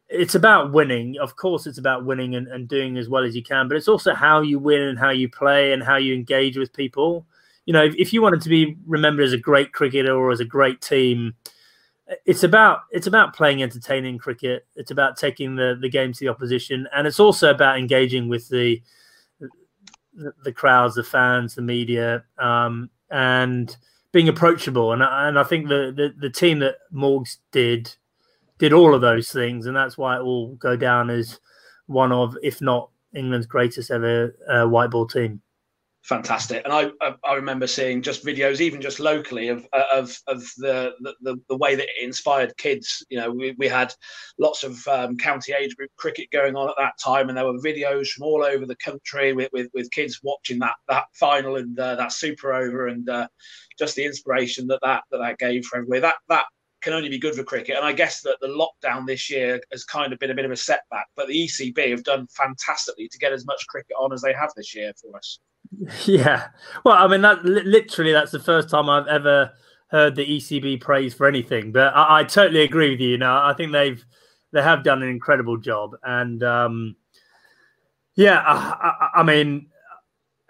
it's 0.09 0.33
about 0.35 0.71
winning. 0.71 1.17
Of 1.21 1.35
course, 1.35 1.67
it's 1.67 1.77
about 1.77 2.05
winning 2.05 2.35
and, 2.35 2.47
and 2.47 2.69
doing 2.69 2.97
as 2.97 3.09
well 3.09 3.25
as 3.25 3.35
you 3.35 3.43
can, 3.43 3.67
but 3.67 3.75
it's 3.75 3.89
also 3.89 4.13
how 4.13 4.41
you 4.41 4.59
win 4.59 4.81
and 4.81 4.97
how 4.97 5.11
you 5.11 5.29
play 5.29 5.73
and 5.73 5.83
how 5.83 5.97
you 5.97 6.13
engage 6.15 6.57
with 6.57 6.71
people. 6.73 7.27
You 7.65 7.73
know, 7.73 7.83
if, 7.83 7.95
if 7.95 8.13
you 8.13 8.21
wanted 8.21 8.41
to 8.43 8.49
be 8.49 8.77
remembered 8.87 9.25
as 9.25 9.33
a 9.33 9.37
great 9.37 9.73
cricketer 9.73 10.15
or 10.15 10.31
as 10.31 10.39
a 10.39 10.45
great 10.45 10.81
team, 10.81 11.35
it's 12.25 12.43
about 12.43 12.81
it's 12.91 13.07
about 13.07 13.35
playing 13.35 13.63
entertaining 13.63 14.17
cricket. 14.17 14.65
It's 14.75 14.91
about 14.91 15.17
taking 15.17 15.55
the 15.55 15.77
the 15.79 15.89
game 15.89 16.13
to 16.13 16.19
the 16.19 16.29
opposition, 16.29 16.87
and 16.95 17.07
it's 17.07 17.19
also 17.19 17.51
about 17.51 17.79
engaging 17.79 18.29
with 18.29 18.49
the 18.49 18.81
the, 20.45 20.51
crowds, 20.53 20.95
the 20.95 21.03
fans, 21.03 21.55
the 21.55 21.61
media. 21.61 22.23
Um, 22.37 22.89
and 23.11 23.75
being 24.11 24.29
approachable. 24.29 24.93
And 24.93 25.03
and 25.03 25.37
I 25.37 25.43
think 25.43 25.67
the 25.67 25.91
the, 25.95 26.13
the 26.17 26.29
team 26.29 26.59
that 26.59 26.75
Morgs 26.93 27.37
did 27.51 27.93
did 28.57 28.71
all 28.71 28.95
of 28.95 29.01
those 29.01 29.29
things, 29.29 29.65
and 29.65 29.75
that's 29.75 29.97
why 29.97 30.17
it 30.17 30.23
will 30.23 30.55
go 30.55 30.77
down 30.77 31.09
as 31.09 31.39
one 31.87 32.11
of, 32.11 32.37
if 32.41 32.61
not 32.61 32.89
England's 33.13 33.45
greatest 33.45 33.91
ever 33.91 34.35
uh, 34.49 34.65
white 34.65 34.89
ball 34.89 35.05
team 35.05 35.41
fantastic. 36.05 36.61
And 36.63 36.71
I, 36.71 36.91
I 37.23 37.33
remember 37.33 37.65
seeing 37.65 38.01
just 38.01 38.23
videos, 38.23 38.61
even 38.61 38.79
just 38.79 38.99
locally, 38.99 39.49
of 39.49 39.67
of 39.73 40.17
of 40.27 40.43
the 40.57 40.93
the, 41.21 41.35
the 41.49 41.57
way 41.57 41.75
that 41.75 41.83
it 41.83 42.03
inspired 42.03 42.55
kids. 42.57 43.03
You 43.09 43.19
know, 43.19 43.31
we, 43.31 43.55
we 43.57 43.67
had 43.67 43.93
lots 44.39 44.63
of 44.63 44.87
um, 44.87 45.17
county 45.17 45.53
age 45.53 45.75
group 45.75 45.89
cricket 45.97 46.29
going 46.31 46.55
on 46.55 46.69
at 46.69 46.75
that 46.77 46.93
time, 47.03 47.29
and 47.29 47.37
there 47.37 47.45
were 47.45 47.59
videos 47.59 48.09
from 48.09 48.23
all 48.23 48.43
over 48.43 48.65
the 48.65 48.75
country 48.77 49.33
with 49.33 49.49
with, 49.51 49.67
with 49.73 49.91
kids 49.91 50.19
watching 50.23 50.59
that 50.59 50.75
that 50.87 51.05
final 51.13 51.55
and 51.55 51.77
uh, 51.79 51.95
that 51.95 52.11
super 52.11 52.53
over, 52.53 52.87
and 52.87 53.09
uh, 53.09 53.27
just 53.77 53.95
the 53.95 54.05
inspiration 54.05 54.67
that 54.67 54.79
that 54.83 55.03
that, 55.11 55.17
that 55.17 55.39
gave 55.39 55.65
for 55.65 55.77
everybody. 55.77 56.01
That 56.01 56.15
that 56.29 56.45
can 56.81 56.93
only 56.93 57.09
be 57.09 57.17
good 57.17 57.33
for 57.33 57.43
cricket. 57.43 57.77
And 57.77 57.85
I 57.85 57.93
guess 57.93 58.21
that 58.21 58.37
the 58.41 58.47
lockdown 58.47 59.07
this 59.07 59.27
year 59.27 59.59
has 59.71 59.83
kind 59.83 60.13
of 60.13 60.19
been 60.19 60.29
a 60.29 60.35
bit 60.35 60.45
of 60.45 60.51
a 60.51 60.55
setback, 60.55 61.07
but 61.15 61.27
the 61.27 61.33
ECB 61.33 61.89
have 61.89 62.03
done 62.03 62.27
fantastically 62.27 63.07
to 63.07 63.17
get 63.17 63.33
as 63.33 63.43
much 63.47 63.65
cricket 63.67 63.95
on 63.99 64.13
as 64.13 64.21
they 64.21 64.33
have 64.33 64.51
this 64.55 64.75
year 64.75 64.93
for 65.01 65.17
us. 65.17 65.39
Yeah. 66.05 66.47
Well, 66.83 66.95
I 66.95 67.07
mean, 67.07 67.21
that 67.21 67.43
literally, 67.43 68.11
that's 68.11 68.31
the 68.31 68.39
first 68.39 68.69
time 68.69 68.89
I've 68.89 69.07
ever 69.07 69.51
heard 69.87 70.15
the 70.15 70.25
ECB 70.25 70.81
praise 70.81 71.13
for 71.13 71.27
anything. 71.27 71.71
But 71.71 71.95
I, 71.95 72.19
I 72.19 72.23
totally 72.23 72.61
agree 72.61 72.91
with 72.91 72.99
you. 72.99 73.09
You 73.09 73.17
know, 73.17 73.33
I 73.33 73.53
think 73.53 73.71
they've 73.71 74.03
they 74.51 74.61
have 74.61 74.83
done 74.83 75.03
an 75.03 75.09
incredible 75.09 75.57
job, 75.57 75.95
and 76.03 76.43
um, 76.43 76.95
yeah, 78.15 78.39
I, 78.39 78.89
I, 78.89 79.19
I 79.19 79.23
mean, 79.23 79.67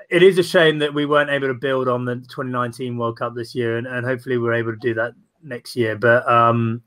it 0.10 0.24
is 0.24 0.38
a 0.38 0.44
shame 0.44 0.80
that 0.80 0.94
we 0.94 1.06
weren't 1.06 1.30
able 1.30 1.48
to 1.48 1.54
build 1.54 1.88
on 1.88 2.06
the 2.06 2.16
2019 2.16 2.98
World 2.98 3.18
Cup 3.18 3.36
this 3.36 3.56
year, 3.56 3.78
and, 3.78 3.88
and 3.88 4.06
hopefully 4.06 4.38
we're 4.38 4.54
able 4.54 4.72
to 4.72 4.80
do 4.80 4.94
that 4.96 5.14
next 5.44 5.76
year. 5.76 5.96
But 5.96 6.28
um, 6.30 6.84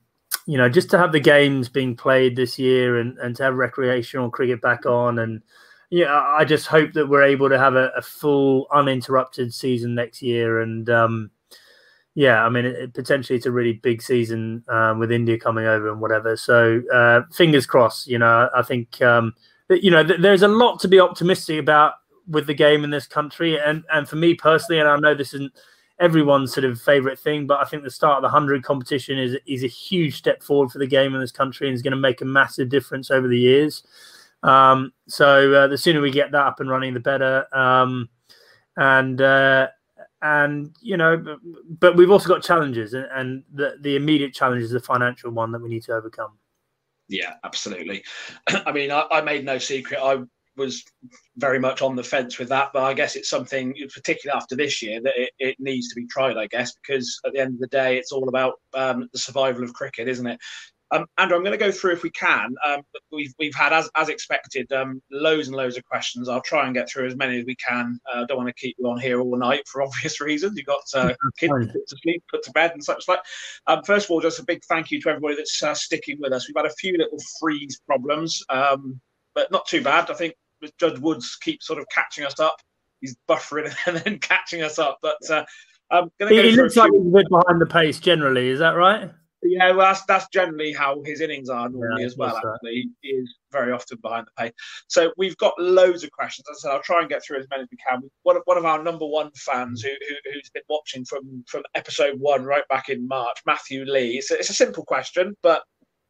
you 0.46 0.56
know, 0.56 0.68
just 0.68 0.90
to 0.90 0.98
have 0.98 1.12
the 1.12 1.20
games 1.20 1.68
being 1.68 1.96
played 1.96 2.36
this 2.36 2.58
year 2.58 2.98
and, 2.98 3.18
and 3.18 3.36
to 3.36 3.42
have 3.42 3.54
recreational 3.54 4.30
cricket 4.30 4.60
back 4.60 4.86
on 4.86 5.18
and 5.18 5.42
yeah, 5.90 6.14
I 6.14 6.44
just 6.44 6.66
hope 6.66 6.92
that 6.92 7.08
we're 7.08 7.22
able 7.22 7.48
to 7.48 7.58
have 7.58 7.74
a, 7.74 7.90
a 7.96 8.02
full, 8.02 8.66
uninterrupted 8.72 9.54
season 9.54 9.94
next 9.94 10.20
year. 10.20 10.60
And 10.60 10.88
um, 10.90 11.30
yeah, 12.14 12.44
I 12.44 12.48
mean, 12.50 12.66
it, 12.66 12.74
it, 12.76 12.94
potentially 12.94 13.36
it's 13.36 13.46
a 13.46 13.52
really 13.52 13.74
big 13.74 14.02
season 14.02 14.64
um, 14.68 14.98
with 14.98 15.10
India 15.10 15.38
coming 15.38 15.66
over 15.66 15.90
and 15.90 16.00
whatever. 16.00 16.36
So 16.36 16.82
uh, 16.92 17.22
fingers 17.32 17.64
crossed. 17.64 18.06
You 18.06 18.18
know, 18.18 18.50
I 18.54 18.62
think 18.62 19.00
um, 19.00 19.32
you 19.70 19.90
know 19.90 20.04
th- 20.04 20.20
there's 20.20 20.42
a 20.42 20.48
lot 20.48 20.78
to 20.80 20.88
be 20.88 21.00
optimistic 21.00 21.58
about 21.58 21.94
with 22.26 22.46
the 22.46 22.54
game 22.54 22.84
in 22.84 22.90
this 22.90 23.06
country, 23.06 23.58
and 23.58 23.84
and 23.92 24.06
for 24.06 24.16
me 24.16 24.34
personally, 24.34 24.80
and 24.80 24.88
I 24.88 24.96
know 24.98 25.14
this 25.14 25.32
isn't 25.32 25.52
everyone's 26.00 26.52
sort 26.52 26.64
of 26.64 26.80
favorite 26.80 27.18
thing, 27.18 27.46
but 27.46 27.60
I 27.60 27.64
think 27.64 27.82
the 27.82 27.90
start 27.90 28.18
of 28.18 28.22
the 28.22 28.28
hundred 28.28 28.62
competition 28.62 29.18
is 29.18 29.36
is 29.46 29.64
a 29.64 29.68
huge 29.68 30.18
step 30.18 30.42
forward 30.42 30.70
for 30.70 30.78
the 30.78 30.86
game 30.86 31.14
in 31.14 31.20
this 31.20 31.32
country 31.32 31.66
and 31.66 31.74
is 31.74 31.82
going 31.82 31.92
to 31.92 31.96
make 31.96 32.20
a 32.20 32.26
massive 32.26 32.68
difference 32.68 33.10
over 33.10 33.26
the 33.26 33.38
years. 33.38 33.84
Um, 34.42 34.92
so 35.08 35.52
uh, 35.52 35.66
the 35.66 35.78
sooner 35.78 36.00
we 36.00 36.10
get 36.10 36.30
that 36.32 36.46
up 36.46 36.60
and 36.60 36.70
running, 36.70 36.94
the 36.94 37.00
better. 37.00 37.46
Um, 37.56 38.08
and 38.76 39.20
uh, 39.20 39.68
and 40.22 40.74
you 40.80 40.96
know, 40.96 41.38
but 41.68 41.96
we've 41.96 42.10
also 42.10 42.28
got 42.28 42.42
challenges, 42.42 42.94
and, 42.94 43.06
and 43.12 43.44
the 43.52 43.76
the 43.80 43.96
immediate 43.96 44.34
challenge 44.34 44.62
is 44.62 44.70
the 44.70 44.80
financial 44.80 45.30
one 45.30 45.52
that 45.52 45.60
we 45.60 45.68
need 45.68 45.82
to 45.84 45.92
overcome. 45.92 46.32
Yeah, 47.08 47.34
absolutely. 47.44 48.04
I 48.66 48.72
mean, 48.72 48.90
I, 48.90 49.04
I 49.10 49.20
made 49.20 49.44
no 49.44 49.58
secret. 49.58 50.00
I 50.02 50.22
was 50.56 50.84
very 51.36 51.58
much 51.58 51.82
on 51.82 51.96
the 51.96 52.02
fence 52.02 52.38
with 52.38 52.48
that, 52.48 52.70
but 52.74 52.82
I 52.82 52.92
guess 52.92 53.16
it's 53.16 53.30
something, 53.30 53.74
particularly 53.94 54.36
after 54.36 54.56
this 54.56 54.82
year, 54.82 55.00
that 55.00 55.14
it, 55.16 55.30
it 55.38 55.56
needs 55.58 55.88
to 55.88 55.94
be 55.94 56.06
tried. 56.06 56.36
I 56.36 56.46
guess 56.48 56.74
because 56.74 57.18
at 57.24 57.32
the 57.32 57.40
end 57.40 57.54
of 57.54 57.60
the 57.60 57.68
day, 57.68 57.96
it's 57.96 58.12
all 58.12 58.28
about 58.28 58.54
um, 58.74 59.08
the 59.12 59.18
survival 59.18 59.64
of 59.64 59.72
cricket, 59.72 60.08
isn't 60.08 60.26
it? 60.26 60.40
Um, 60.90 61.06
Andrew, 61.18 61.36
I'm 61.36 61.42
going 61.42 61.58
to 61.58 61.62
go 61.62 61.70
through 61.70 61.92
if 61.92 62.02
we 62.02 62.10
can. 62.10 62.54
Um, 62.66 62.80
we've 63.12 63.34
we've 63.38 63.54
had 63.54 63.72
as 63.72 63.90
as 63.96 64.08
expected 64.08 64.72
um, 64.72 65.02
loads 65.10 65.48
and 65.48 65.56
loads 65.56 65.76
of 65.76 65.84
questions. 65.84 66.28
I'll 66.28 66.40
try 66.40 66.64
and 66.64 66.74
get 66.74 66.88
through 66.88 67.06
as 67.06 67.16
many 67.16 67.40
as 67.40 67.44
we 67.44 67.56
can. 67.56 68.00
I 68.12 68.20
uh, 68.20 68.26
don't 68.26 68.38
want 68.38 68.48
to 68.48 68.54
keep 68.54 68.76
you 68.78 68.88
on 68.88 68.98
here 68.98 69.20
all 69.20 69.36
night 69.36 69.66
for 69.68 69.82
obvious 69.86 70.20
reasons. 70.20 70.56
You've 70.56 70.66
got 70.66 70.80
uh, 70.94 71.12
kids 71.38 71.52
to 71.72 71.96
sleep, 72.02 72.22
put 72.30 72.42
to 72.44 72.52
bed, 72.52 72.72
and 72.72 72.82
such 72.82 73.06
like. 73.08 73.20
Um, 73.66 73.82
first 73.84 74.06
of 74.06 74.12
all, 74.12 74.20
just 74.20 74.38
a 74.38 74.44
big 74.44 74.62
thank 74.64 74.90
you 74.90 75.00
to 75.02 75.10
everybody 75.10 75.36
that's 75.36 75.62
uh, 75.62 75.74
sticking 75.74 76.18
with 76.20 76.32
us. 76.32 76.48
We've 76.48 76.56
had 76.56 76.70
a 76.70 76.74
few 76.74 76.96
little 76.96 77.18
freeze 77.38 77.80
problems, 77.86 78.42
um, 78.48 79.00
but 79.34 79.50
not 79.50 79.66
too 79.66 79.82
bad. 79.82 80.10
I 80.10 80.14
think 80.14 80.34
Judge 80.78 80.98
Woods 81.00 81.36
keeps 81.36 81.66
sort 81.66 81.78
of 81.78 81.86
catching 81.94 82.24
us 82.24 82.40
up. 82.40 82.56
He's 83.00 83.16
buffering 83.28 83.74
and 83.86 83.98
then 83.98 84.18
catching 84.18 84.62
us 84.62 84.78
up, 84.78 84.98
but. 85.02 85.18
Uh, 85.28 85.44
I'm 85.90 86.10
gonna 86.20 86.32
he, 86.32 86.50
looks 86.52 86.76
like 86.76 86.92
he's 86.92 87.00
a 87.00 87.04
bit 87.04 87.30
behind 87.30 87.62
the 87.62 87.66
pace 87.66 87.98
generally. 87.98 88.50
Is 88.50 88.58
that 88.58 88.72
right? 88.72 89.10
Yeah, 89.42 89.70
well, 89.70 89.92
that's 89.92 90.04
that's 90.06 90.28
generally 90.28 90.72
how 90.72 91.00
his 91.04 91.20
innings 91.20 91.48
are 91.48 91.68
normally 91.68 92.02
yeah, 92.02 92.06
as 92.06 92.16
well. 92.16 92.36
Actually, 92.36 92.88
he 93.02 93.08
is 93.08 93.36
very 93.52 93.72
often 93.72 93.98
behind 94.02 94.26
the 94.26 94.42
pace. 94.42 94.52
So 94.88 95.12
we've 95.16 95.36
got 95.36 95.54
loads 95.58 96.02
of 96.02 96.10
questions. 96.10 96.46
As 96.50 96.58
I 96.58 96.60
said, 96.60 96.74
I'll 96.74 96.82
try 96.82 97.00
and 97.00 97.08
get 97.08 97.24
through 97.24 97.38
as 97.38 97.46
many 97.50 97.62
as 97.62 97.68
we 97.70 97.76
can. 97.76 98.02
One 98.24 98.36
of 98.36 98.42
one 98.46 98.58
of 98.58 98.64
our 98.64 98.82
number 98.82 99.06
one 99.06 99.30
fans 99.36 99.82
who, 99.82 99.90
who 99.90 100.30
has 100.32 100.50
been 100.52 100.64
watching 100.68 101.04
from 101.04 101.44
from 101.46 101.62
episode 101.76 102.18
one 102.18 102.44
right 102.44 102.66
back 102.68 102.88
in 102.88 103.06
March, 103.06 103.38
Matthew 103.46 103.84
Lee. 103.84 104.18
It's 104.18 104.32
a, 104.32 104.38
it's 104.38 104.50
a 104.50 104.54
simple 104.54 104.84
question, 104.84 105.36
but 105.42 105.62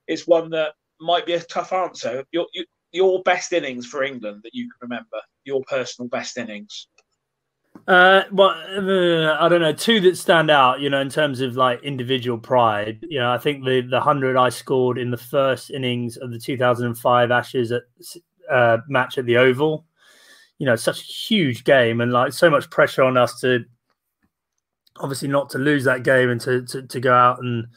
it's 0.06 0.26
one 0.26 0.48
that 0.50 0.72
might 0.98 1.26
be 1.26 1.34
a 1.34 1.40
tough 1.40 1.74
answer. 1.74 2.24
Your 2.32 2.46
you, 2.54 2.64
your 2.92 3.22
best 3.24 3.52
innings 3.52 3.86
for 3.86 4.02
England 4.02 4.40
that 4.44 4.54
you 4.54 4.64
can 4.64 4.88
remember. 4.88 5.20
Your 5.44 5.62
personal 5.68 6.08
best 6.08 6.38
innings. 6.38 6.88
Uh, 7.88 8.24
well, 8.30 8.50
uh, 8.50 9.42
I 9.42 9.48
don't 9.48 9.62
know. 9.62 9.72
Two 9.72 9.98
that 10.00 10.18
stand 10.18 10.50
out, 10.50 10.80
you 10.80 10.90
know, 10.90 11.00
in 11.00 11.08
terms 11.08 11.40
of 11.40 11.56
like 11.56 11.82
individual 11.82 12.36
pride. 12.36 12.98
You 13.08 13.18
know, 13.18 13.32
I 13.32 13.38
think 13.38 13.64
the 13.64 13.80
the 13.80 13.98
hundred 14.00 14.36
I 14.36 14.50
scored 14.50 14.98
in 14.98 15.10
the 15.10 15.16
first 15.16 15.70
innings 15.70 16.18
of 16.18 16.30
the 16.30 16.38
2005 16.38 17.30
Ashes 17.30 17.72
at 17.72 17.84
uh, 18.50 18.76
match 18.88 19.16
at 19.16 19.24
the 19.24 19.38
Oval. 19.38 19.86
You 20.58 20.66
know, 20.66 20.76
such 20.76 21.00
a 21.00 21.04
huge 21.04 21.64
game 21.64 22.02
and 22.02 22.12
like 22.12 22.34
so 22.34 22.50
much 22.50 22.68
pressure 22.68 23.02
on 23.04 23.16
us 23.16 23.40
to 23.40 23.64
obviously 25.00 25.28
not 25.28 25.48
to 25.50 25.58
lose 25.58 25.84
that 25.84 26.02
game 26.02 26.28
and 26.28 26.40
to 26.42 26.66
to, 26.66 26.82
to 26.82 27.00
go 27.00 27.14
out 27.14 27.38
and 27.38 27.68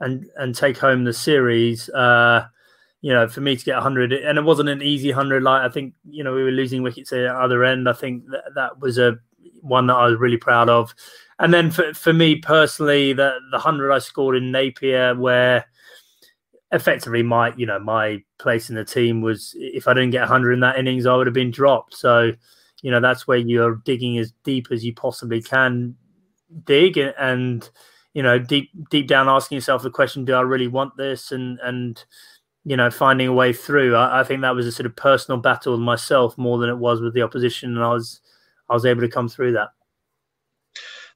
and 0.00 0.24
and 0.36 0.54
take 0.54 0.78
home 0.78 1.04
the 1.04 1.12
series. 1.12 1.90
Uh, 1.90 2.46
you 3.02 3.12
know, 3.12 3.28
for 3.28 3.42
me 3.42 3.54
to 3.54 3.64
get 3.64 3.74
100, 3.74 4.12
and 4.12 4.38
it 4.38 4.44
wasn't 4.44 4.70
an 4.70 4.80
easy 4.82 5.10
100. 5.10 5.42
Like 5.42 5.62
I 5.62 5.68
think, 5.72 5.94
you 6.08 6.24
know, 6.24 6.34
we 6.34 6.42
were 6.42 6.50
losing 6.50 6.82
wickets 6.82 7.12
at 7.12 7.18
the 7.18 7.32
other 7.32 7.64
end. 7.64 7.86
I 7.86 7.92
think 7.92 8.24
that 8.30 8.54
that 8.54 8.80
was 8.80 8.96
a 8.96 9.18
one 9.60 9.86
that 9.86 9.94
I 9.94 10.06
was 10.06 10.18
really 10.18 10.36
proud 10.36 10.68
of. 10.68 10.94
And 11.38 11.54
then 11.54 11.70
for, 11.70 11.94
for 11.94 12.12
me 12.12 12.36
personally, 12.36 13.12
the 13.12 13.38
the 13.52 13.58
hundred 13.58 13.92
I 13.92 13.98
scored 13.98 14.36
in 14.36 14.50
Napier, 14.50 15.14
where 15.14 15.66
effectively 16.72 17.22
my 17.22 17.54
you 17.56 17.66
know 17.66 17.78
my 17.78 18.22
place 18.38 18.68
in 18.68 18.76
the 18.76 18.84
team 18.84 19.22
was 19.22 19.54
if 19.56 19.88
I 19.88 19.94
didn't 19.94 20.10
get 20.10 20.20
100 20.20 20.52
in 20.52 20.60
that 20.60 20.78
innings, 20.78 21.06
I 21.06 21.14
would 21.14 21.26
have 21.26 21.34
been 21.34 21.50
dropped. 21.50 21.94
So 21.94 22.32
you 22.82 22.90
know 22.90 23.00
that's 23.00 23.26
where 23.26 23.38
you're 23.38 23.76
digging 23.84 24.18
as 24.18 24.32
deep 24.44 24.68
as 24.70 24.84
you 24.84 24.94
possibly 24.94 25.42
can 25.42 25.96
dig, 26.64 26.98
and 26.98 27.68
you 28.14 28.22
know 28.22 28.38
deep 28.38 28.70
deep 28.90 29.06
down 29.06 29.28
asking 29.28 29.56
yourself 29.56 29.82
the 29.82 29.90
question, 29.90 30.24
do 30.24 30.34
I 30.34 30.40
really 30.40 30.68
want 30.68 30.96
this? 30.96 31.30
And 31.30 31.58
and 31.62 32.04
you 32.64 32.76
know 32.76 32.90
finding 32.90 33.28
a 33.28 33.32
way 33.32 33.52
through. 33.52 33.94
I, 33.94 34.20
I 34.20 34.24
think 34.24 34.42
that 34.42 34.54
was 34.56 34.66
a 34.66 34.72
sort 34.72 34.86
of 34.86 34.96
personal 34.96 35.40
battle 35.40 35.72
with 35.72 35.82
myself 35.82 36.36
more 36.36 36.58
than 36.58 36.68
it 36.68 36.78
was 36.78 37.00
with 37.00 37.14
the 37.14 37.22
opposition, 37.22 37.76
and 37.76 37.84
I 37.84 37.92
was 37.92 38.20
I 38.68 38.74
was 38.74 38.84
able 38.84 39.00
to 39.02 39.08
come 39.08 39.28
through 39.28 39.52
that. 39.52 39.68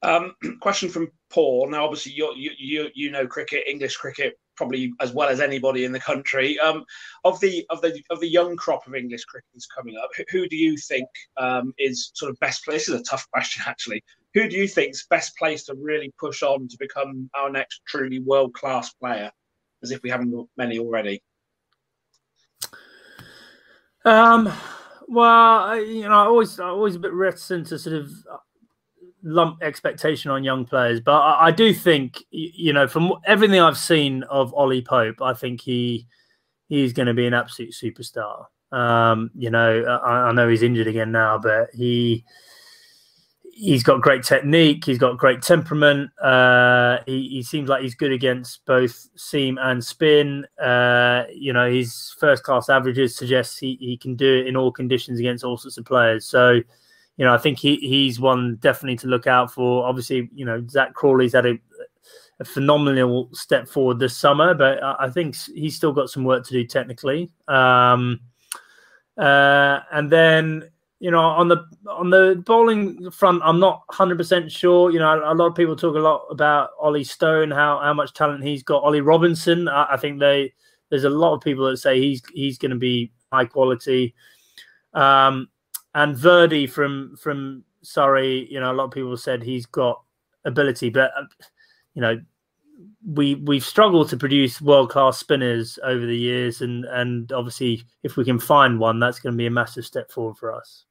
Um, 0.03 0.35
question 0.61 0.89
from 0.89 1.11
Paul. 1.31 1.71
Now, 1.71 1.85
obviously, 1.85 2.13
you 2.13 2.33
you 2.37 2.89
you 2.95 3.11
know 3.11 3.27
cricket, 3.27 3.65
English 3.67 3.97
cricket, 3.97 4.39
probably 4.57 4.93
as 5.01 5.13
well 5.13 5.29
as 5.29 5.41
anybody 5.41 5.85
in 5.85 5.93
the 5.93 6.01
country. 6.01 6.59
Um, 6.59 6.85
of 7.25 7.41
the 7.41 7.65
of 7.71 7.81
the 7.81 8.03
of 8.11 8.21
the 8.21 8.29
young 8.29 8.57
crop 8.57 8.87
of 8.87 8.95
English 8.95 9.25
cricketers 9.25 9.67
coming 9.67 9.97
up, 9.97 10.11
who, 10.31 10.49
do 10.49 10.57
you 10.57 10.77
think 10.77 11.09
um, 11.37 11.73
is 11.79 12.11
sort 12.15 12.31
of 12.31 12.39
best 12.41 12.65
placed? 12.65 12.87
This 12.87 12.95
is 12.95 13.01
a 13.01 13.05
tough 13.05 13.27
question, 13.33 13.63
actually. 13.67 14.03
Who 14.35 14.49
do 14.49 14.57
you 14.57 14.67
think 14.67 14.93
is 14.93 15.07
best 15.09 15.37
placed 15.37 15.67
to 15.67 15.75
really 15.75 16.13
push 16.19 16.43
on 16.43 16.69
to 16.69 16.77
become 16.79 17.31
our 17.35 17.51
next 17.51 17.83
truly 17.87 18.21
world 18.21 18.55
class 18.55 18.93
player? 18.95 19.31
As 19.83 19.91
if 19.91 20.03
we 20.03 20.11
haven't 20.11 20.31
got 20.31 20.47
many 20.57 20.79
already. 20.79 21.23
Um. 24.05 24.53
Well, 25.13 25.79
you 25.79 26.09
know, 26.09 26.15
I 26.15 26.25
always, 26.25 26.59
I 26.59 26.69
always 26.69 26.95
a 26.95 26.99
bit 26.99 27.13
reticent 27.13 27.67
to 27.67 27.79
sort 27.79 27.97
of 27.97 28.11
lump 29.23 29.63
expectation 29.63 30.31
on 30.31 30.43
young 30.43 30.65
players, 30.65 31.01
but 31.01 31.21
I, 31.21 31.49
I, 31.49 31.51
do 31.51 31.75
think 31.75 32.25
you 32.31 32.73
know 32.73 32.89
from 32.89 33.13
everything 33.27 33.61
I've 33.61 33.77
seen 33.77 34.23
of 34.25 34.55
Ollie 34.55 34.81
Pope, 34.81 35.21
I 35.21 35.35
think 35.35 35.61
he 35.61 36.07
he's 36.69 36.95
going 36.95 37.09
to 37.09 37.15
be 37.15 37.27
an 37.27 37.35
absolute 37.35 37.73
superstar. 37.73 38.47
Um, 38.73 39.31
you 39.37 39.51
know, 39.51 39.83
I, 39.85 40.29
I, 40.29 40.33
know 40.33 40.49
he's 40.49 40.63
injured 40.63 40.87
again 40.87 41.13
now, 41.13 41.37
but 41.37 41.69
he 41.75 42.25
he's 43.55 43.83
got 43.83 44.01
great 44.01 44.23
technique. 44.23 44.85
He's 44.85 44.99
got 44.99 45.19
great 45.19 45.43
temperament. 45.43 46.11
Uh, 46.21 46.99
he, 47.07 47.29
he 47.29 47.43
seems 47.43 47.69
like 47.69 47.83
he's 47.83 47.95
good 47.95 48.13
against 48.13 48.65
both 48.65 49.09
seam 49.17 49.59
and 49.61 49.85
spin. 49.85 50.47
Uh, 50.61 51.25
you 51.33 51.53
know, 51.53 51.71
his 51.71 52.15
first 52.19 52.43
class 52.43 52.69
averages 52.69 53.17
suggest 53.17 53.61
he, 53.61 53.77
he 53.81 53.97
can 53.97 54.17
do 54.17 54.41
it 54.41 54.47
in 54.47 54.57
all 54.57 54.73
conditions 54.73 55.21
against 55.21 55.45
all 55.45 55.57
sorts 55.57 55.79
of 55.79 55.85
players. 55.85 56.27
So 56.27 56.61
you 57.17 57.27
know, 57.27 57.35
I 57.35 57.39
think 57.39 57.59
he 57.59 57.77
he's 57.77 58.19
one 58.19 58.57
definitely 58.57 58.97
to 58.99 59.07
look 59.07 59.27
out 59.27 59.53
for. 59.53 59.87
Obviously, 59.87 60.31
you 60.35 60.45
know, 60.45 60.65
Zak 60.69 60.95
Crawley's 60.95 61.35
had 61.35 61.47
a, 61.47 61.59
a 62.41 62.45
phenomenal 62.45 63.29
step 63.33 63.69
forward 63.69 63.99
this 63.99 64.17
summer, 64.17 64.55
but 64.55 64.83
I 64.83 65.11
think 65.11 65.37
he's 65.55 65.77
still 65.77 65.93
got 65.93 66.09
some 66.09 66.25
work 66.25 66.45
to 66.47 66.53
do 66.53 66.67
technically. 66.67 67.31
Um, 67.49 68.21
uh, 69.19 69.81
and 69.93 70.11
then 70.11 70.71
you 71.03 71.11
know, 71.11 71.19
on 71.19 71.49
the 71.49 71.65
on 71.91 72.11
the 72.11 72.41
bowling 72.47 73.11
front, 73.11 73.43
I'm 73.45 73.59
not 73.59 73.83
100 73.89 74.17
percent 74.17 74.53
sure. 74.53 74.93
You 74.93 75.01
know, 75.01 75.21
a 75.25 75.35
lot 75.35 75.49
of 75.49 75.57
people 75.57 75.75
talk 75.75 75.97
a 75.97 75.99
lot 75.99 76.29
about 76.31 76.71
Ollie 76.79 77.03
Stone, 77.03 77.51
how 77.51 77.81
how 77.81 77.93
much 77.93 78.15
talent 78.15 78.45
he's 78.45 78.63
got. 78.63 78.85
Ollie 78.85 79.01
Robinson, 79.01 79.67
I, 79.67 79.95
I 79.95 79.97
think 79.97 80.21
they 80.21 80.53
there's 80.91 81.03
a 81.03 81.11
lot 81.11 81.35
of 81.35 81.41
people 81.41 81.69
that 81.69 81.79
say 81.79 81.99
he's 82.01 82.23
he's 82.33 82.57
going 82.57 82.71
to 82.71 82.77
be 82.77 83.11
high 83.33 83.47
quality. 83.47 84.15
Um, 84.95 85.49
and 85.97 86.15
Virdi 86.15 86.71
from 86.71 87.17
from 87.17 87.65
Surrey, 87.83 88.47
you 88.49 88.61
know, 88.61 88.71
a 88.71 88.73
lot 88.73 88.85
of 88.85 88.93
people 88.93 89.17
said 89.17 89.43
he's 89.43 89.67
got 89.67 90.01
ability, 90.45 90.91
but 90.91 91.11
uh, 91.19 91.25
you 91.95 92.01
know, 92.03 92.21
we 93.05 93.35
we've 93.35 93.65
struggled 93.65 94.09
to 94.11 94.17
produce 94.17 94.63
world 94.63 94.91
class 94.91 95.19
spinners 95.19 95.81
over 95.83 96.07
the 96.07 96.17
years, 96.17 96.63
and 96.63 96.85
and 96.85 97.33
obviously, 97.33 97.83
if 98.05 98.17
we 98.17 98.25
can 98.25 98.39
find 98.39 98.79
one, 98.79 99.01
that's 99.01 99.19
going 99.19 99.33
to 99.33 99.37
be 99.37 99.47
a 99.47 99.51
massive 99.51 99.85
step 99.85 100.09
forward 100.09 100.37
for 100.37 100.55
us. 100.55 100.85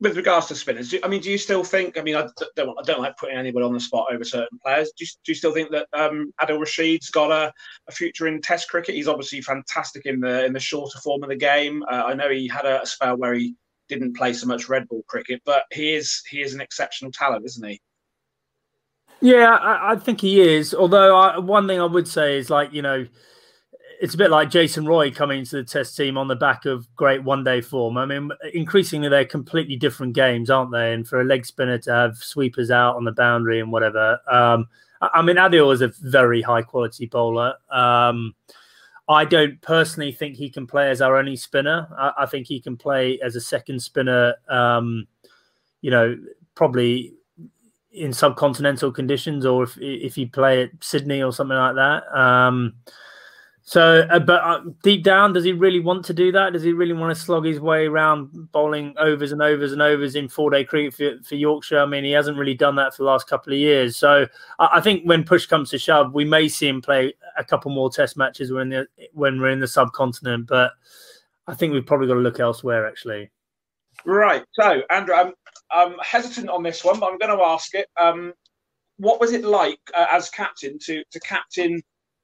With 0.00 0.16
regards 0.16 0.46
to 0.46 0.54
spinners, 0.54 0.88
do, 0.88 0.98
I 1.04 1.08
mean, 1.08 1.20
do 1.20 1.30
you 1.30 1.36
still 1.36 1.62
think? 1.62 1.98
I 1.98 2.02
mean, 2.02 2.16
I 2.16 2.26
don't, 2.56 2.78
I 2.78 2.82
don't 2.84 3.00
like 3.00 3.18
putting 3.18 3.36
anybody 3.36 3.66
on 3.66 3.74
the 3.74 3.80
spot 3.80 4.06
over 4.10 4.24
certain 4.24 4.58
players. 4.64 4.92
Do 4.96 5.04
you, 5.04 5.10
do 5.24 5.32
you 5.32 5.34
still 5.34 5.52
think 5.52 5.70
that 5.72 5.88
um, 5.92 6.32
Adil 6.40 6.58
Rashid's 6.58 7.10
got 7.10 7.30
a, 7.30 7.52
a, 7.86 7.92
future 7.92 8.26
in 8.26 8.40
Test 8.40 8.70
cricket? 8.70 8.94
He's 8.94 9.08
obviously 9.08 9.42
fantastic 9.42 10.06
in 10.06 10.20
the 10.20 10.46
in 10.46 10.54
the 10.54 10.60
shorter 10.60 10.98
form 11.00 11.22
of 11.22 11.28
the 11.28 11.36
game. 11.36 11.82
Uh, 11.82 12.04
I 12.06 12.14
know 12.14 12.30
he 12.30 12.48
had 12.48 12.64
a, 12.64 12.80
a, 12.80 12.86
spell 12.86 13.18
where 13.18 13.34
he 13.34 13.54
didn't 13.90 14.16
play 14.16 14.32
so 14.32 14.46
much 14.46 14.70
red 14.70 14.88
ball 14.88 15.02
cricket, 15.06 15.42
but 15.44 15.64
he 15.70 15.92
is 15.92 16.22
he 16.30 16.40
is 16.40 16.54
an 16.54 16.62
exceptional 16.62 17.12
talent, 17.12 17.44
isn't 17.44 17.68
he? 17.68 17.78
Yeah, 19.20 19.54
I, 19.54 19.92
I 19.92 19.96
think 19.96 20.22
he 20.22 20.40
is. 20.40 20.74
Although 20.74 21.14
I, 21.14 21.38
one 21.38 21.66
thing 21.66 21.78
I 21.78 21.84
would 21.84 22.08
say 22.08 22.38
is 22.38 22.48
like 22.48 22.72
you 22.72 22.80
know 22.80 23.06
it's 24.00 24.14
a 24.14 24.18
bit 24.18 24.30
like 24.30 24.48
Jason 24.48 24.86
Roy 24.86 25.10
coming 25.10 25.40
into 25.40 25.56
the 25.56 25.62
test 25.62 25.94
team 25.94 26.16
on 26.16 26.26
the 26.26 26.34
back 26.34 26.64
of 26.64 26.88
great 26.96 27.22
one 27.22 27.44
day 27.44 27.60
form. 27.60 27.98
I 27.98 28.06
mean, 28.06 28.30
increasingly 28.54 29.10
they're 29.10 29.26
completely 29.26 29.76
different 29.76 30.14
games, 30.14 30.48
aren't 30.48 30.72
they? 30.72 30.94
And 30.94 31.06
for 31.06 31.20
a 31.20 31.24
leg 31.24 31.44
spinner 31.44 31.76
to 31.78 31.92
have 31.92 32.16
sweepers 32.16 32.70
out 32.70 32.96
on 32.96 33.04
the 33.04 33.12
boundary 33.12 33.60
and 33.60 33.70
whatever. 33.70 34.18
Um, 34.26 34.68
I 35.02 35.20
mean, 35.20 35.36
Adil 35.36 35.72
is 35.72 35.82
a 35.82 35.88
very 36.00 36.40
high 36.40 36.62
quality 36.62 37.06
bowler. 37.06 37.54
Um, 37.70 38.34
I 39.06 39.26
don't 39.26 39.60
personally 39.60 40.12
think 40.12 40.36
he 40.36 40.48
can 40.48 40.66
play 40.66 40.88
as 40.88 41.02
our 41.02 41.16
only 41.16 41.36
spinner. 41.36 41.86
I, 41.98 42.22
I 42.22 42.26
think 42.26 42.46
he 42.46 42.58
can 42.58 42.78
play 42.78 43.20
as 43.22 43.36
a 43.36 43.40
second 43.40 43.82
spinner, 43.82 44.34
um, 44.48 45.08
you 45.82 45.90
know, 45.90 46.16
probably 46.54 47.12
in 47.92 48.12
subcontinental 48.12 48.94
conditions 48.94 49.44
or 49.44 49.64
if 49.64 49.76
if 49.78 50.16
you 50.16 50.28
play 50.28 50.62
at 50.62 50.70
Sydney 50.80 51.22
or 51.22 51.32
something 51.32 51.56
like 51.56 51.74
that. 51.74 52.18
Um, 52.18 52.76
so, 53.70 54.04
uh, 54.10 54.18
but 54.18 54.42
uh, 54.42 54.62
deep 54.82 55.04
down, 55.04 55.32
does 55.32 55.44
he 55.44 55.52
really 55.52 55.78
want 55.78 56.04
to 56.06 56.12
do 56.12 56.32
that? 56.32 56.52
Does 56.52 56.64
he 56.64 56.72
really 56.72 56.92
want 56.92 57.16
to 57.16 57.22
slog 57.22 57.44
his 57.44 57.60
way 57.60 57.86
around 57.86 58.50
bowling 58.50 58.96
overs 58.98 59.30
and 59.30 59.40
overs 59.40 59.70
and 59.70 59.80
overs 59.80 60.16
in 60.16 60.28
four 60.28 60.50
day 60.50 60.64
cricket 60.64 60.92
for, 60.92 61.22
for, 61.22 61.36
Yorkshire? 61.36 61.78
I 61.78 61.86
mean, 61.86 62.02
he 62.02 62.10
hasn't 62.10 62.36
really 62.36 62.54
done 62.54 62.74
that 62.74 62.96
for 62.96 63.04
the 63.04 63.08
last 63.08 63.28
couple 63.28 63.52
of 63.52 63.60
years. 63.60 63.96
So, 63.96 64.26
I, 64.58 64.70
I, 64.72 64.80
think 64.80 65.04
when 65.04 65.22
push 65.22 65.46
comes 65.46 65.70
to 65.70 65.78
shove, 65.78 66.12
we 66.12 66.24
may 66.24 66.48
see 66.48 66.66
him 66.66 66.82
play 66.82 67.14
a 67.38 67.44
couple 67.44 67.70
more 67.70 67.88
Test 67.88 68.16
matches 68.16 68.50
when 68.50 68.70
the 68.70 68.88
when 69.12 69.40
we're 69.40 69.50
in 69.50 69.60
the 69.60 69.68
subcontinent. 69.68 70.48
But 70.48 70.72
I 71.46 71.54
think 71.54 71.72
we've 71.72 71.86
probably 71.86 72.08
got 72.08 72.14
to 72.14 72.20
look 72.20 72.40
elsewhere, 72.40 72.88
actually. 72.88 73.30
Right. 74.04 74.42
So, 74.54 74.82
Andrew, 74.90 75.14
I'm, 75.14 75.32
I'm 75.70 75.94
hesitant 76.00 76.48
on 76.48 76.64
this 76.64 76.84
one, 76.84 76.98
but 76.98 77.06
I'm 77.06 77.18
going 77.18 77.38
to 77.38 77.44
ask 77.44 77.72
it. 77.76 77.86
Um, 78.00 78.32
what 78.96 79.20
was 79.20 79.30
it 79.32 79.44
like 79.44 79.78
uh, 79.96 80.08
as 80.10 80.28
captain 80.28 80.76
to 80.86 81.04
to 81.12 81.20
captain? 81.20 81.80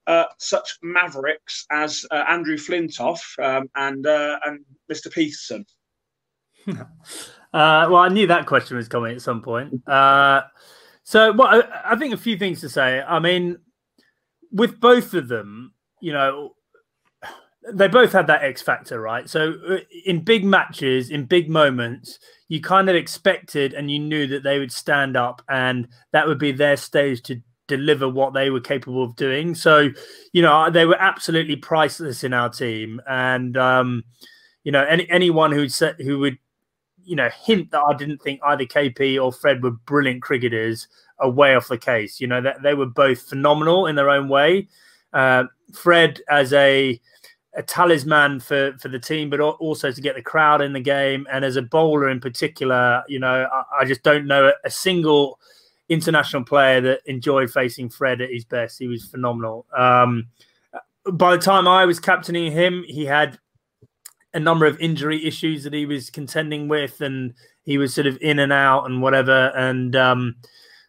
Uh, 0.07 0.25
such 0.39 0.79
mavericks 0.83 1.67
as 1.73 2.05
uh, 2.13 2.23
Andrew 2.29 2.57
Flintoff 2.57 3.21
um, 3.43 3.69
and 3.75 4.07
uh, 4.07 4.39
and 4.45 4.65
Mr. 4.91 5.13
Pietersen? 5.13 5.65
Uh, 7.55 7.89
well, 7.89 8.03
I 8.03 8.09
knew 8.09 8.27
that 8.27 8.45
question 8.45 8.77
was 8.77 8.89
coming 8.89 9.15
at 9.15 9.23
some 9.23 9.41
point. 9.41 9.89
Uh, 9.89 10.43
so, 11.05 11.33
well, 11.33 11.49
I, 11.49 11.93
I 11.93 11.97
think 11.97 12.13
a 12.13 12.19
few 12.19 12.37
things 12.37 12.61
to 12.61 12.69
say. 12.69 13.01
I 13.01 13.19
mean, 13.19 13.57
with 14.53 14.79
both 14.79 15.15
of 15.15 15.29
them, 15.29 15.73
you 16.03 16.13
know, 16.13 16.55
they 17.73 17.89
both 17.89 18.13
had 18.13 18.27
that 18.27 18.43
X 18.43 18.61
factor, 18.61 19.01
right? 19.01 19.31
So, 19.31 19.55
in 20.05 20.23
big 20.23 20.45
matches, 20.45 21.09
in 21.09 21.25
big 21.25 21.49
moments, 21.49 22.19
you 22.49 22.61
kind 22.61 22.91
of 22.91 22.97
expected 22.97 23.73
and 23.73 23.91
you 23.91 24.01
knew 24.01 24.27
that 24.27 24.43
they 24.43 24.59
would 24.59 24.73
stand 24.73 25.17
up 25.17 25.41
and 25.49 25.89
that 26.13 26.27
would 26.27 26.39
be 26.39 26.53
their 26.53 26.77
stage 26.77 27.23
to 27.23 27.41
deliver 27.67 28.09
what 28.09 28.35
they 28.35 28.51
were 28.51 28.61
capable 28.61 29.03
of 29.03 29.17
doing. 29.17 29.55
So, 29.55 29.91
you 30.33 30.43
know, 30.43 30.71
they 30.71 30.87
were 30.87 31.01
absolutely 31.01 31.57
priceless 31.57 32.25
in 32.25 32.33
our 32.33 32.49
team. 32.49 33.01
And 33.09 33.57
um, 33.57 34.05
you 34.65 34.73
know, 34.73 34.85
any 34.85 35.09
anyone 35.11 35.53
who 35.53 35.69
said 35.69 35.97
who 36.01 36.19
would, 36.21 36.39
you 37.05 37.17
know, 37.17 37.29
hint 37.45 37.71
that 37.71 37.83
I 37.83 37.95
didn't 37.95 38.23
think 38.23 38.41
either 38.45 38.65
KP 38.65 39.23
or 39.23 39.33
Fred 39.33 39.63
were 39.63 39.71
brilliant 39.71 40.23
cricketers 40.23 40.89
are 41.19 41.31
way 41.31 41.55
off 41.55 41.69
the 41.69 41.79
case. 41.79 42.21
You 42.21 42.27
know, 42.27 42.41
that 42.41 42.63
they 42.63 42.75
were 42.75 42.87
both 42.87 43.23
phenomenal 43.29 43.87
in 43.87 43.97
their 43.97 44.11
own 44.11 44.29
way. 44.29 44.69
Uh, 45.13 45.45
Fred 45.73 46.21
as 46.29 46.53
a 46.53 47.01
a 47.57 47.63
talisman 47.63 48.39
for 48.39 48.77
for 48.81 48.89
the 48.89 48.99
team, 48.99 49.31
but 49.31 49.41
also 49.41 49.91
to 49.91 50.01
get 50.01 50.15
the 50.15 50.23
crowd 50.23 50.61
in 50.61 50.73
the 50.73 50.81
game, 50.81 51.27
and 51.33 51.45
as 51.45 51.57
a 51.57 51.63
bowler 51.63 52.11
in 52.11 52.21
particular, 52.21 53.03
you 53.09 53.19
know, 53.19 53.49
I, 53.51 53.83
I 53.83 53.85
just 53.85 54.03
don't 54.03 54.27
know 54.27 54.53
a 54.65 54.71
single 54.71 55.41
international 55.89 56.45
player 56.45 56.81
that 56.81 57.01
enjoyed 57.07 57.51
facing 57.51 57.89
Fred 57.89 58.21
at 58.21 58.31
his 58.31 58.45
best. 58.45 58.79
He 58.79 58.89
was 58.89 59.05
phenomenal. 59.05 59.67
Um, 59.77 60.29
by 61.13 61.37
the 61.37 61.43
time 61.43 61.69
I 61.69 61.85
was 61.85 62.01
captaining 62.01 62.53
him, 62.53 62.85
he 62.87 63.05
had 63.05 63.39
a 64.35 64.41
number 64.41 64.67
of 64.67 64.79
injury 64.81 65.25
issues 65.25 65.65
that 65.65 65.73
he 65.73 65.87
was 65.87 66.11
contending 66.11 66.69
with, 66.69 67.01
and 67.01 67.35
he 67.65 67.79
was 67.79 67.95
sort 67.95 68.07
of 68.07 68.19
in 68.21 68.39
and 68.39 68.53
out 68.53 68.85
and 68.85 69.01
whatever. 69.01 69.53
And 69.57 69.95
um, 69.97 70.37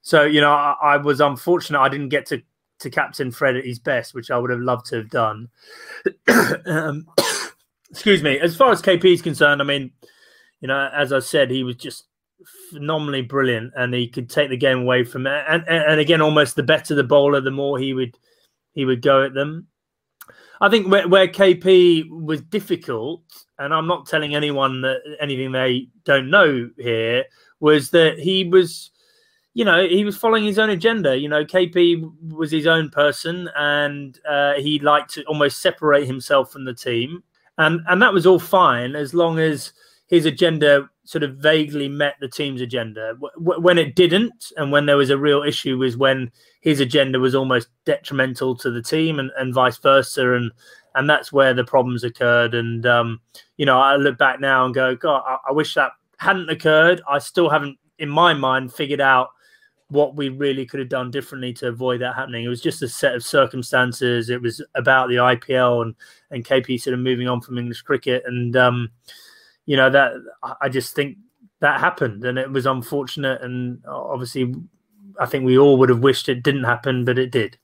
so, 0.02 0.24
you 0.24 0.42
know, 0.42 0.52
I, 0.52 0.76
I, 0.82 0.98
was 0.98 1.22
unfortunate 1.22 1.80
I 1.80 1.90
didn't 1.90 2.10
get 2.10 2.26
to 2.28 2.42
to 2.80 2.90
captain 2.90 3.32
Fred 3.32 3.56
at 3.56 3.66
his 3.66 3.80
best, 3.80 4.14
which 4.14 4.30
I 4.30 4.38
would 4.38 4.52
have 4.52 4.60
loved 4.60 4.86
to 4.88 4.98
have 4.98 5.10
done. 5.10 5.50
um, 6.66 7.08
excuse 7.90 8.22
me. 8.22 8.40
As 8.40 8.56
far 8.56 8.72
as 8.72 8.82
KP 8.82 9.14
is 9.14 9.22
concerned, 9.22 9.62
I 9.62 9.66
mean, 9.66 9.92
you 10.62 10.68
know, 10.68 10.90
as 10.94 11.14
I 11.14 11.20
said, 11.20 11.50
he 11.50 11.64
was 11.64 11.76
just 11.76 12.07
phenomenally 12.70 13.22
brilliant, 13.22 13.74
and 13.76 13.94
he 13.94 14.08
could 14.08 14.30
take 14.30 14.50
the 14.50 14.58
game 14.58 14.80
away 14.80 15.04
from 15.04 15.28
it. 15.28 15.44
And, 15.48 15.64
and 15.68 15.84
and 15.92 16.00
again, 16.00 16.22
almost 16.22 16.56
the 16.56 16.64
better 16.64 16.96
the 16.96 17.04
bowler, 17.04 17.42
the 17.42 17.52
more 17.52 17.78
he 17.78 17.94
would 17.94 18.18
he 18.74 18.86
would 18.86 19.02
go 19.02 19.24
at 19.24 19.34
them. 19.34 19.68
I 20.60 20.70
think 20.70 20.88
where, 20.88 21.08
where 21.08 21.28
KP 21.28 22.10
was 22.10 22.42
difficult, 22.42 23.22
and 23.60 23.74
I'm 23.74 23.88
not 23.88 24.08
telling 24.08 24.36
anyone 24.36 24.82
that 24.82 25.02
anything 25.20 25.52
they 25.52 25.88
don't 26.04 26.30
know 26.30 26.70
here, 26.78 27.26
was 27.60 27.92
that 27.92 28.18
he 28.20 28.44
was, 28.44 28.92
you 29.54 29.66
know, 29.66 29.88
he 29.88 30.04
was 30.04 30.18
following 30.18 30.44
his 30.44 30.58
own 30.58 30.70
agenda. 30.70 31.18
You 31.18 31.30
know, 31.30 31.46
KP 31.46 32.12
was 32.32 32.52
his 32.52 32.66
own 32.66 32.90
person, 32.90 33.50
and 33.56 34.20
uh, 34.28 34.56
he 34.56 34.80
liked 34.80 35.14
to 35.14 35.24
almost 35.26 35.62
separate 35.62 36.08
himself 36.08 36.52
from 36.52 36.66
the 36.66 36.74
team, 36.74 37.24
and 37.58 37.82
and 37.88 38.02
that 38.02 38.14
was 38.14 38.26
all 38.26 38.40
fine 38.40 38.96
as 38.96 39.14
long 39.14 39.40
as 39.40 39.74
his 40.08 40.26
agenda 40.26 40.90
sort 41.04 41.24
of 41.24 41.36
vaguely 41.38 41.88
met 41.88 42.16
the 42.20 42.28
team's 42.28 42.62
agenda. 42.62 43.14
When 43.38 43.78
it 43.78 43.96
didn't, 43.96 44.52
and 44.58 44.72
when 44.72 44.86
there 44.86 44.98
was 44.98 45.10
a 45.10 45.18
real 45.18 45.44
issue, 45.44 45.78
was 45.78 45.98
when 45.98 46.32
his 46.62 46.80
agenda 46.80 47.20
was 47.20 47.36
almost 47.36 47.70
detrimental 47.86 48.56
to 48.58 48.72
the 48.72 48.82
team, 48.82 49.20
and, 49.20 49.32
and 49.38 49.54
vice 49.54 49.78
versa, 49.78 50.34
and 50.34 50.52
and 50.96 51.10
that's 51.10 51.32
where 51.32 51.54
the 51.54 51.64
problems 51.64 52.04
occurred. 52.04 52.54
And 52.56 52.86
um, 52.86 53.22
you 53.58 53.66
know, 53.66 53.80
I 53.80 53.98
look 53.98 54.18
back 54.18 54.40
now 54.40 54.66
and 54.66 54.74
go, 54.74 54.96
God, 54.96 55.24
I, 55.26 55.38
I 55.50 55.52
wish 55.52 55.74
that 55.76 55.92
hadn't 56.18 56.50
occurred. 56.50 57.02
I 57.08 57.20
still 57.20 57.50
haven't, 57.50 57.78
in 58.00 58.10
my 58.10 58.34
mind, 58.34 58.74
figured 58.74 59.02
out 59.02 59.30
what 59.90 60.16
we 60.16 60.28
really 60.30 60.66
could 60.66 60.82
have 60.82 60.90
done 60.90 61.12
differently 61.12 61.54
to 61.54 61.68
avoid 61.70 62.02
that 62.02 62.16
happening. 62.16 62.44
It 62.44 62.50
was 62.50 62.62
just 62.62 62.82
a 62.82 62.90
set 62.90 63.16
of 63.16 63.24
circumstances. 63.24 64.30
It 64.30 64.42
was 64.42 64.62
about 64.76 65.10
the 65.10 65.16
IPL 65.16 65.82
and 65.84 65.96
and 66.32 66.46
KP 66.46 66.80
sort 66.80 66.94
of 66.94 67.00
moving 67.02 67.28
on 67.28 67.42
from 67.42 67.58
English 67.58 67.82
cricket, 67.82 68.24
and 68.26 68.56
um, 68.56 68.90
you 69.68 69.78
know 69.78 69.92
that 69.92 70.14
I 70.60 70.70
just 70.70 70.96
think 70.96 71.18
that 71.60 71.80
happened, 71.80 72.26
and 72.26 72.40
it 72.40 72.52
was 72.52 72.66
unfortunate. 72.66 73.44
And 73.44 73.80
obviously, 73.88 74.56
I 75.20 75.28
think 75.28 75.46
we 75.46 75.60
all 75.60 75.78
would 75.78 75.90
have 75.90 76.00
wished 76.00 76.30
it 76.30 76.42
didn't 76.42 76.64
happen, 76.64 77.06
but 77.06 77.20
it 77.20 77.32
did. 77.32 77.60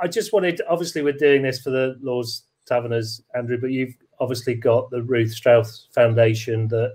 I 0.00 0.06
just 0.06 0.32
wanted, 0.32 0.60
obviously, 0.68 1.02
we're 1.02 1.12
doing 1.12 1.42
this 1.42 1.60
for 1.60 1.70
the 1.70 1.96
Lords 2.00 2.44
Taverners, 2.66 3.22
Andrew, 3.34 3.58
but 3.60 3.70
you've 3.70 3.94
obviously 4.20 4.54
got 4.54 4.90
the 4.90 5.02
Ruth 5.02 5.32
Strauss 5.32 5.88
Foundation 5.92 6.68
that 6.68 6.94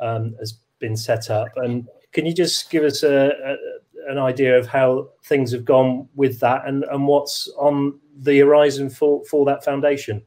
um, 0.00 0.34
has 0.38 0.58
been 0.78 0.96
set 0.96 1.30
up, 1.30 1.48
and 1.56 1.88
can 2.12 2.26
you 2.26 2.34
just 2.34 2.70
give 2.70 2.84
us 2.84 3.02
a, 3.02 3.32
a 3.44 3.56
an 4.08 4.18
idea 4.18 4.58
of 4.58 4.66
how 4.66 5.08
things 5.24 5.52
have 5.52 5.64
gone 5.64 6.08
with 6.14 6.40
that 6.40 6.66
and, 6.66 6.84
and 6.84 7.06
what's 7.06 7.46
on 7.58 7.98
the 8.16 8.38
horizon 8.38 8.88
for, 8.88 9.22
for 9.26 9.44
that 9.44 9.62
foundation? 9.62 10.22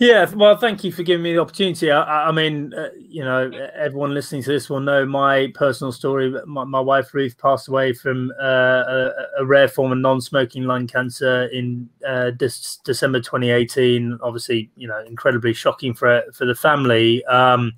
Yeah, 0.00 0.28
well, 0.34 0.56
thank 0.56 0.82
you 0.82 0.90
for 0.90 1.04
giving 1.04 1.22
me 1.22 1.34
the 1.34 1.40
opportunity. 1.40 1.88
I, 1.88 2.28
I 2.28 2.32
mean, 2.32 2.74
uh, 2.74 2.88
you 2.98 3.22
know, 3.22 3.48
everyone 3.76 4.12
listening 4.12 4.42
to 4.42 4.50
this 4.50 4.68
will 4.68 4.80
know 4.80 5.06
my 5.06 5.52
personal 5.54 5.92
story. 5.92 6.34
My, 6.46 6.64
my 6.64 6.80
wife 6.80 7.14
Ruth 7.14 7.38
passed 7.38 7.68
away 7.68 7.92
from 7.92 8.32
uh, 8.42 8.44
a, 8.44 9.10
a, 9.38 9.46
rare 9.46 9.68
form 9.68 9.92
of 9.92 9.98
non-smoking 9.98 10.64
lung 10.64 10.88
cancer 10.88 11.44
in 11.44 11.88
uh, 12.04 12.32
December 12.32 13.20
2018. 13.20 14.18
Obviously, 14.20 14.68
you 14.76 14.88
know, 14.88 14.98
incredibly 15.06 15.52
shocking 15.52 15.94
for 15.94 16.24
for 16.32 16.44
the 16.44 16.56
family. 16.56 17.24
Um, 17.26 17.72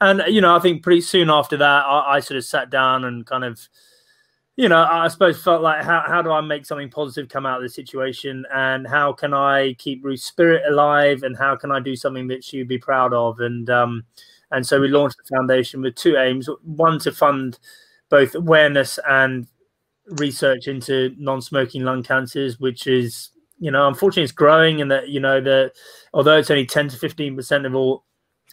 and 0.00 0.22
you 0.28 0.40
know, 0.40 0.56
I 0.56 0.60
think 0.60 0.82
pretty 0.82 1.02
soon 1.02 1.28
after 1.28 1.58
that, 1.58 1.84
I, 1.84 2.14
I 2.16 2.20
sort 2.20 2.38
of 2.38 2.44
sat 2.46 2.70
down 2.70 3.04
and 3.04 3.26
kind 3.26 3.44
of 3.44 3.68
you 4.60 4.68
know, 4.68 4.86
I 4.90 5.08
suppose 5.08 5.42
felt 5.42 5.62
like 5.62 5.82
how, 5.82 6.04
how 6.06 6.20
do 6.20 6.30
I 6.30 6.42
make 6.42 6.66
something 6.66 6.90
positive 6.90 7.30
come 7.30 7.46
out 7.46 7.56
of 7.56 7.62
this 7.62 7.74
situation? 7.74 8.44
And 8.52 8.86
how 8.86 9.10
can 9.10 9.32
I 9.32 9.72
keep 9.78 10.04
Ruth's 10.04 10.24
spirit 10.24 10.64
alive? 10.68 11.22
And 11.22 11.34
how 11.34 11.56
can 11.56 11.72
I 11.72 11.80
do 11.80 11.96
something 11.96 12.28
that 12.28 12.44
she'd 12.44 12.68
be 12.68 12.76
proud 12.76 13.14
of? 13.14 13.40
And 13.40 13.70
um, 13.70 14.04
and 14.50 14.66
so 14.66 14.78
we 14.78 14.88
launched 14.88 15.16
the 15.16 15.34
foundation 15.34 15.80
with 15.80 15.94
two 15.94 16.18
aims: 16.18 16.46
one 16.62 16.98
to 16.98 17.10
fund 17.10 17.58
both 18.10 18.34
awareness 18.34 18.98
and 19.08 19.46
research 20.18 20.68
into 20.68 21.14
non-smoking 21.16 21.82
lung 21.82 22.02
cancers, 22.02 22.60
which 22.60 22.86
is 22.86 23.30
you 23.60 23.70
know 23.70 23.88
unfortunately 23.88 24.24
it's 24.24 24.32
growing, 24.32 24.82
and 24.82 24.90
that 24.90 25.08
you 25.08 25.20
know 25.20 25.40
that 25.40 25.72
although 26.12 26.36
it's 26.36 26.50
only 26.50 26.66
ten 26.66 26.86
to 26.88 26.98
fifteen 26.98 27.34
percent 27.34 27.64
of 27.64 27.74
all 27.74 28.04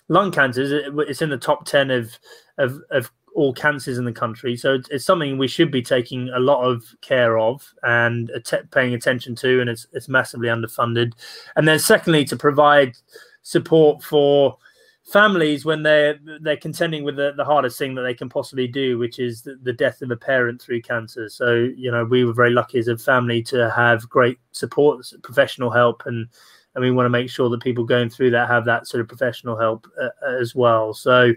lung 0.08 0.32
cancers, 0.32 0.72
it's 1.00 1.22
in 1.22 1.30
the 1.30 1.38
top 1.38 1.66
ten 1.66 1.92
of 1.92 2.18
of, 2.58 2.80
of 2.92 3.12
all 3.38 3.54
cancers 3.54 4.00
in 4.00 4.06
the 4.06 4.12
country. 4.12 4.58
So 4.58 4.74
it's, 4.74 4.90
it's, 4.90 5.06
something 5.06 5.38
we 5.38 5.48
should 5.48 5.70
be 5.70 5.84
taking 5.84 6.30
a 6.30 6.40
lot 6.40 6.64
of 6.64 6.84
care 7.02 7.38
of 7.38 7.72
and 7.84 8.32
att- 8.32 8.72
paying 8.72 8.96
attention 8.96 9.36
to, 9.36 9.62
and 9.62 9.70
it's, 9.70 9.86
it's 9.94 10.10
massively 10.10 10.48
underfunded. 10.48 11.14
And 11.56 11.68
then, 11.68 11.78
secondly, 11.78 12.26
to 12.26 12.36
provide 12.36 12.98
support 13.44 14.02
for 14.02 14.58
families 15.04 15.66
when 15.66 15.84
they're 15.84 16.20
they're 16.42 16.58
contending 16.58 17.04
with 17.04 17.16
the, 17.16 17.32
the 17.38 17.46
hardest 17.46 17.78
thing 17.78 17.94
that 17.94 18.02
they 18.02 18.16
can 18.16 18.28
possibly 18.28 18.68
do, 18.68 18.98
which 18.98 19.20
is 19.20 19.44
the, 19.44 19.56
the 19.62 19.72
death 19.72 20.02
of 20.02 20.10
a 20.10 20.18
parent 20.18 20.60
through 20.60 20.82
cancer. 20.82 21.30
So 21.30 21.54
you 21.54 21.92
know, 21.92 22.06
we 22.06 22.26
were 22.26 22.34
very 22.34 22.50
lucky 22.50 22.80
as 22.80 22.88
a 22.88 22.98
family 22.98 23.44
to 23.44 23.70
have 23.70 24.10
great 24.10 24.40
support, 24.52 25.06
professional 25.22 25.70
help, 25.70 26.02
and 26.08 26.28
and 26.74 26.84
we 26.84 26.92
want 26.92 27.06
to 27.06 27.12
make 27.12 27.30
sure 27.30 27.50
that 27.50 27.62
people 27.62 27.84
going 27.84 28.10
through 28.10 28.32
that 28.32 28.48
have 28.48 28.66
that 28.66 28.88
sort 28.88 29.02
of 29.02 29.08
professional 29.08 29.58
help 29.58 29.88
uh, 30.02 30.10
as 30.40 30.56
well. 30.56 30.94
So 30.94 31.34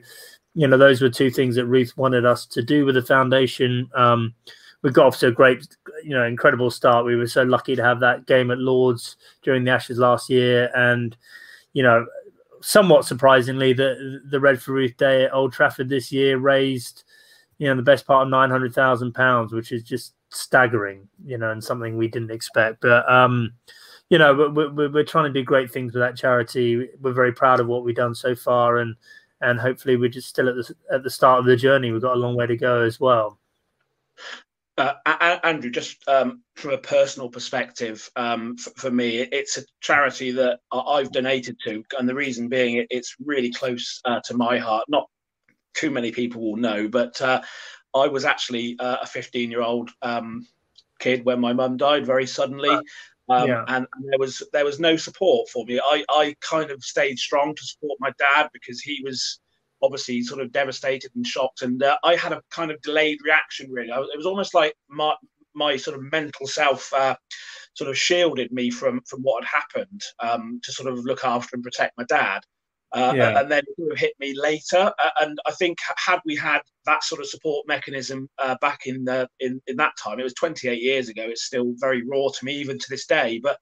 you 0.54 0.66
know, 0.66 0.76
those 0.76 1.00
were 1.00 1.10
two 1.10 1.30
things 1.30 1.54
that 1.56 1.66
Ruth 1.66 1.96
wanted 1.96 2.24
us 2.24 2.46
to 2.46 2.62
do 2.62 2.84
with 2.84 2.96
the 2.96 3.02
foundation. 3.02 3.88
Um, 3.94 4.34
we 4.82 4.90
got 4.90 5.06
off 5.06 5.18
to 5.18 5.28
a 5.28 5.32
great, 5.32 5.66
you 6.02 6.10
know, 6.10 6.24
incredible 6.24 6.70
start. 6.70 7.04
We 7.04 7.16
were 7.16 7.26
so 7.26 7.42
lucky 7.42 7.76
to 7.76 7.84
have 7.84 8.00
that 8.00 8.26
game 8.26 8.50
at 8.50 8.58
Lords 8.58 9.16
during 9.42 9.64
the 9.64 9.70
Ashes 9.70 9.98
last 9.98 10.30
year, 10.30 10.70
and 10.74 11.16
you 11.72 11.82
know, 11.82 12.06
somewhat 12.62 13.04
surprisingly, 13.04 13.72
the 13.72 14.22
the 14.30 14.40
Red 14.40 14.60
for 14.60 14.72
Ruth 14.72 14.96
Day 14.96 15.24
at 15.24 15.34
Old 15.34 15.52
Trafford 15.52 15.88
this 15.88 16.10
year 16.10 16.38
raised, 16.38 17.04
you 17.58 17.68
know, 17.68 17.76
the 17.76 17.82
best 17.82 18.06
part 18.06 18.26
of 18.26 18.30
nine 18.30 18.50
hundred 18.50 18.74
thousand 18.74 19.12
pounds, 19.12 19.52
which 19.52 19.70
is 19.70 19.82
just 19.82 20.14
staggering, 20.30 21.08
you 21.24 21.36
know, 21.36 21.50
and 21.50 21.62
something 21.62 21.96
we 21.96 22.08
didn't 22.08 22.30
expect. 22.30 22.80
But 22.80 23.10
um, 23.10 23.52
you 24.08 24.18
know, 24.18 24.50
we're, 24.52 24.90
we're 24.90 25.04
trying 25.04 25.32
to 25.32 25.38
do 25.38 25.44
great 25.44 25.70
things 25.70 25.92
with 25.92 26.00
that 26.00 26.16
charity. 26.16 26.88
We're 27.00 27.12
very 27.12 27.32
proud 27.32 27.60
of 27.60 27.68
what 27.68 27.84
we've 27.84 27.94
done 27.94 28.14
so 28.14 28.34
far, 28.34 28.78
and 28.78 28.96
and 29.40 29.58
hopefully 29.58 29.96
we're 29.96 30.08
just 30.08 30.28
still 30.28 30.48
at 30.48 30.54
the 30.54 30.74
at 30.92 31.02
the 31.02 31.10
start 31.10 31.40
of 31.40 31.44
the 31.46 31.56
journey. 31.56 31.92
We've 31.92 32.02
got 32.02 32.16
a 32.16 32.20
long 32.20 32.36
way 32.36 32.46
to 32.46 32.56
go 32.56 32.82
as 32.82 33.00
well. 33.00 33.38
Uh, 34.78 35.38
Andrew, 35.44 35.70
just 35.70 36.08
um, 36.08 36.42
from 36.56 36.70
a 36.70 36.78
personal 36.78 37.28
perspective, 37.28 38.10
um, 38.16 38.56
for, 38.56 38.70
for, 38.76 38.90
me, 38.90 39.18
it's 39.18 39.58
a 39.58 39.62
charity 39.80 40.30
that 40.30 40.60
I've 40.72 41.12
donated 41.12 41.58
to, 41.66 41.84
and 41.98 42.08
the 42.08 42.14
reason 42.14 42.48
being 42.48 42.86
it's 42.88 43.14
really 43.22 43.52
close 43.52 44.00
uh, 44.06 44.20
to 44.24 44.34
my 44.34 44.56
heart. 44.56 44.84
Not 44.88 45.06
too 45.74 45.90
many 45.90 46.10
people 46.12 46.40
will 46.40 46.56
know, 46.56 46.88
but 46.88 47.20
uh, 47.20 47.42
I 47.94 48.06
was 48.06 48.24
actually 48.24 48.76
uh, 48.78 48.98
a 49.02 49.06
15 49.06 49.50
year 49.50 49.62
old 49.62 49.90
um, 50.00 50.46
kid 50.98 51.24
when 51.24 51.40
my 51.40 51.52
mum 51.52 51.76
died 51.76 52.06
very 52.06 52.26
suddenly. 52.26 52.78
Um, 53.30 53.48
yeah. 53.48 53.64
and, 53.68 53.86
there 54.10 54.18
was 54.18 54.42
there 54.52 54.64
was 54.64 54.80
no 54.80 54.96
support 54.96 55.48
for 55.50 55.64
me. 55.64 55.78
I, 55.78 56.04
I 56.08 56.34
kind 56.40 56.70
of 56.70 56.82
stayed 56.82 57.18
strong 57.18 57.54
to 57.54 57.64
support 57.64 57.98
my 58.00 58.10
dad 58.18 58.48
because 58.52 58.80
he 58.80 59.00
was 59.04 59.40
obviously 59.82 60.22
sort 60.22 60.40
of 60.40 60.52
devastated 60.52 61.10
and 61.14 61.26
shocked, 61.26 61.62
and 61.62 61.82
uh, 61.82 61.96
I 62.02 62.16
had 62.16 62.32
a 62.32 62.42
kind 62.50 62.70
of 62.70 62.80
delayed 62.82 63.18
reaction. 63.24 63.70
Really, 63.70 63.88
was, 63.90 64.08
it 64.12 64.16
was 64.16 64.26
almost 64.26 64.52
like 64.52 64.74
my 64.88 65.14
my 65.54 65.76
sort 65.76 65.96
of 65.96 66.10
mental 66.10 66.46
self 66.46 66.92
uh, 66.92 67.14
sort 67.74 67.88
of 67.88 67.96
shielded 67.96 68.52
me 68.52 68.70
from 68.70 69.00
from 69.06 69.20
what 69.22 69.44
had 69.44 69.62
happened 69.62 70.02
um, 70.20 70.60
to 70.64 70.72
sort 70.72 70.92
of 70.92 70.98
look 71.04 71.24
after 71.24 71.54
and 71.54 71.62
protect 71.62 71.96
my 71.96 72.04
dad. 72.04 72.40
Uh, 72.92 73.12
yeah. 73.14 73.40
and 73.40 73.50
then 73.50 73.62
it 73.78 73.98
hit 73.98 74.14
me 74.18 74.34
later. 74.36 74.92
Uh, 74.98 75.10
and 75.20 75.38
I 75.46 75.52
think 75.52 75.78
had 75.96 76.18
we 76.24 76.34
had 76.34 76.60
that 76.86 77.04
sort 77.04 77.20
of 77.20 77.28
support 77.28 77.68
mechanism 77.68 78.28
uh, 78.42 78.56
back 78.60 78.86
in 78.86 79.04
the 79.04 79.28
in, 79.38 79.60
in 79.66 79.76
that 79.76 79.92
time, 80.02 80.18
it 80.18 80.24
was 80.24 80.34
28 80.34 80.82
years 80.82 81.08
ago. 81.08 81.22
It's 81.26 81.44
still 81.44 81.72
very 81.76 82.02
raw 82.04 82.28
to 82.28 82.44
me 82.44 82.54
even 82.54 82.78
to 82.78 82.86
this 82.90 83.06
day. 83.06 83.40
But 83.42 83.58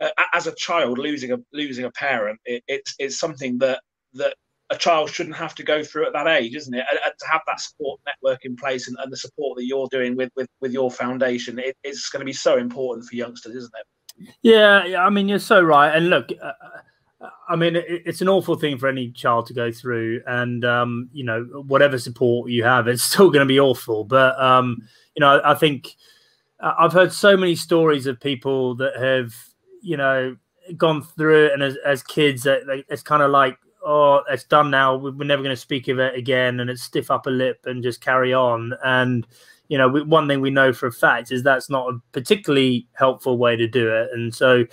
uh, 0.00 0.10
as 0.32 0.46
a 0.46 0.54
child, 0.56 0.98
losing 0.98 1.32
a 1.32 1.38
losing 1.52 1.84
a 1.84 1.90
parent, 1.92 2.40
it, 2.44 2.62
it's 2.66 2.94
it's 2.98 3.18
something 3.18 3.58
that 3.58 3.80
that 4.14 4.34
a 4.70 4.76
child 4.76 5.10
shouldn't 5.10 5.36
have 5.36 5.54
to 5.54 5.62
go 5.62 5.84
through 5.84 6.06
at 6.06 6.12
that 6.14 6.26
age, 6.26 6.56
isn't 6.56 6.74
it? 6.74 6.84
And, 6.90 6.98
and 7.04 7.14
to 7.18 7.26
have 7.30 7.42
that 7.46 7.60
support 7.60 8.00
network 8.06 8.44
in 8.44 8.56
place 8.56 8.88
and, 8.88 8.96
and, 9.02 9.12
the 9.12 9.16
support 9.16 9.58
that 9.58 9.66
you're 9.66 9.88
doing 9.90 10.16
with 10.16 10.30
with, 10.36 10.48
with 10.60 10.72
your 10.72 10.90
foundation, 10.90 11.58
it, 11.58 11.76
it's 11.84 12.08
going 12.08 12.20
to 12.20 12.26
be 12.26 12.32
so 12.32 12.56
important 12.56 13.06
for 13.06 13.14
youngsters, 13.14 13.54
isn't 13.54 13.72
it? 13.78 14.34
Yeah, 14.42 14.98
I 14.98 15.10
mean, 15.10 15.28
you're 15.28 15.38
so 15.38 15.60
right. 15.62 15.94
And 15.94 16.10
look. 16.10 16.30
Uh, 17.24 17.30
I 17.48 17.56
mean, 17.56 17.76
it's 17.76 18.20
an 18.20 18.28
awful 18.28 18.56
thing 18.56 18.78
for 18.78 18.88
any 18.88 19.10
child 19.10 19.46
to 19.46 19.54
go 19.54 19.70
through, 19.72 20.22
and 20.26 20.64
um, 20.64 21.08
you 21.12 21.24
know, 21.24 21.44
whatever 21.66 21.98
support 21.98 22.50
you 22.50 22.64
have, 22.64 22.88
it's 22.88 23.02
still 23.12 23.30
going 23.30 23.46
to 23.46 23.52
be 23.52 23.60
awful. 23.60 24.04
But 24.04 24.40
um, 24.40 24.82
you 25.14 25.20
know, 25.20 25.40
I 25.44 25.54
think 25.54 25.94
I've 26.60 26.92
heard 26.92 27.12
so 27.12 27.36
many 27.36 27.56
stories 27.56 28.06
of 28.06 28.20
people 28.20 28.74
that 28.76 28.96
have, 28.96 29.34
you 29.82 29.96
know, 29.96 30.36
gone 30.76 31.02
through 31.02 31.46
it, 31.46 31.52
and 31.52 31.62
as, 31.62 31.76
as 31.84 32.02
kids, 32.02 32.46
it's 32.46 33.02
kind 33.02 33.22
of 33.22 33.30
like, 33.30 33.58
oh, 33.84 34.22
it's 34.30 34.44
done 34.44 34.70
now. 34.70 34.96
We're 34.96 35.24
never 35.24 35.42
going 35.42 35.54
to 35.54 35.60
speak 35.60 35.88
of 35.88 35.98
it 35.98 36.14
again, 36.14 36.60
and 36.60 36.70
it's 36.70 36.82
stiff 36.82 37.10
upper 37.10 37.30
lip 37.30 37.60
and 37.66 37.82
just 37.82 38.00
carry 38.00 38.32
on. 38.32 38.72
And 38.84 39.26
you 39.68 39.78
know, 39.78 39.88
one 39.88 40.28
thing 40.28 40.40
we 40.40 40.50
know 40.50 40.72
for 40.72 40.86
a 40.86 40.92
fact 40.92 41.32
is 41.32 41.42
that's 41.42 41.70
not 41.70 41.88
a 41.88 41.98
particularly 42.12 42.86
helpful 42.92 43.38
way 43.38 43.56
to 43.56 43.66
do 43.66 43.90
it. 43.94 44.10
And 44.12 44.34
so, 44.34 44.66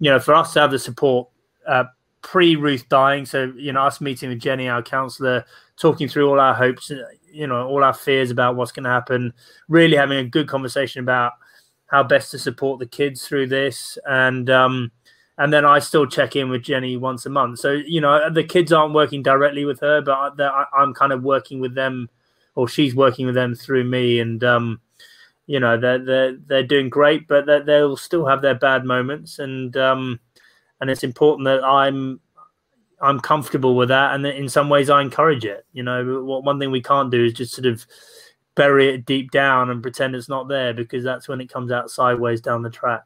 you 0.00 0.10
know, 0.10 0.18
for 0.18 0.34
us 0.34 0.54
to 0.54 0.60
have 0.60 0.70
the 0.70 0.78
support 0.78 1.28
uh, 1.66 1.84
pre 2.22 2.56
Ruth 2.56 2.88
dying. 2.88 3.26
So 3.26 3.52
you 3.56 3.72
know, 3.72 3.82
us 3.82 4.00
meeting 4.00 4.28
with 4.30 4.40
Jenny, 4.40 4.68
our 4.68 4.82
counsellor, 4.82 5.44
talking 5.76 6.08
through 6.08 6.28
all 6.28 6.40
our 6.40 6.54
hopes, 6.54 6.90
you 7.30 7.46
know, 7.46 7.66
all 7.66 7.84
our 7.84 7.94
fears 7.94 8.30
about 8.30 8.56
what's 8.56 8.72
going 8.72 8.84
to 8.84 8.90
happen. 8.90 9.32
Really 9.68 9.96
having 9.96 10.18
a 10.18 10.24
good 10.24 10.48
conversation 10.48 11.00
about 11.00 11.32
how 11.86 12.02
best 12.02 12.30
to 12.32 12.38
support 12.38 12.78
the 12.78 12.86
kids 12.86 13.26
through 13.26 13.48
this, 13.48 13.98
and 14.06 14.48
um, 14.50 14.90
and 15.38 15.52
then 15.52 15.64
I 15.64 15.78
still 15.78 16.06
check 16.06 16.36
in 16.36 16.50
with 16.50 16.62
Jenny 16.62 16.96
once 16.96 17.26
a 17.26 17.30
month. 17.30 17.60
So 17.60 17.72
you 17.72 18.00
know, 18.00 18.30
the 18.30 18.44
kids 18.44 18.72
aren't 18.72 18.94
working 18.94 19.22
directly 19.22 19.64
with 19.64 19.80
her, 19.80 20.00
but 20.00 20.38
I'm 20.76 20.94
kind 20.94 21.12
of 21.12 21.22
working 21.22 21.60
with 21.60 21.74
them, 21.74 22.08
or 22.54 22.68
she's 22.68 22.94
working 22.94 23.26
with 23.26 23.34
them 23.34 23.54
through 23.54 23.84
me, 23.84 24.20
and 24.20 24.42
um, 24.44 24.80
you 25.46 25.60
know, 25.60 25.78
they're 25.78 25.98
they're 25.98 26.36
they're 26.36 26.62
doing 26.62 26.90
great, 26.90 27.26
but 27.26 27.46
they'll 27.64 27.96
still 27.96 28.26
have 28.26 28.42
their 28.42 28.54
bad 28.54 28.84
moments, 28.84 29.38
and 29.38 29.76
um, 29.76 30.20
and 30.80 30.90
it's 30.90 31.02
important 31.04 31.46
that 31.46 31.64
I'm 31.64 32.20
I'm 33.00 33.20
comfortable 33.20 33.76
with 33.76 33.88
that, 33.88 34.14
and 34.14 34.26
in 34.26 34.48
some 34.48 34.68
ways 34.68 34.90
I 34.90 35.00
encourage 35.00 35.44
it. 35.44 35.64
You 35.72 35.82
know, 35.82 36.22
what 36.24 36.44
one 36.44 36.58
thing 36.58 36.70
we 36.70 36.82
can't 36.82 37.10
do 37.10 37.24
is 37.24 37.32
just 37.32 37.54
sort 37.54 37.66
of 37.66 37.86
bury 38.54 38.88
it 38.88 39.06
deep 39.06 39.30
down 39.30 39.70
and 39.70 39.82
pretend 39.82 40.16
it's 40.16 40.28
not 40.28 40.48
there 40.48 40.74
because 40.74 41.04
that's 41.04 41.28
when 41.28 41.40
it 41.40 41.48
comes 41.48 41.70
out 41.70 41.90
sideways 41.90 42.40
down 42.40 42.62
the 42.62 42.70
track. 42.70 43.02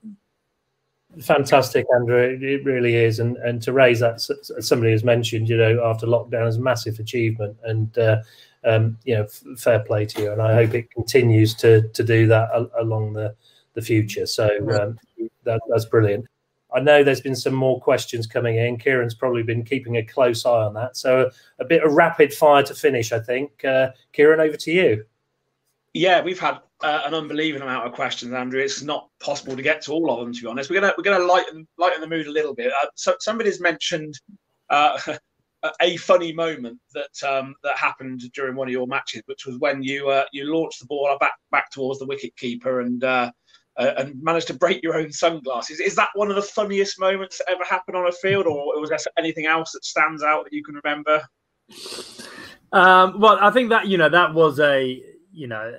Fantastic, 1.20 1.84
Andrew. 1.94 2.38
It 2.40 2.64
really 2.64 2.94
is, 2.94 3.18
and 3.18 3.36
and 3.38 3.60
to 3.62 3.72
raise 3.72 4.00
that, 4.00 4.20
somebody 4.60 4.92
has 4.92 5.04
mentioned, 5.04 5.48
you 5.48 5.58
know, 5.58 5.84
after 5.84 6.06
lockdown 6.06 6.48
is 6.48 6.56
a 6.56 6.60
massive 6.60 6.98
achievement, 6.98 7.56
and 7.64 7.98
uh, 7.98 8.22
um, 8.64 8.96
you 9.04 9.16
know, 9.16 9.24
f- 9.24 9.42
fair 9.58 9.80
play 9.80 10.06
to 10.06 10.22
you, 10.22 10.32
and 10.32 10.40
I 10.40 10.54
hope 10.54 10.72
it 10.72 10.90
continues 10.90 11.54
to 11.56 11.86
to 11.88 12.02
do 12.02 12.26
that 12.28 12.48
along 12.78 13.12
the 13.12 13.34
the 13.74 13.82
future. 13.82 14.24
So 14.24 14.46
um, 14.80 14.98
that, 15.44 15.60
that's 15.68 15.84
brilliant. 15.84 16.26
I 16.74 16.80
know 16.80 17.04
there's 17.04 17.20
been 17.20 17.36
some 17.36 17.54
more 17.54 17.80
questions 17.80 18.26
coming 18.26 18.56
in. 18.56 18.78
Kieran's 18.78 19.14
probably 19.14 19.42
been 19.42 19.64
keeping 19.64 19.96
a 19.96 20.04
close 20.04 20.46
eye 20.46 20.64
on 20.64 20.74
that. 20.74 20.96
So 20.96 21.30
a, 21.58 21.62
a 21.62 21.64
bit 21.64 21.82
of 21.82 21.92
rapid 21.92 22.32
fire 22.32 22.62
to 22.62 22.74
finish, 22.74 23.12
I 23.12 23.20
think. 23.20 23.64
Uh, 23.64 23.90
Kieran, 24.12 24.40
over 24.40 24.56
to 24.56 24.72
you. 24.72 25.04
Yeah, 25.94 26.22
we've 26.22 26.40
had 26.40 26.58
uh, 26.82 27.02
an 27.04 27.14
unbelievable 27.14 27.66
amount 27.66 27.86
of 27.86 27.92
questions, 27.92 28.32
Andrew. 28.32 28.60
It's 28.60 28.82
not 28.82 29.08
possible 29.20 29.54
to 29.56 29.62
get 29.62 29.82
to 29.82 29.92
all 29.92 30.10
of 30.10 30.20
them, 30.20 30.32
to 30.32 30.40
be 30.40 30.46
honest. 30.46 30.70
We're 30.70 30.80
gonna 30.80 30.94
we're 30.96 31.04
gonna 31.04 31.24
lighten 31.24 31.66
lighten 31.76 32.00
the 32.00 32.06
mood 32.06 32.26
a 32.26 32.32
little 32.32 32.54
bit. 32.54 32.72
Uh, 32.72 32.86
so 32.94 33.14
somebody's 33.20 33.60
mentioned 33.60 34.14
uh, 34.70 34.98
a 35.82 35.96
funny 35.98 36.32
moment 36.32 36.78
that 36.94 37.28
um, 37.28 37.54
that 37.62 37.76
happened 37.76 38.22
during 38.34 38.56
one 38.56 38.68
of 38.68 38.72
your 38.72 38.86
matches, 38.86 39.22
which 39.26 39.44
was 39.44 39.58
when 39.58 39.82
you 39.82 40.08
uh, 40.08 40.24
you 40.32 40.52
launched 40.52 40.80
the 40.80 40.86
ball 40.86 41.14
back 41.20 41.34
back 41.50 41.70
towards 41.70 41.98
the 41.98 42.06
wicket 42.06 42.34
keeper 42.36 42.80
and 42.80 43.04
uh, 43.76 43.92
and 43.98 44.22
managed 44.22 44.46
to 44.48 44.54
break 44.54 44.82
your 44.82 44.96
own 44.96 45.12
sunglasses. 45.12 45.80
Is 45.80 45.94
that 45.96 46.10
one 46.14 46.28
of 46.30 46.36
the 46.36 46.42
funniest 46.42 47.00
moments 47.00 47.38
that 47.38 47.50
ever 47.50 47.64
happened 47.64 47.96
on 47.96 48.06
a 48.06 48.12
field, 48.12 48.46
or 48.46 48.80
was 48.80 48.90
there 48.90 48.98
anything 49.18 49.46
else 49.46 49.72
that 49.72 49.84
stands 49.84 50.22
out 50.22 50.44
that 50.44 50.52
you 50.52 50.62
can 50.62 50.74
remember? 50.82 51.22
Um, 52.72 53.20
well, 53.20 53.38
I 53.40 53.50
think 53.50 53.70
that 53.70 53.86
you 53.86 53.98
know 53.98 54.08
that 54.08 54.34
was 54.34 54.60
a 54.60 55.02
you 55.32 55.46
know 55.46 55.74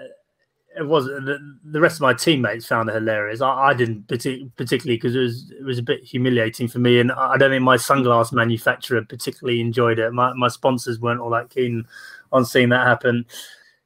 it 0.75 0.87
was 0.87 1.05
the, 1.05 1.57
the 1.63 1.79
rest 1.79 1.97
of 1.97 2.01
my 2.01 2.13
teammates 2.13 2.65
found 2.65 2.89
it 2.89 2.95
hilarious. 2.95 3.41
I, 3.41 3.69
I 3.69 3.73
didn't 3.73 4.07
partic- 4.07 4.49
particularly 4.55 4.97
because 4.97 5.15
it 5.15 5.19
was 5.19 5.51
it 5.59 5.63
was 5.63 5.77
a 5.79 5.83
bit 5.83 6.03
humiliating 6.03 6.67
for 6.67 6.79
me, 6.79 6.99
and 6.99 7.11
I 7.11 7.37
don't 7.37 7.51
think 7.51 7.63
my 7.63 7.77
sunglass 7.77 8.33
manufacturer 8.33 9.03
particularly 9.03 9.61
enjoyed 9.61 9.99
it. 9.99 10.11
My 10.13 10.33
my 10.33 10.47
sponsors 10.47 10.99
weren't 10.99 11.19
all 11.19 11.29
that 11.31 11.49
keen 11.49 11.85
on 12.31 12.45
seeing 12.45 12.69
that 12.69 12.87
happen 12.87 13.25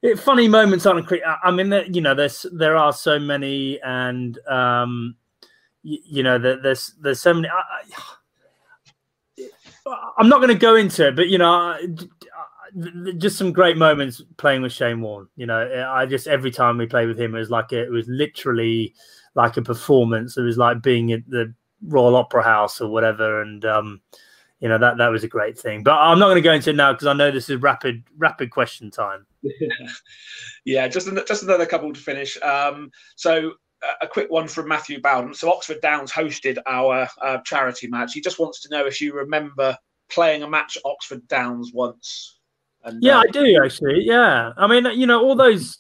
it, 0.02 0.20
funny 0.20 0.48
moments 0.48 0.86
on 0.86 0.98
a 0.98 1.04
creek. 1.04 1.22
I 1.44 1.52
mean, 1.52 1.74
you 1.94 2.02
know, 2.02 2.14
there's 2.14 2.46
there 2.52 2.76
are 2.76 2.94
so 2.94 3.20
many, 3.20 3.80
and 3.82 4.38
um, 4.48 5.16
you, 5.84 6.00
you 6.06 6.24
know, 6.24 6.38
there's 6.38 6.94
there's 7.02 7.22
so 7.22 7.34
many. 7.34 7.48
I, 7.48 7.82
am 10.20 10.30
not 10.30 10.38
going 10.38 10.50
to 10.50 10.56
go 10.56 10.76
into 10.76 11.08
it, 11.08 11.16
but 11.16 11.30
you 11.30 11.38
know, 11.38 11.78
just 13.18 13.38
some 13.38 13.52
great 13.52 13.78
moments 13.78 14.22
playing 14.38 14.62
with 14.62 14.74
Shane 14.74 15.02
Warne. 15.02 15.28
You 15.36 15.48
know, 15.48 15.88
I 15.90 16.06
just 16.06 16.28
every 16.28 16.52
time 16.52 16.78
we 16.78 16.86
played 16.86 17.08
with 17.08 17.20
him, 17.20 17.34
it 17.36 17.40
was 17.40 17.50
like 17.50 17.72
a, 17.72 17.84
it 17.84 17.92
was 17.92 18.08
literally 18.08 18.94
like 19.36 19.58
a 19.58 19.62
performance. 19.62 20.38
It 20.38 20.44
was 20.44 20.58
like 20.58 20.82
being 20.84 21.12
at 21.12 21.28
the 21.28 21.54
Royal 21.82 22.16
Opera 22.16 22.44
House 22.44 22.82
or 22.82 22.90
whatever, 22.90 23.42
and 23.42 23.66
um, 23.66 24.02
you 24.60 24.68
know 24.68 24.78
that 24.78 24.98
that 24.98 25.10
was 25.10 25.24
a 25.24 25.28
great 25.28 25.58
thing. 25.58 25.84
But 25.84 25.94
I'm 25.94 26.20
not 26.20 26.26
going 26.26 26.36
to 26.36 26.42
go 26.42 26.54
into 26.54 26.72
it 26.72 26.76
now 26.76 26.94
because 26.94 27.08
I 27.08 27.14
know 27.14 27.32
this 27.32 27.50
is 27.50 27.62
rapid 27.62 28.04
rapid 28.18 28.52
question 28.52 28.92
time. 28.92 29.26
yeah, 30.66 30.88
just 30.88 31.10
just 31.28 31.44
another 31.44 31.66
couple 31.66 31.94
to 31.94 32.00
finish. 32.00 32.42
Um, 32.42 32.92
so 33.16 33.54
a 34.02 34.08
quick 34.08 34.30
one 34.30 34.48
from 34.48 34.68
Matthew 34.68 35.00
Bowden. 35.02 35.34
So 35.34 35.52
Oxford 35.52 35.82
Downs 35.82 36.12
hosted 36.12 36.58
our 36.66 37.08
uh, 37.22 37.38
charity 37.46 37.88
match. 37.88 38.14
He 38.14 38.22
just 38.22 38.40
wants 38.40 38.62
to 38.62 38.70
know 38.70 38.86
if 38.86 39.00
you 39.00 39.14
remember 39.14 39.78
playing 40.10 40.44
a 40.44 40.50
match 40.50 40.78
Oxford 40.86 41.28
Downs 41.28 41.72
once. 41.74 42.40
And, 42.84 43.04
yeah, 43.04 43.18
uh, 43.18 43.24
I 43.28 43.32
do 43.32 43.62
actually. 43.64 44.04
Yeah, 44.04 44.54
I 44.58 44.68
mean, 44.68 44.86
you 44.98 45.06
know, 45.06 45.22
all 45.22 45.36
those 45.36 45.80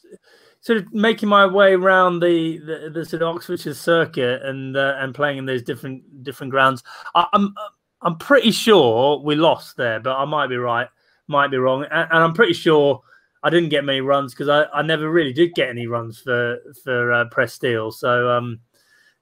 sort 0.61 0.80
of 0.80 0.93
making 0.93 1.30
my 1.30 1.45
way 1.45 1.73
around 1.73 2.19
the 2.19 2.57
the, 2.59 2.89
the 2.89 3.05
sort 3.05 3.21
of 3.21 3.36
Oxfordshire 3.36 3.73
circuit 3.73 4.41
and 4.43 4.75
uh, 4.75 4.95
and 4.97 5.15
playing 5.15 5.38
in 5.38 5.45
those 5.45 5.63
different 5.63 6.23
different 6.23 6.51
grounds. 6.51 6.84
I, 7.15 7.25
I'm 7.34 7.53
I'm 8.01 8.17
pretty 8.17 8.51
sure 8.51 9.19
we 9.19 9.35
lost 9.35 9.77
there, 9.77 9.99
but 9.99 10.15
I 10.15 10.25
might 10.25 10.47
be 10.47 10.57
right, 10.57 10.87
might 11.27 11.49
be 11.49 11.57
wrong, 11.57 11.83
and, 11.91 12.09
and 12.11 12.23
I'm 12.23 12.33
pretty 12.33 12.53
sure 12.53 13.01
I 13.43 13.49
didn't 13.49 13.69
get 13.69 13.85
many 13.85 14.01
runs 14.01 14.33
because 14.33 14.49
I, 14.49 14.65
I 14.77 14.81
never 14.81 15.09
really 15.09 15.33
did 15.33 15.53
get 15.53 15.69
any 15.69 15.87
runs 15.87 16.19
for 16.19 16.57
for 16.83 17.11
uh, 17.11 17.25
Pressed 17.29 17.55
Steel. 17.55 17.91
So 17.91 18.29
um, 18.29 18.59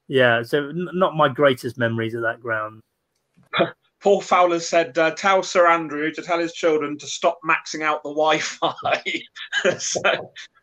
yeah, 0.08 0.42
so 0.42 0.68
n- 0.68 0.88
not 0.92 1.16
my 1.16 1.28
greatest 1.28 1.78
memories 1.78 2.14
of 2.14 2.22
that 2.22 2.40
ground. 2.40 2.80
Paul 4.02 4.20
Fowler 4.20 4.60
said, 4.60 4.96
uh, 4.98 5.12
"Tell 5.12 5.42
Sir 5.42 5.66
Andrew 5.66 6.12
to 6.12 6.22
tell 6.22 6.38
his 6.38 6.52
children 6.52 6.98
to 6.98 7.06
stop 7.06 7.38
maxing 7.48 7.82
out 7.82 8.02
the 8.02 8.10
Wi-Fi." 8.10 9.02
so, 9.78 10.00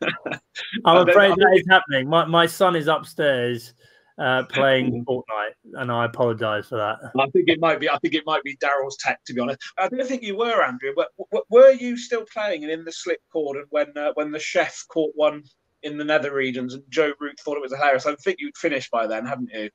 I'm 0.86 1.10
afraid 1.10 1.36
that 1.36 1.54
is 1.56 1.66
happening. 1.68 2.08
My 2.08 2.26
my 2.26 2.46
son 2.46 2.76
is 2.76 2.88
upstairs 2.88 3.74
uh, 4.18 4.44
playing 4.50 5.04
Fortnite, 5.06 5.56
and 5.74 5.92
I 5.92 6.06
apologise 6.06 6.68
for 6.68 6.78
that. 6.78 6.98
I 7.20 7.30
think 7.32 7.50
it 7.50 7.60
might 7.60 7.80
be. 7.80 7.90
I 7.90 7.98
think 8.00 8.14
it 8.14 8.24
might 8.26 8.44
be 8.44 8.58
Daryl's 8.58 8.98
tech, 8.98 9.20
to 9.26 9.34
be 9.34 9.42
honest. 9.42 9.60
I 9.78 9.88
don't 9.88 10.08
think 10.08 10.24
you 10.24 10.38
were, 10.38 10.64
Andrew. 10.64 10.94
But 10.96 11.10
were 11.50 11.72
you 11.72 11.98
still 11.98 12.26
playing 12.32 12.64
and 12.64 12.72
in 12.72 12.84
the 12.84 12.92
slip 12.92 13.20
cordon 13.32 13.66
when 13.70 13.88
uh, 13.98 14.12
when 14.16 14.32
the 14.32 14.40
chef 14.40 14.84
caught 14.90 15.12
one 15.16 15.44
in 15.84 15.98
the 15.98 16.04
nether 16.04 16.34
regions 16.34 16.74
and 16.74 16.84
Joe 16.90 17.14
Root 17.20 17.40
thought 17.40 17.58
it 17.58 17.62
was 17.62 17.74
hilarious? 17.74 18.06
I 18.06 18.16
think 18.16 18.38
you'd 18.40 18.58
finished 18.58 18.92
by 18.92 19.08
then, 19.08 19.26
hadn't 19.26 19.50
you? 19.54 19.70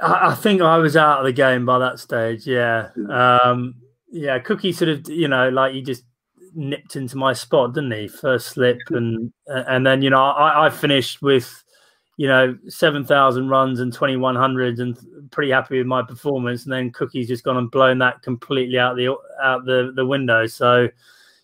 I, 0.00 0.30
I 0.30 0.34
think 0.34 0.60
I 0.60 0.78
was 0.78 0.96
out 0.96 1.20
of 1.20 1.24
the 1.24 1.32
game 1.32 1.64
by 1.64 1.78
that 1.78 1.98
stage. 1.98 2.46
Yeah, 2.46 2.90
um, 3.10 3.74
yeah. 4.10 4.38
Cookie 4.38 4.72
sort 4.72 4.88
of, 4.88 5.08
you 5.08 5.28
know, 5.28 5.48
like 5.50 5.74
he 5.74 5.82
just 5.82 6.04
nipped 6.54 6.96
into 6.96 7.16
my 7.16 7.32
spot, 7.32 7.74
didn't 7.74 7.92
he? 7.92 8.08
First 8.08 8.48
slip, 8.48 8.78
and 8.90 9.32
and 9.46 9.86
then 9.86 10.02
you 10.02 10.10
know 10.10 10.22
I, 10.22 10.66
I 10.66 10.70
finished 10.70 11.22
with 11.22 11.62
you 12.18 12.26
know, 12.26 12.58
7,000 12.66 13.48
runs 13.48 13.78
and 13.78 13.92
2,100 13.92 14.80
and 14.80 15.30
pretty 15.30 15.52
happy 15.52 15.78
with 15.78 15.86
my 15.86 16.02
performance. 16.02 16.64
And 16.64 16.72
then 16.72 16.90
Cookie's 16.90 17.28
just 17.28 17.44
gone 17.44 17.56
and 17.56 17.70
blown 17.70 17.98
that 17.98 18.22
completely 18.22 18.76
out 18.76 18.96
the 18.96 19.16
out 19.40 19.64
the, 19.64 19.92
the 19.94 20.04
window. 20.04 20.46
So, 20.46 20.88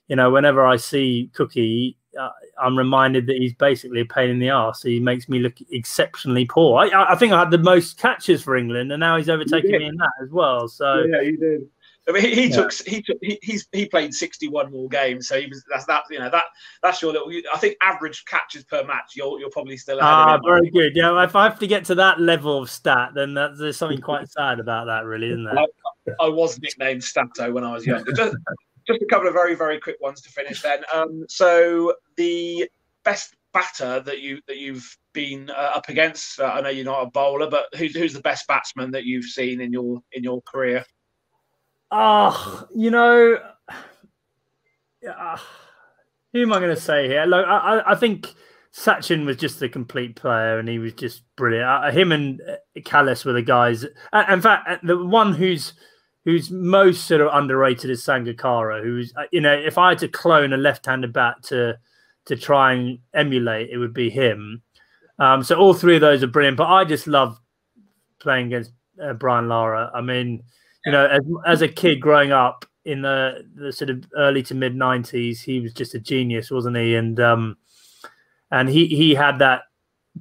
you 0.09 0.17
know, 0.17 0.33
whenever 0.33 0.67
I 0.67 0.75
see 0.75 1.31
Cookie, 1.33 1.97
uh, 2.21 2.31
I'm 2.61 2.77
reminded 2.77 3.29
that 3.29 3.37
he's 3.37 3.55
basically 3.55 4.01
a 4.01 4.05
pain 4.05 4.31
in 4.31 4.41
the 4.41 4.49
ass. 4.49 4.83
He 4.83 4.99
makes 4.99 5.29
me 5.29 5.39
look 5.39 5.55
exceptionally 5.71 6.45
poor. 6.45 6.81
I, 6.81 7.13
I 7.13 7.15
think 7.15 7.33
I 7.33 7.39
had 7.39 7.53
the 7.53 7.59
most 7.59 7.97
catches 7.97 8.43
for 8.43 8.57
England, 8.57 8.91
and 8.91 8.99
now 8.99 9.17
he's 9.17 9.29
overtaken 9.29 9.71
me 9.71 9.87
in 9.87 9.97
that 9.97 10.13
as 10.25 10.31
well. 10.31 10.67
So 10.67 11.05
yeah, 11.05 11.21
you 11.21 11.37
did. 11.37 11.69
I 12.07 12.13
mean, 12.13 12.23
he, 12.23 12.35
he 12.35 12.47
yeah. 12.49 12.57
took 12.57 12.73
he 12.87 13.01
took 13.01 13.17
he, 13.23 13.39
he's 13.43 13.67
he 13.73 13.87
played 13.87 14.13
sixty 14.13 14.47
one 14.47 14.71
more 14.71 14.89
games, 14.89 15.27
so 15.27 15.41
he 15.41 15.47
was 15.47 15.65
that's 15.71 15.87
that 15.87 16.03
you 16.11 16.19
know 16.19 16.29
that 16.29 16.45
that's 16.83 17.01
your 17.01 17.13
little. 17.13 17.33
I 17.55 17.59
think 17.59 17.77
average 17.81 18.25
catches 18.27 18.65
per 18.65 18.85
match. 18.85 19.13
You're 19.17 19.41
you're 19.41 19.51
probably 19.51 19.79
still. 19.79 19.99
Ah, 20.03 20.39
very 20.45 20.71
good. 20.71 20.95
Yeah, 20.95 21.25
if 21.25 21.35
I 21.35 21.45
have 21.45 21.59
to 21.61 21.67
get 21.67 21.87
to 21.87 21.95
that 21.95 22.21
level 22.21 22.63
of 22.63 22.69
stat, 22.69 23.13
then 23.15 23.33
that's, 23.33 23.59
there's 23.59 23.79
something 23.79 24.03
quite 24.03 24.29
sad 24.29 24.61
about 24.61 24.85
that, 24.87 25.07
really, 25.07 25.29
isn't 25.29 25.45
there? 25.45 25.59
I, 25.59 26.27
I 26.27 26.29
was 26.29 26.61
nicknamed 26.61 27.03
Stato 27.03 27.51
when 27.51 27.65
I 27.65 27.73
was 27.73 27.87
younger. 27.87 28.13
Just, 28.13 28.37
just 28.87 29.01
a 29.01 29.07
couple 29.07 29.27
of 29.27 29.33
very 29.33 29.55
very 29.55 29.81
quick 29.81 29.97
ones 30.01 30.21
to 30.23 30.29
finish. 30.29 30.61
Then, 30.61 30.81
um, 30.93 31.25
so 31.29 31.95
the 32.19 32.69
best 33.05 33.35
batter 33.55 34.01
that 34.01 34.21
you 34.21 34.41
that 34.47 34.59
you've 34.59 34.99
been 35.15 35.49
uh, 35.49 35.71
up 35.75 35.89
against. 35.89 36.39
Uh, 36.39 36.47
I 36.47 36.61
know 36.61 36.69
you're 36.69 36.85
not 36.85 37.07
a 37.07 37.11
bowler, 37.11 37.49
but 37.49 37.67
who's 37.79 37.97
who's 37.97 38.13
the 38.13 38.21
best 38.21 38.47
batsman 38.47 38.91
that 38.91 39.05
you've 39.05 39.25
seen 39.25 39.63
in 39.63 39.73
your 39.73 40.03
in 40.13 40.23
your 40.23 40.43
career? 40.43 40.85
Oh, 41.91 42.67
you 42.75 42.91
know, 42.91 43.39
uh, 45.09 45.37
who 46.33 46.43
am 46.43 46.53
I 46.53 46.59
going 46.59 46.75
to 46.75 46.81
say 46.81 47.09
here? 47.09 47.25
Look, 47.25 47.47
I, 47.47 47.83
I 47.87 47.95
think 47.95 48.35
Sachin 48.75 49.25
was 49.25 49.37
just 49.37 49.63
a 49.63 49.69
complete 49.69 50.17
player, 50.17 50.59
and 50.59 50.69
he 50.69 50.79
was 50.79 50.95
just 50.95 51.23
brilliant. 51.37 51.67
Uh, 51.67 51.91
him 51.93 52.11
and 52.11 52.41
uh, 52.41 52.57
Kallis 52.81 53.25
were 53.25 53.33
the 53.33 53.43
guys. 53.43 53.85
Uh, 54.13 54.25
in 54.29 54.41
fact, 54.41 54.69
uh, 54.69 54.79
the 54.83 55.05
one 55.05 55.35
who's 55.35 55.75
who's 56.25 56.51
most 56.51 57.07
sort 57.07 57.21
of 57.21 57.29
underrated 57.33 57.91
is 57.91 58.03
Sangakkara. 58.03 58.83
Who's 58.83 59.13
you 59.31 59.41
know, 59.41 59.53
if 59.53 59.79
I 59.79 59.91
had 59.91 59.99
to 60.01 60.09
clone 60.09 60.53
a 60.53 60.57
left-handed 60.57 61.13
bat 61.13 61.43
to 61.45 61.79
to 62.25 62.37
try 62.37 62.73
and 62.73 62.99
emulate, 63.15 63.71
it 63.71 63.79
would 63.79 63.95
be 63.95 64.11
him. 64.11 64.63
Um, 65.19 65.45
so 65.45 65.57
all 65.57 65.75
three 65.75 65.95
of 65.95 66.01
those 66.01 66.25
are 66.25 66.29
brilliant. 66.29 66.57
But 66.57 66.69
I 66.69 66.85
just 66.85 67.07
love 67.07 67.39
playing 68.19 68.47
against 68.47 68.73
uh, 69.01 69.13
Brian 69.13 69.49
Lara. 69.49 69.91
I 69.95 70.01
mean, 70.01 70.43
you 70.85 70.93
know, 70.93 71.07
as 71.07 71.23
as 71.47 71.63
a 71.63 71.69
kid 71.69 72.01
growing 72.01 72.33
up 72.33 72.65
in 72.85 73.03
the 73.03 73.47
the 73.55 73.73
sort 73.73 73.91
of 73.91 74.05
early 74.17 74.43
to 74.45 74.55
mid 74.55 74.75
'90s, 74.75 75.43
he 75.43 75.61
was 75.61 75.73
just 75.73 75.95
a 75.95 75.99
genius, 76.01 76.51
wasn't 76.51 76.77
he? 76.77 76.95
And 76.95 77.19
um, 77.21 77.57
and 78.51 78.69
he 78.69 78.87
he 78.87 79.15
had 79.15 79.39
that 79.39 79.63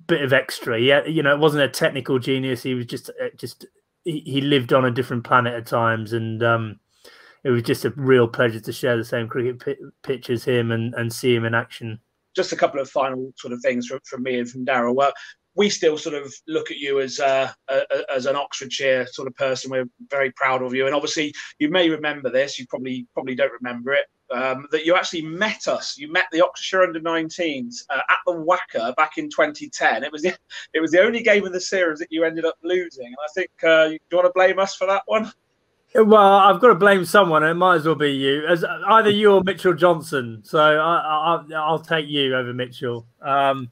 bit 0.08 0.22
of 0.22 0.34
extra. 0.34 0.80
Yeah, 0.80 1.06
you 1.06 1.24
know, 1.24 1.34
it 1.34 1.40
wasn't 1.40 1.64
a 1.64 1.70
technical 1.70 2.20
genius. 2.20 2.64
He 2.64 2.74
was 2.74 2.86
just 2.86 3.10
uh, 3.10 3.30
just 3.38 3.66
he, 4.04 4.20
he 4.20 4.42
lived 4.42 4.74
on 4.74 4.86
a 4.86 4.92
different 4.92 5.24
planet 5.24 5.54
at 5.54 5.68
times, 5.68 6.14
and 6.14 6.42
um, 6.44 6.80
it 7.44 7.50
was 7.50 7.64
just 7.64 7.86
a 7.86 7.92
real 7.92 8.28
pleasure 8.28 8.60
to 8.60 8.72
share 8.72 8.98
the 8.98 9.06
same 9.06 9.28
cricket 9.28 9.64
p- 9.64 9.86
pitch 10.02 10.30
as 10.30 10.44
him 10.44 10.72
and 10.72 10.94
and 10.96 11.12
see 11.12 11.36
him 11.36 11.46
in 11.46 11.54
action. 11.54 12.00
Just 12.36 12.52
a 12.52 12.56
couple 12.56 12.80
of 12.80 12.90
final 12.90 13.32
sort 13.38 13.54
of 13.54 13.62
things 13.62 13.86
from, 13.86 14.00
from 14.06 14.24
me 14.24 14.40
and 14.40 14.50
from 14.50 14.66
Daryl. 14.66 14.96
Well, 14.96 15.14
we 15.56 15.70
still 15.70 15.98
sort 15.98 16.16
of 16.16 16.34
look 16.48 16.72
at 16.72 16.78
you 16.78 17.00
as 17.00 17.20
uh, 17.20 17.52
a, 17.70 17.82
as 18.14 18.26
an 18.26 18.36
Oxfordshire 18.36 19.06
sort 19.08 19.28
of 19.28 19.36
person. 19.36 19.72
We're 19.72 19.90
very 20.10 20.32
proud 20.32 20.62
of 20.62 20.74
you, 20.74 20.86
and 20.86 20.96
obviously 20.96 21.34
you 21.60 21.70
may 21.70 21.90
remember 21.90 22.30
this. 22.30 22.58
You 22.58 22.66
probably 22.68 23.08
probably 23.14 23.36
don't 23.36 23.54
remember 23.62 23.94
it. 23.94 24.06
Um, 24.32 24.68
that 24.72 24.86
you 24.86 24.96
actually 24.96 25.24
met 25.24 25.68
us. 25.68 25.96
You 25.98 26.12
met 26.12 26.26
the 26.32 26.42
Oxfordshire 26.42 26.84
under 26.84 27.00
19s 27.00 27.84
uh, 27.92 28.00
at 28.10 28.18
the 28.26 28.34
WACA 28.34 28.96
back 28.96 29.18
in 29.18 29.30
2010. 29.30 30.04
It 30.04 30.12
was 30.12 30.24
the, 30.24 30.36
it 30.74 30.80
was 30.80 30.90
the 30.90 31.04
only 31.04 31.22
game 31.22 31.46
in 31.46 31.52
the 31.52 31.62
series 31.62 32.00
that 32.00 32.08
you 32.10 32.24
ended 32.24 32.46
up 32.46 32.56
losing, 32.64 33.06
and 33.06 33.16
I 33.16 33.32
think 33.36 33.52
uh, 33.64 33.90
do 33.90 33.94
you 33.94 34.18
want 34.18 34.26
to 34.26 34.34
blame 34.34 34.58
us 34.58 34.76
for 34.76 34.88
that 34.88 35.04
one? 35.06 35.32
Well, 35.96 36.16
I've 36.16 36.60
got 36.60 36.70
to 36.70 36.76
blame 36.76 37.06
someone, 37.06 37.44
it 37.44 37.54
might 37.54 37.76
as 37.76 37.86
well 37.86 37.94
be 37.94 38.12
you, 38.12 38.48
as 38.48 38.66
either 38.66 39.12
you 39.12 39.34
or 39.34 39.44
Mitchell 39.44 39.76
Johnson. 39.76 40.42
So 40.44 40.60
I, 40.60 41.70
will 41.70 41.80
take 41.80 42.08
you 42.08 42.36
over 42.36 42.52
Mitchell. 42.52 43.06
Um, 43.22 43.70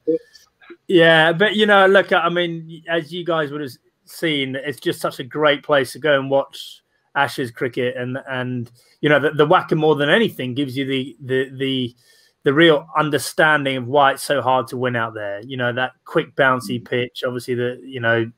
yeah, 0.91 1.31
but 1.31 1.55
you 1.55 1.65
know, 1.65 1.87
look, 1.87 2.11
I 2.11 2.27
mean, 2.27 2.83
as 2.89 3.13
you 3.13 3.23
guys 3.23 3.49
would 3.51 3.61
have 3.61 3.71
seen, 4.03 4.57
it's 4.57 4.79
just 4.79 4.99
such 4.99 5.19
a 5.19 5.23
great 5.23 5.63
place 5.63 5.93
to 5.93 5.99
go 5.99 6.19
and 6.19 6.29
watch 6.29 6.83
Ashes 7.15 7.49
cricket, 7.49 7.95
and 7.95 8.17
and 8.29 8.69
you 8.99 9.07
know, 9.07 9.17
the, 9.17 9.31
the 9.31 9.75
more 9.75 9.95
than 9.95 10.09
anything 10.09 10.53
gives 10.53 10.75
you 10.75 10.85
the 10.85 11.15
the 11.21 11.49
the 11.57 11.95
the 12.43 12.53
real 12.53 12.85
understanding 12.97 13.77
of 13.77 13.87
why 13.87 14.11
it's 14.11 14.23
so 14.23 14.41
hard 14.41 14.67
to 14.67 14.77
win 14.77 14.97
out 14.97 15.13
there. 15.13 15.39
You 15.45 15.55
know, 15.55 15.71
that 15.71 15.93
quick 16.03 16.35
bouncy 16.35 16.83
pitch, 16.83 17.23
obviously, 17.25 17.55
the 17.55 17.79
you 17.83 18.01
know, 18.01 18.29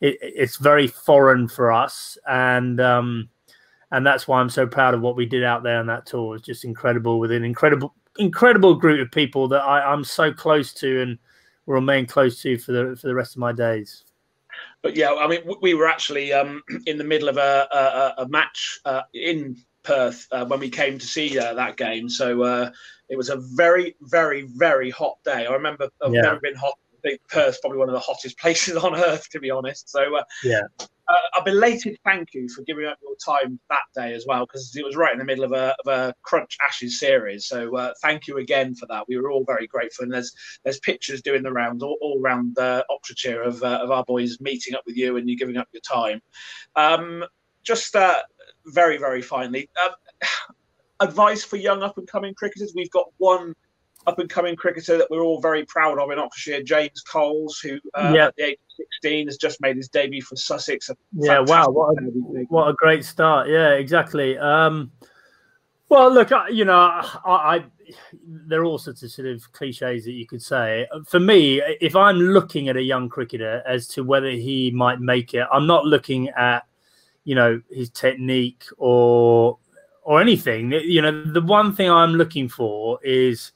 it, 0.00 0.18
it's 0.20 0.56
very 0.56 0.88
foreign 0.88 1.46
for 1.46 1.70
us, 1.70 2.18
and 2.28 2.80
um, 2.80 3.28
and 3.92 4.04
that's 4.04 4.26
why 4.26 4.40
I'm 4.40 4.50
so 4.50 4.66
proud 4.66 4.94
of 4.94 5.00
what 5.00 5.14
we 5.14 5.26
did 5.26 5.44
out 5.44 5.62
there 5.62 5.78
on 5.78 5.86
that 5.86 6.06
tour. 6.06 6.34
It's 6.34 6.44
just 6.44 6.64
incredible 6.64 7.20
with 7.20 7.30
an 7.30 7.44
incredible 7.44 7.94
incredible 8.18 8.74
group 8.74 9.00
of 9.00 9.12
people 9.12 9.46
that 9.46 9.62
I, 9.62 9.92
I'm 9.92 10.02
so 10.02 10.32
close 10.32 10.72
to 10.74 11.02
and 11.02 11.18
will 11.70 11.76
remain 11.76 12.04
close 12.06 12.42
to 12.42 12.58
for 12.58 12.72
the 12.72 12.96
for 12.96 13.06
the 13.06 13.14
rest 13.14 13.36
of 13.36 13.38
my 13.38 13.52
days. 13.52 14.04
But 14.82 14.96
yeah, 14.96 15.12
I 15.12 15.28
mean, 15.28 15.40
we 15.62 15.74
were 15.74 15.86
actually 15.86 16.32
um, 16.32 16.62
in 16.86 16.98
the 16.98 17.04
middle 17.04 17.28
of 17.28 17.36
a, 17.36 17.68
a, 17.72 18.22
a 18.22 18.28
match 18.28 18.80
uh, 18.84 19.02
in 19.14 19.56
Perth 19.82 20.26
uh, 20.32 20.44
when 20.44 20.60
we 20.60 20.68
came 20.68 20.98
to 20.98 21.06
see 21.06 21.38
uh, 21.38 21.54
that 21.54 21.76
game. 21.76 22.08
So 22.08 22.42
uh, 22.42 22.70
it 23.08 23.16
was 23.16 23.30
a 23.30 23.36
very, 23.36 23.96
very, 24.02 24.48
very 24.56 24.90
hot 24.90 25.18
day. 25.24 25.46
I 25.46 25.52
remember 25.52 25.88
I've 26.02 26.12
yeah. 26.12 26.22
never 26.22 26.40
been 26.40 26.56
hot. 26.56 26.74
I 26.92 27.08
think 27.08 27.20
Perth's 27.28 27.60
probably 27.60 27.78
one 27.78 27.88
of 27.88 27.94
the 27.94 28.00
hottest 28.00 28.38
places 28.40 28.76
on 28.76 28.96
earth, 28.96 29.28
to 29.30 29.40
be 29.40 29.50
honest. 29.50 29.88
So 29.88 30.16
uh, 30.16 30.24
yeah, 30.42 30.62
a 31.36 31.42
belated 31.44 31.98
thank 32.04 32.34
you 32.34 32.48
for 32.48 32.62
giving 32.62 32.86
up 32.86 32.98
your 33.02 33.16
time 33.24 33.58
that 33.68 33.82
day 33.94 34.14
as 34.14 34.24
well, 34.26 34.46
because 34.46 34.74
it 34.76 34.84
was 34.84 34.96
right 34.96 35.12
in 35.12 35.18
the 35.18 35.24
middle 35.24 35.44
of 35.44 35.52
a, 35.52 35.74
of 35.84 35.86
a 35.86 36.14
Crunch 36.22 36.56
Ashes 36.62 36.98
series. 36.98 37.46
So 37.46 37.76
uh, 37.76 37.92
thank 38.02 38.26
you 38.26 38.38
again 38.38 38.74
for 38.74 38.86
that. 38.86 39.04
We 39.08 39.16
were 39.18 39.30
all 39.30 39.44
very 39.44 39.66
grateful, 39.66 40.04
and 40.04 40.12
there's 40.12 40.32
there's 40.64 40.80
pictures 40.80 41.22
doing 41.22 41.42
the 41.42 41.52
rounds 41.52 41.82
all, 41.82 41.98
all 42.00 42.20
around 42.20 42.58
uh, 42.58 42.84
Oxfordshire 42.90 43.42
of 43.42 43.62
uh, 43.62 43.80
of 43.82 43.90
our 43.90 44.04
boys 44.04 44.40
meeting 44.40 44.74
up 44.74 44.82
with 44.86 44.96
you 44.96 45.16
and 45.16 45.28
you 45.28 45.36
giving 45.36 45.56
up 45.56 45.68
your 45.72 45.82
time. 45.82 46.20
Um, 46.76 47.24
just 47.62 47.96
uh, 47.96 48.22
very 48.66 48.98
very 48.98 49.22
finally, 49.22 49.68
um, 49.84 49.92
advice 51.00 51.44
for 51.44 51.56
young 51.56 51.82
up 51.82 51.98
and 51.98 52.06
coming 52.06 52.34
cricketers. 52.34 52.72
We've 52.74 52.90
got 52.90 53.06
one 53.18 53.54
up 54.06 54.18
and 54.18 54.28
coming 54.30 54.56
cricketer 54.56 54.96
that 54.96 55.10
we're 55.10 55.22
all 55.22 55.40
very 55.40 55.64
proud 55.66 55.98
of 55.98 56.10
in 56.10 56.18
Oxfordshire, 56.18 56.62
James 56.62 57.00
Coles, 57.02 57.58
who 57.58 57.78
uh, 57.94 58.14
at 58.16 58.34
the 58.36 58.44
age 58.44 58.58
of 58.70 58.76
16 59.02 59.26
has 59.26 59.36
just 59.36 59.60
made 59.60 59.76
his 59.76 59.88
debut 59.88 60.22
for 60.22 60.36
Sussex. 60.36 60.90
Yeah, 61.12 61.40
wow, 61.40 61.68
what 61.68 61.98
a, 61.98 62.02
what 62.48 62.68
a 62.68 62.72
great 62.72 63.04
start. 63.04 63.48
Yeah, 63.48 63.72
exactly. 63.72 64.38
Um, 64.38 64.90
well, 65.88 66.12
look, 66.12 66.30
you 66.50 66.64
know, 66.64 66.78
I, 66.78 67.20
I 67.24 67.64
there 68.24 68.60
are 68.60 68.64
all 68.64 68.78
sorts 68.78 69.02
of 69.02 69.10
sort 69.10 69.26
of 69.26 69.52
cliches 69.52 70.04
that 70.04 70.12
you 70.12 70.26
could 70.26 70.42
say. 70.42 70.86
For 71.06 71.18
me, 71.18 71.60
if 71.80 71.96
I'm 71.96 72.16
looking 72.16 72.68
at 72.68 72.76
a 72.76 72.82
young 72.82 73.08
cricketer 73.08 73.62
as 73.66 73.88
to 73.88 74.04
whether 74.04 74.30
he 74.30 74.70
might 74.70 75.00
make 75.00 75.34
it, 75.34 75.46
I'm 75.52 75.66
not 75.66 75.84
looking 75.84 76.28
at, 76.30 76.64
you 77.24 77.34
know, 77.34 77.60
his 77.70 77.90
technique 77.90 78.64
or 78.78 79.58
or 80.02 80.20
anything. 80.20 80.72
You 80.72 81.02
know, 81.02 81.24
the 81.24 81.42
one 81.42 81.74
thing 81.74 81.90
I'm 81.90 82.14
looking 82.14 82.48
for 82.48 83.00
is 83.02 83.50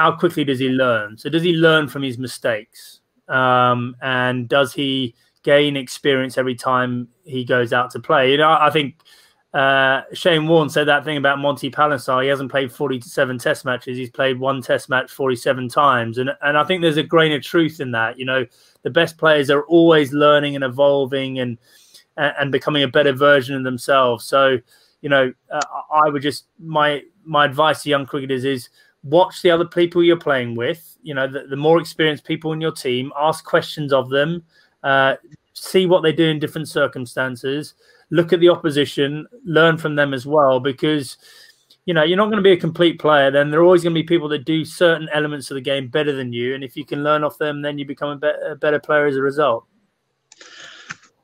how 0.00 0.10
quickly 0.10 0.44
does 0.44 0.58
he 0.58 0.70
learn? 0.70 1.18
So 1.18 1.28
does 1.28 1.42
he 1.42 1.52
learn 1.52 1.86
from 1.86 2.02
his 2.02 2.16
mistakes? 2.16 3.00
Um, 3.28 3.94
and 4.00 4.48
does 4.48 4.72
he 4.72 5.14
gain 5.42 5.76
experience 5.76 6.38
every 6.38 6.54
time 6.54 7.08
he 7.24 7.44
goes 7.44 7.74
out 7.74 7.90
to 7.90 8.00
play? 8.00 8.30
You 8.30 8.38
know, 8.38 8.50
I 8.50 8.70
think 8.70 8.94
uh, 9.52 10.00
Shane 10.14 10.48
Warne 10.48 10.70
said 10.70 10.88
that 10.88 11.04
thing 11.04 11.18
about 11.18 11.38
Monty 11.38 11.70
Panesar. 11.70 12.22
He 12.22 12.30
hasn't 12.30 12.50
played 12.50 12.72
47 12.72 13.36
test 13.36 13.66
matches. 13.66 13.98
He's 13.98 14.08
played 14.08 14.40
one 14.40 14.62
test 14.62 14.88
match 14.88 15.12
47 15.12 15.68
times. 15.68 16.16
And, 16.16 16.30
and 16.40 16.56
I 16.56 16.64
think 16.64 16.80
there's 16.80 16.96
a 16.96 17.02
grain 17.02 17.32
of 17.32 17.42
truth 17.42 17.78
in 17.78 17.90
that. 17.90 18.18
You 18.18 18.24
know, 18.24 18.46
the 18.80 18.90
best 18.90 19.18
players 19.18 19.50
are 19.50 19.64
always 19.64 20.14
learning 20.14 20.54
and 20.54 20.64
evolving 20.64 21.40
and, 21.40 21.58
and 22.16 22.50
becoming 22.50 22.84
a 22.84 22.88
better 22.88 23.12
version 23.12 23.54
of 23.54 23.64
themselves. 23.64 24.24
So, 24.24 24.56
you 25.02 25.10
know, 25.10 25.30
uh, 25.52 25.60
I 25.92 26.08
would 26.08 26.22
just, 26.22 26.46
my, 26.58 27.02
my 27.22 27.44
advice 27.44 27.82
to 27.82 27.90
young 27.90 28.06
cricketers 28.06 28.46
is 28.46 28.70
watch 29.02 29.42
the 29.42 29.50
other 29.50 29.64
people 29.64 30.02
you're 30.02 30.16
playing 30.16 30.54
with. 30.54 30.96
You 31.02 31.14
know, 31.14 31.26
the, 31.26 31.46
the 31.46 31.56
more 31.56 31.80
experienced 31.80 32.24
people 32.24 32.52
in 32.52 32.60
your 32.60 32.72
team, 32.72 33.12
ask 33.18 33.44
questions 33.44 33.92
of 33.92 34.10
them, 34.10 34.42
uh, 34.82 35.16
see 35.54 35.86
what 35.86 36.02
they 36.02 36.12
do 36.12 36.26
in 36.26 36.38
different 36.38 36.68
circumstances, 36.68 37.74
look 38.10 38.32
at 38.32 38.40
the 38.40 38.48
opposition, 38.48 39.26
learn 39.44 39.78
from 39.78 39.94
them 39.94 40.12
as 40.14 40.26
well, 40.26 40.60
because 40.60 41.16
you 41.86 41.94
know 41.94 42.02
you're 42.02 42.16
not 42.16 42.26
going 42.26 42.36
to 42.36 42.42
be 42.42 42.52
a 42.52 42.56
complete 42.56 42.98
player. 42.98 43.30
Then 43.30 43.50
there 43.50 43.60
are 43.60 43.64
always 43.64 43.82
going 43.82 43.94
to 43.94 44.00
be 44.00 44.06
people 44.06 44.28
that 44.28 44.44
do 44.44 44.64
certain 44.64 45.08
elements 45.12 45.50
of 45.50 45.54
the 45.54 45.60
game 45.60 45.88
better 45.88 46.12
than 46.12 46.32
you, 46.32 46.54
and 46.54 46.64
if 46.64 46.76
you 46.76 46.84
can 46.84 47.02
learn 47.02 47.24
off 47.24 47.38
them, 47.38 47.62
then 47.62 47.78
you 47.78 47.86
become 47.86 48.10
a, 48.10 48.16
be- 48.16 48.50
a 48.50 48.54
better 48.54 48.78
player 48.78 49.06
as 49.06 49.16
a 49.16 49.22
result. 49.22 49.66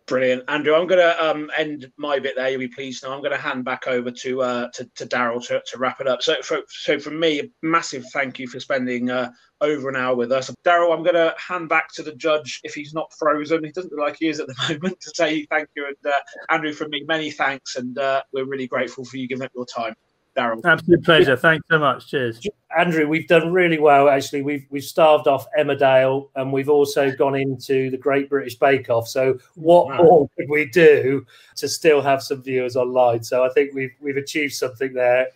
Brilliant, 0.07 0.45
Andrew. 0.47 0.73
I'm 0.73 0.87
going 0.87 1.01
to 1.01 1.25
um, 1.25 1.51
end 1.57 1.91
my 1.97 2.21
bit 2.21 2.37
there. 2.37 2.49
You'll 2.49 2.61
be 2.61 2.69
pleased. 2.69 3.03
Now 3.03 3.13
I'm 3.13 3.21
going 3.21 3.33
to 3.33 3.37
hand 3.37 3.65
back 3.65 3.89
over 3.89 4.13
to 4.13 4.43
uh, 4.43 4.69
to, 4.75 4.89
to 4.95 5.07
Daryl 5.07 5.45
to, 5.49 5.61
to 5.67 5.79
wrap 5.79 6.01
it 6.01 6.07
up. 6.07 6.23
So, 6.23 6.37
for, 6.43 6.61
so 6.69 7.01
from 7.01 7.19
me, 7.19 7.41
a 7.41 7.45
massive 7.63 8.05
thank 8.13 8.39
you 8.39 8.47
for 8.47 8.61
spending 8.61 9.11
uh, 9.11 9.31
over 9.61 9.89
an 9.89 9.97
hour 9.97 10.15
with 10.15 10.31
us, 10.31 10.55
Daryl. 10.65 10.95
I'm 10.95 11.03
going 11.03 11.17
to 11.17 11.35
hand 11.39 11.69
back 11.69 11.93
to 11.95 12.05
the 12.05 12.15
judge 12.15 12.61
if 12.63 12.73
he's 12.73 12.95
not 12.95 13.13
frozen. 13.19 13.65
He 13.65 13.73
doesn't 13.73 13.93
look 13.93 14.07
like 14.07 14.19
he 14.21 14.29
is 14.29 14.39
at 14.39 14.47
the 14.47 14.55
moment 14.75 15.01
to 15.01 15.13
say 15.17 15.45
thank 15.47 15.69
you. 15.75 15.87
And 15.87 16.13
uh, 16.13 16.19
Andrew, 16.51 16.73
from 16.73 16.91
me, 16.91 17.03
many 17.09 17.33
thanks, 17.33 17.75
and 17.75 17.99
uh, 17.99 18.23
we're 18.33 18.47
really 18.47 18.69
grateful 18.69 19.05
for 19.05 19.17
you 19.17 19.27
giving 19.27 19.45
up 19.45 19.53
your 19.57 19.67
time. 19.67 19.97
Daryl. 20.37 20.61
Absolute 20.65 21.05
pleasure. 21.05 21.37
Thanks 21.37 21.67
so 21.71 21.79
much. 21.79 22.09
Cheers. 22.09 22.47
Andrew, 22.77 23.09
we've 23.09 23.27
done 23.27 23.53
really 23.53 23.79
well. 23.79 24.09
Actually, 24.09 24.43
we've 24.43 24.67
we've 24.71 24.85
starved 24.85 25.27
off 25.27 25.47
Emmerdale, 25.59 26.29
and 26.37 26.53
we've 26.53 26.69
also 26.69 27.11
gone 27.11 27.35
into 27.35 27.91
the 27.91 27.97
Great 27.97 28.29
British 28.29 28.57
Bake 28.57 28.91
Off. 28.91 29.09
So, 29.09 29.39
what 29.55 29.87
wow. 29.87 29.97
more 29.97 30.31
could 30.37 30.49
we 30.51 30.67
do 30.67 31.25
to 31.57 31.69
still 31.69 32.03
have 32.03 32.23
some 32.23 32.43
viewers 32.43 32.77
online? 32.77 33.23
So, 33.23 33.45
I 33.45 33.49
think 33.51 33.75
we've 33.75 33.95
we've 34.01 34.19
achieved 34.19 34.53
something 34.53 34.93
there. 34.93 35.29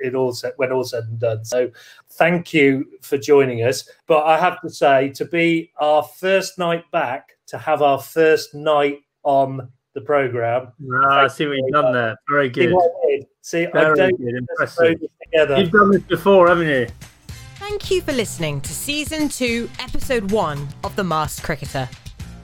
In 0.00 0.14
all 0.14 0.32
said, 0.32 0.52
when 0.56 0.70
all 0.70 0.84
said 0.84 1.04
and 1.04 1.18
done. 1.18 1.44
So, 1.44 1.70
thank 2.12 2.54
you 2.54 2.86
for 3.02 3.18
joining 3.18 3.64
us. 3.64 3.88
But 4.06 4.24
I 4.24 4.38
have 4.38 4.60
to 4.60 4.70
say, 4.70 5.10
to 5.10 5.24
be 5.24 5.72
our 5.78 6.02
first 6.02 6.58
night 6.58 6.88
back, 6.92 7.36
to 7.46 7.58
have 7.58 7.82
our 7.82 8.00
first 8.00 8.54
night 8.54 9.00
on 9.24 9.68
the 9.94 10.00
program. 10.00 10.68
Ah, 10.92 11.24
I 11.24 11.28
see 11.28 11.46
what 11.46 11.56
you've 11.56 11.70
done 11.70 11.92
there. 11.92 12.16
Very 12.28 12.48
good. 12.48 12.74
See, 13.40 13.66
Very 13.72 13.92
I 13.92 13.94
don't 13.94 14.20
good. 14.20 14.34
Impressive. 14.36 15.00
Together. 15.24 15.58
You've 15.58 15.70
done 15.70 15.90
this 15.92 16.02
before, 16.02 16.48
haven't 16.48 16.68
you? 16.68 16.86
Thank 17.56 17.90
you 17.90 18.02
for 18.02 18.12
listening 18.12 18.60
to 18.62 18.72
season 18.72 19.28
two, 19.28 19.70
episode 19.78 20.30
one 20.30 20.68
of 20.82 20.94
The 20.96 21.04
Masked 21.04 21.44
Cricketer. 21.44 21.88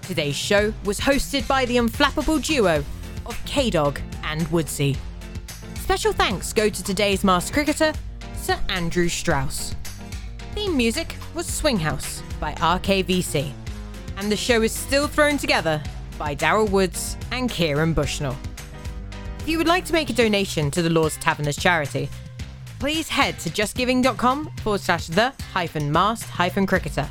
Today's 0.03 0.37
show 0.37 0.73
was 0.85 0.99
hosted 0.99 1.47
by 1.47 1.67
the 1.67 1.77
unflappable 1.77 2.43
duo 2.45 2.85
of 3.27 3.45
K 3.45 3.71
Dog 3.71 4.01
and 4.25 4.43
Woodsy. 4.49 4.97
Special 5.75 6.13
thanks 6.13 6.53
go 6.53 6.69
to 6.69 6.85
today's 6.85 7.25
Masked 7.25 7.53
Cricketer, 7.53 7.93
Sir 8.37 8.59
Andrew 8.69 9.09
Strauss. 9.09 9.75
Theme 10.55 10.77
music 10.77 11.17
was 11.35 11.47
Swing 11.47 11.79
House 11.79 12.23
by 12.41 12.55
RKVC. 12.55 13.53
And 14.17 14.31
the 14.31 14.37
show 14.37 14.63
is 14.63 14.73
still 14.73 15.07
thrown 15.07 15.39
together 15.39 15.83
by 16.21 16.37
Daryl 16.37 16.71
Woods 16.71 17.17
and 17.33 17.51
Kieran 17.51 17.93
Bushnell. 17.95 18.37
If 19.39 19.49
you 19.49 19.57
would 19.57 19.67
like 19.67 19.87
to 19.87 19.95
make 19.95 20.11
a 20.11 20.13
donation 20.13 20.71
to 20.73 20.83
the 20.83 20.91
Lord's 20.91 21.17
Taverners 21.17 21.57
charity, 21.57 22.11
please 22.79 23.09
head 23.09 23.39
to 23.39 23.49
justgiving.com 23.49 24.51
forward 24.63 24.83
slash 24.83 25.07
the 25.07 25.33
hyphen 25.55 25.91
masked 25.91 26.29
hyphen 26.29 26.67
cricketer. 26.67 27.09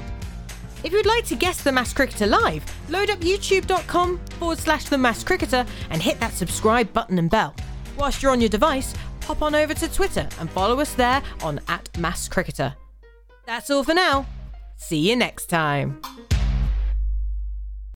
If 0.83 0.93
you'd 0.93 1.05
like 1.05 1.25
to 1.25 1.35
guess 1.35 1.61
the 1.61 1.71
Masked 1.71 1.95
Cricketer 1.95 2.27
live, 2.27 2.63
load 2.89 3.09
up 3.09 3.19
youtube.com 3.19 4.19
forward 4.39 4.57
slash 4.59 4.83
the 4.85 4.97
Masked 4.97 5.25
Cricketer 5.25 5.65
and 5.89 6.01
hit 6.01 6.19
that 6.19 6.33
subscribe 6.33 6.91
button 6.93 7.19
and 7.19 7.29
bell. 7.29 7.53
Whilst 7.97 8.21
you're 8.21 8.31
on 8.31 8.39
your 8.39 8.49
device, 8.49 8.93
hop 9.25 9.41
on 9.41 9.55
over 9.55 9.73
to 9.73 9.91
Twitter 9.91 10.27
and 10.39 10.49
follow 10.49 10.79
us 10.79 10.93
there 10.93 11.21
on 11.41 11.59
at 11.67 11.89
Masked 11.97 12.31
Cricketer. 12.31 12.75
That's 13.45 13.69
all 13.69 13.83
for 13.83 13.93
now. 13.93 14.25
See 14.77 15.09
you 15.09 15.15
next 15.15 15.47
time. 15.47 16.01